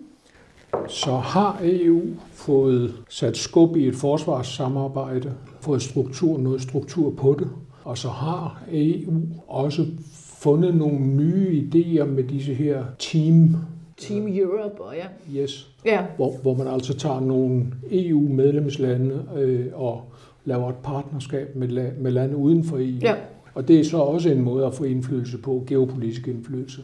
så 0.88 1.16
har 1.16 1.59
EU 1.62 2.03
fået 2.33 2.95
sat 3.09 3.37
skub 3.37 3.77
i 3.77 3.88
et 3.88 3.95
forsvarssamarbejde, 3.95 5.35
fået 5.61 5.83
struktur, 5.83 6.38
noget 6.38 6.62
struktur 6.62 7.11
på 7.11 7.37
det, 7.38 7.49
og 7.85 7.99
så 7.99 8.09
har 8.09 8.62
EU 8.73 9.21
også 9.49 9.87
fundet 10.14 10.75
nogle 10.75 10.99
nye 10.99 11.69
idéer 11.69 12.05
med 12.05 12.25
disse 12.25 12.55
her 12.55 12.85
team, 12.99 13.57
Team 13.97 14.29
Europe, 14.29 14.81
og 14.81 14.95
ja. 14.95 15.40
yes, 15.40 15.71
Ja, 15.85 16.05
hvor, 16.16 16.33
hvor 16.43 16.55
man 16.55 16.66
altså 16.66 16.95
tager 16.95 17.21
nogle 17.21 17.66
EU-medlemslande 17.90 19.25
øh, 19.37 19.66
og 19.75 20.03
laver 20.45 20.69
et 20.69 20.75
partnerskab 20.83 21.57
med, 21.57 21.69
la- 21.69 22.03
med 22.03 22.11
lande 22.11 22.37
uden 22.37 22.64
for 22.64 22.77
EU. 22.77 22.99
Ja. 23.03 23.14
Og 23.55 23.69
det 23.69 23.81
er 23.81 23.85
så 23.85 23.97
også 23.97 24.29
en 24.29 24.43
måde 24.43 24.67
at 24.67 24.75
få 24.75 24.85
indflydelse 24.85 25.39
på, 25.39 25.65
geopolitisk 25.69 26.29
indflydelse. 26.29 26.81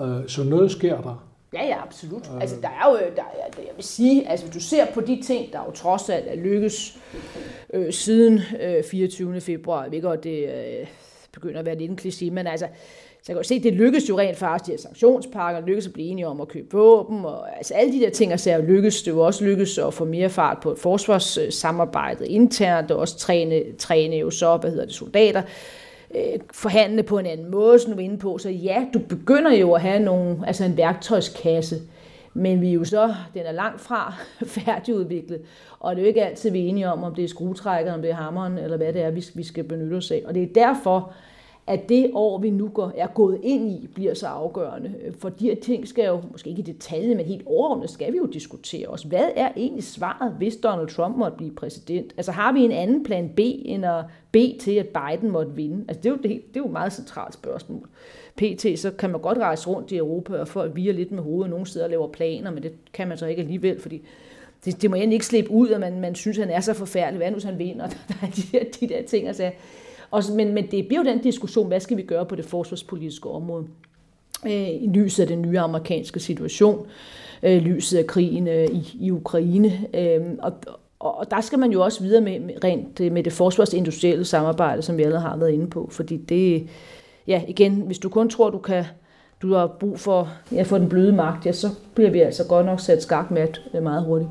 Øh, 0.00 0.06
Så 0.26 0.44
noget 0.44 0.70
sker 0.70 1.00
der. 1.00 1.24
Ja, 1.52 1.66
ja, 1.66 1.82
absolut. 1.82 2.30
Altså, 2.40 2.56
der 2.62 2.68
er 2.68 2.90
jo, 2.90 2.96
øh, 2.96 3.16
der 3.16 3.22
er, 3.22 3.46
jeg 3.58 3.72
vil 3.76 3.84
sige, 3.84 4.28
altså, 4.28 4.46
hvis 4.46 4.54
du 4.54 4.60
ser 4.60 4.86
på 4.94 5.00
de 5.00 5.22
ting, 5.22 5.52
der 5.52 5.58
jo 5.66 5.70
trods 5.70 6.08
alt 6.08 6.24
er 6.28 6.36
lykkes 6.36 6.98
øh, 7.74 7.92
siden 7.92 8.40
øh, 8.62 8.84
24. 8.84 9.40
februar, 9.40 9.82
jeg 9.82 9.92
ved 9.92 10.02
godt, 10.02 10.24
det 10.24 10.44
øh, 10.44 10.86
begynder 11.32 11.58
at 11.58 11.66
være 11.66 11.78
lidt 11.78 11.90
en 11.90 11.98
kliché, 12.02 12.30
men 12.30 12.46
altså, 12.46 12.66
så 13.22 13.32
jeg 13.32 13.34
kan 13.34 13.42
jo 13.42 13.48
se, 13.48 13.62
det 13.62 13.72
lykkes 13.72 14.08
jo 14.08 14.18
rent 14.18 14.36
faktisk, 14.36 14.66
de 14.66 14.72
her 14.72 14.78
sanktionspakker, 14.78 15.66
lykkes 15.66 15.86
at 15.86 15.92
blive 15.92 16.08
enige 16.08 16.26
om 16.26 16.40
at 16.40 16.48
købe 16.48 16.76
våben, 16.76 17.24
og 17.24 17.56
altså 17.56 17.74
alle 17.74 17.92
de 17.92 18.00
der 18.00 18.10
ting, 18.10 18.32
og 18.32 18.40
er 18.50 18.56
jo 18.56 18.62
lykkes, 18.62 19.02
det 19.02 19.10
er 19.10 19.14
jo 19.14 19.20
også 19.20 19.44
lykkes 19.44 19.78
at 19.78 19.94
få 19.94 20.04
mere 20.04 20.30
fart 20.30 20.58
på 20.62 20.70
et 20.72 20.78
internt, 22.26 22.90
og 22.90 22.98
også 22.98 23.18
træne, 23.18 23.62
træne 23.78 24.16
jo 24.16 24.30
så, 24.30 24.56
hvad 24.56 24.70
hedder 24.70 24.84
det, 24.84 24.94
soldater, 24.94 25.42
øh, 26.14 26.40
forhandle 26.52 27.02
på 27.02 27.18
en 27.18 27.26
anden 27.26 27.50
måde, 27.50 27.78
som 27.78 27.92
du 27.92 27.98
er 27.98 28.04
inde 28.04 28.18
på. 28.18 28.38
Så 28.38 28.50
ja, 28.50 28.86
du 28.94 28.98
begynder 28.98 29.54
jo 29.54 29.72
at 29.72 29.80
have 29.80 30.00
nogle, 30.00 30.46
altså 30.46 30.64
en 30.64 30.76
værktøjskasse, 30.76 31.76
men 32.34 32.60
vi 32.60 32.68
er 32.68 32.72
jo 32.72 32.84
så, 32.84 33.14
den 33.34 33.42
er 33.46 33.52
langt 33.52 33.80
fra 33.80 34.14
færdigudviklet, 34.56 35.40
og 35.80 35.96
det 35.96 36.02
er 36.02 36.04
jo 36.04 36.08
ikke 36.08 36.24
altid, 36.24 36.50
vi 36.50 36.64
er 36.64 36.68
enige 36.68 36.92
om, 36.92 37.02
om 37.04 37.14
det 37.14 37.24
er 37.24 37.28
skruetrækkeren, 37.28 37.94
om 37.94 38.02
det 38.02 38.10
er 38.10 38.14
hammeren, 38.14 38.58
eller 38.58 38.76
hvad 38.76 38.92
det 38.92 39.02
er, 39.02 39.10
vi 39.10 39.24
vi 39.34 39.42
skal 39.42 39.64
benytte 39.64 39.94
os 39.94 40.10
af. 40.10 40.22
Og 40.26 40.34
det 40.34 40.42
er 40.42 40.46
derfor, 40.54 41.12
at 41.68 41.88
det 41.88 42.10
år, 42.14 42.38
vi 42.38 42.50
nu 42.50 42.68
går, 42.68 42.92
er 42.96 43.06
gået 43.06 43.40
ind 43.42 43.70
i, 43.70 43.88
bliver 43.94 44.14
så 44.14 44.26
afgørende. 44.26 44.94
Øh, 45.04 45.14
for 45.18 45.28
de 45.28 45.44
her 45.44 45.54
ting 45.54 45.88
skal 45.88 46.06
jo, 46.06 46.20
måske 46.32 46.50
ikke 46.50 46.60
i 46.62 46.64
detalje, 46.64 47.14
men 47.14 47.26
helt 47.26 47.46
overordnet, 47.46 47.90
skal 47.90 48.12
vi 48.12 48.18
jo 48.18 48.26
diskutere 48.26 48.88
os. 48.88 49.02
Hvad 49.02 49.28
er 49.36 49.48
egentlig 49.56 49.84
svaret, 49.84 50.32
hvis 50.38 50.56
Donald 50.56 50.88
Trump 50.88 51.16
måtte 51.16 51.36
blive 51.36 51.54
præsident? 51.54 52.12
Altså 52.16 52.32
har 52.32 52.52
vi 52.52 52.60
en 52.60 52.72
anden 52.72 53.04
plan 53.04 53.28
B, 53.36 53.40
end 53.40 53.86
at 53.86 54.04
bede 54.32 54.56
til, 54.60 54.72
at 54.72 54.86
Biden 54.88 55.30
måtte 55.30 55.52
vinde? 55.52 55.84
Altså 55.88 56.00
det 56.02 56.06
er 56.06 56.10
jo, 56.10 56.16
det, 56.16 56.30
det 56.30 56.56
er 56.56 56.60
jo 56.60 56.66
et 56.66 56.72
meget 56.72 56.92
centralt 56.92 57.34
spørgsmål. 57.34 57.88
PT, 58.36 58.78
så 58.78 58.90
kan 58.98 59.10
man 59.10 59.20
godt 59.20 59.38
rejse 59.38 59.68
rundt 59.68 59.92
i 59.92 59.96
Europa, 59.96 60.38
og 60.38 60.48
folk 60.48 60.76
virer 60.76 60.94
lidt 60.94 61.12
med 61.12 61.22
hovedet 61.22 61.50
nogle 61.50 61.66
steder 61.66 61.84
og 61.84 61.90
laver 61.90 62.08
planer, 62.08 62.50
men 62.50 62.62
det 62.62 62.72
kan 62.92 63.08
man 63.08 63.18
så 63.18 63.26
ikke 63.26 63.42
alligevel, 63.42 63.80
fordi 63.80 64.02
det, 64.64 64.82
det 64.82 64.90
må 64.90 64.96
egentlig 64.96 65.14
ikke 65.14 65.26
slippe 65.26 65.50
ud, 65.50 65.68
at 65.68 65.80
man, 65.80 66.00
man 66.00 66.14
synes, 66.14 66.38
at 66.38 66.46
han 66.46 66.54
er 66.54 66.60
så 66.60 66.74
forfærdelig. 66.74 67.16
Hvad 67.16 67.30
nu, 67.30 67.34
hvis 67.34 67.44
han 67.44 67.58
vinder? 67.58 67.86
Der 68.08 68.14
er 68.22 68.30
de 68.30 68.42
der, 68.52 68.64
de 68.80 68.88
der 68.88 69.02
ting, 69.02 69.26
altså. 69.26 69.50
Og, 70.10 70.22
men, 70.34 70.54
men 70.54 70.66
det 70.70 70.88
bliver 70.88 71.02
jo 71.04 71.10
den 71.10 71.18
diskussion, 71.18 71.68
hvad 71.68 71.80
skal 71.80 71.96
vi 71.96 72.02
gøre 72.02 72.26
på 72.26 72.34
det 72.34 72.44
forsvarspolitiske 72.44 73.28
område? 73.28 73.64
Øh, 74.46 74.68
I 74.68 74.90
lyset 74.94 75.22
af 75.22 75.28
den 75.28 75.42
nye 75.42 75.58
amerikanske 75.58 76.20
situation, 76.20 76.86
øh, 77.42 77.62
lyset 77.62 77.98
af 77.98 78.06
krigen 78.06 78.48
øh, 78.48 78.64
i, 78.64 78.96
i 79.00 79.10
Ukraine. 79.10 79.86
Øh, 79.94 80.20
og, 80.38 80.52
og, 80.98 81.30
der 81.30 81.40
skal 81.40 81.58
man 81.58 81.70
jo 81.70 81.82
også 81.84 82.02
videre 82.02 82.20
med, 82.20 82.40
med, 82.40 82.64
rent 82.64 83.00
øh, 83.00 83.12
med 83.12 83.22
det 83.22 83.32
forsvarsindustrielle 83.32 84.24
samarbejde, 84.24 84.82
som 84.82 84.96
vi 84.96 85.02
allerede 85.02 85.22
har 85.22 85.36
været 85.36 85.52
inde 85.52 85.70
på. 85.70 85.88
Fordi 85.92 86.16
det, 86.16 86.68
ja, 87.26 87.42
igen, 87.48 87.74
hvis 87.74 87.98
du 87.98 88.08
kun 88.08 88.30
tror, 88.30 88.50
du 88.50 88.58
kan 88.58 88.84
du 89.42 89.54
har 89.54 89.66
brug 89.80 90.00
for, 90.00 90.28
ja, 90.52 90.62
for 90.62 90.78
den 90.78 90.88
bløde 90.88 91.12
magt, 91.12 91.46
ja, 91.46 91.52
så 91.52 91.68
bliver 91.94 92.10
vi 92.10 92.20
altså 92.20 92.44
godt 92.48 92.66
nok 92.66 92.80
sat 92.80 93.02
skakmat 93.02 93.60
med 93.72 93.80
meget 93.80 94.04
hurtigt. 94.04 94.30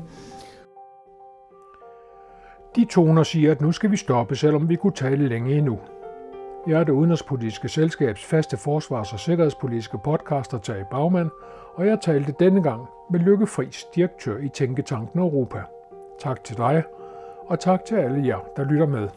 De 2.78 2.84
toner 2.84 3.22
siger, 3.22 3.50
at 3.50 3.60
nu 3.60 3.72
skal 3.72 3.90
vi 3.90 3.96
stoppe, 3.96 4.36
selvom 4.36 4.68
vi 4.68 4.76
kunne 4.76 4.92
tale 4.92 5.28
længe 5.28 5.56
endnu. 5.56 5.78
Jeg 6.66 6.80
er 6.80 6.84
det 6.84 6.92
udenrigspolitiske 6.92 7.68
selskabs 7.68 8.24
faste 8.24 8.56
forsvars- 8.56 9.12
og 9.12 9.20
sikkerhedspolitiske 9.20 9.98
podcaster 9.98 10.58
Tage 10.58 10.86
Bagman, 10.90 11.30
og 11.74 11.86
jeg 11.86 11.98
talte 12.00 12.34
denne 12.40 12.62
gang 12.62 12.86
med 13.10 13.20
Lykke 13.20 13.46
Friis, 13.46 13.84
direktør 13.94 14.38
i 14.38 14.48
Tænketanken 14.48 15.20
Europa. 15.20 15.62
Tak 16.18 16.44
til 16.44 16.56
dig, 16.56 16.82
og 17.46 17.60
tak 17.60 17.84
til 17.84 17.94
alle 17.94 18.26
jer, 18.26 18.38
der 18.56 18.64
lytter 18.64 18.86
med. 18.86 19.08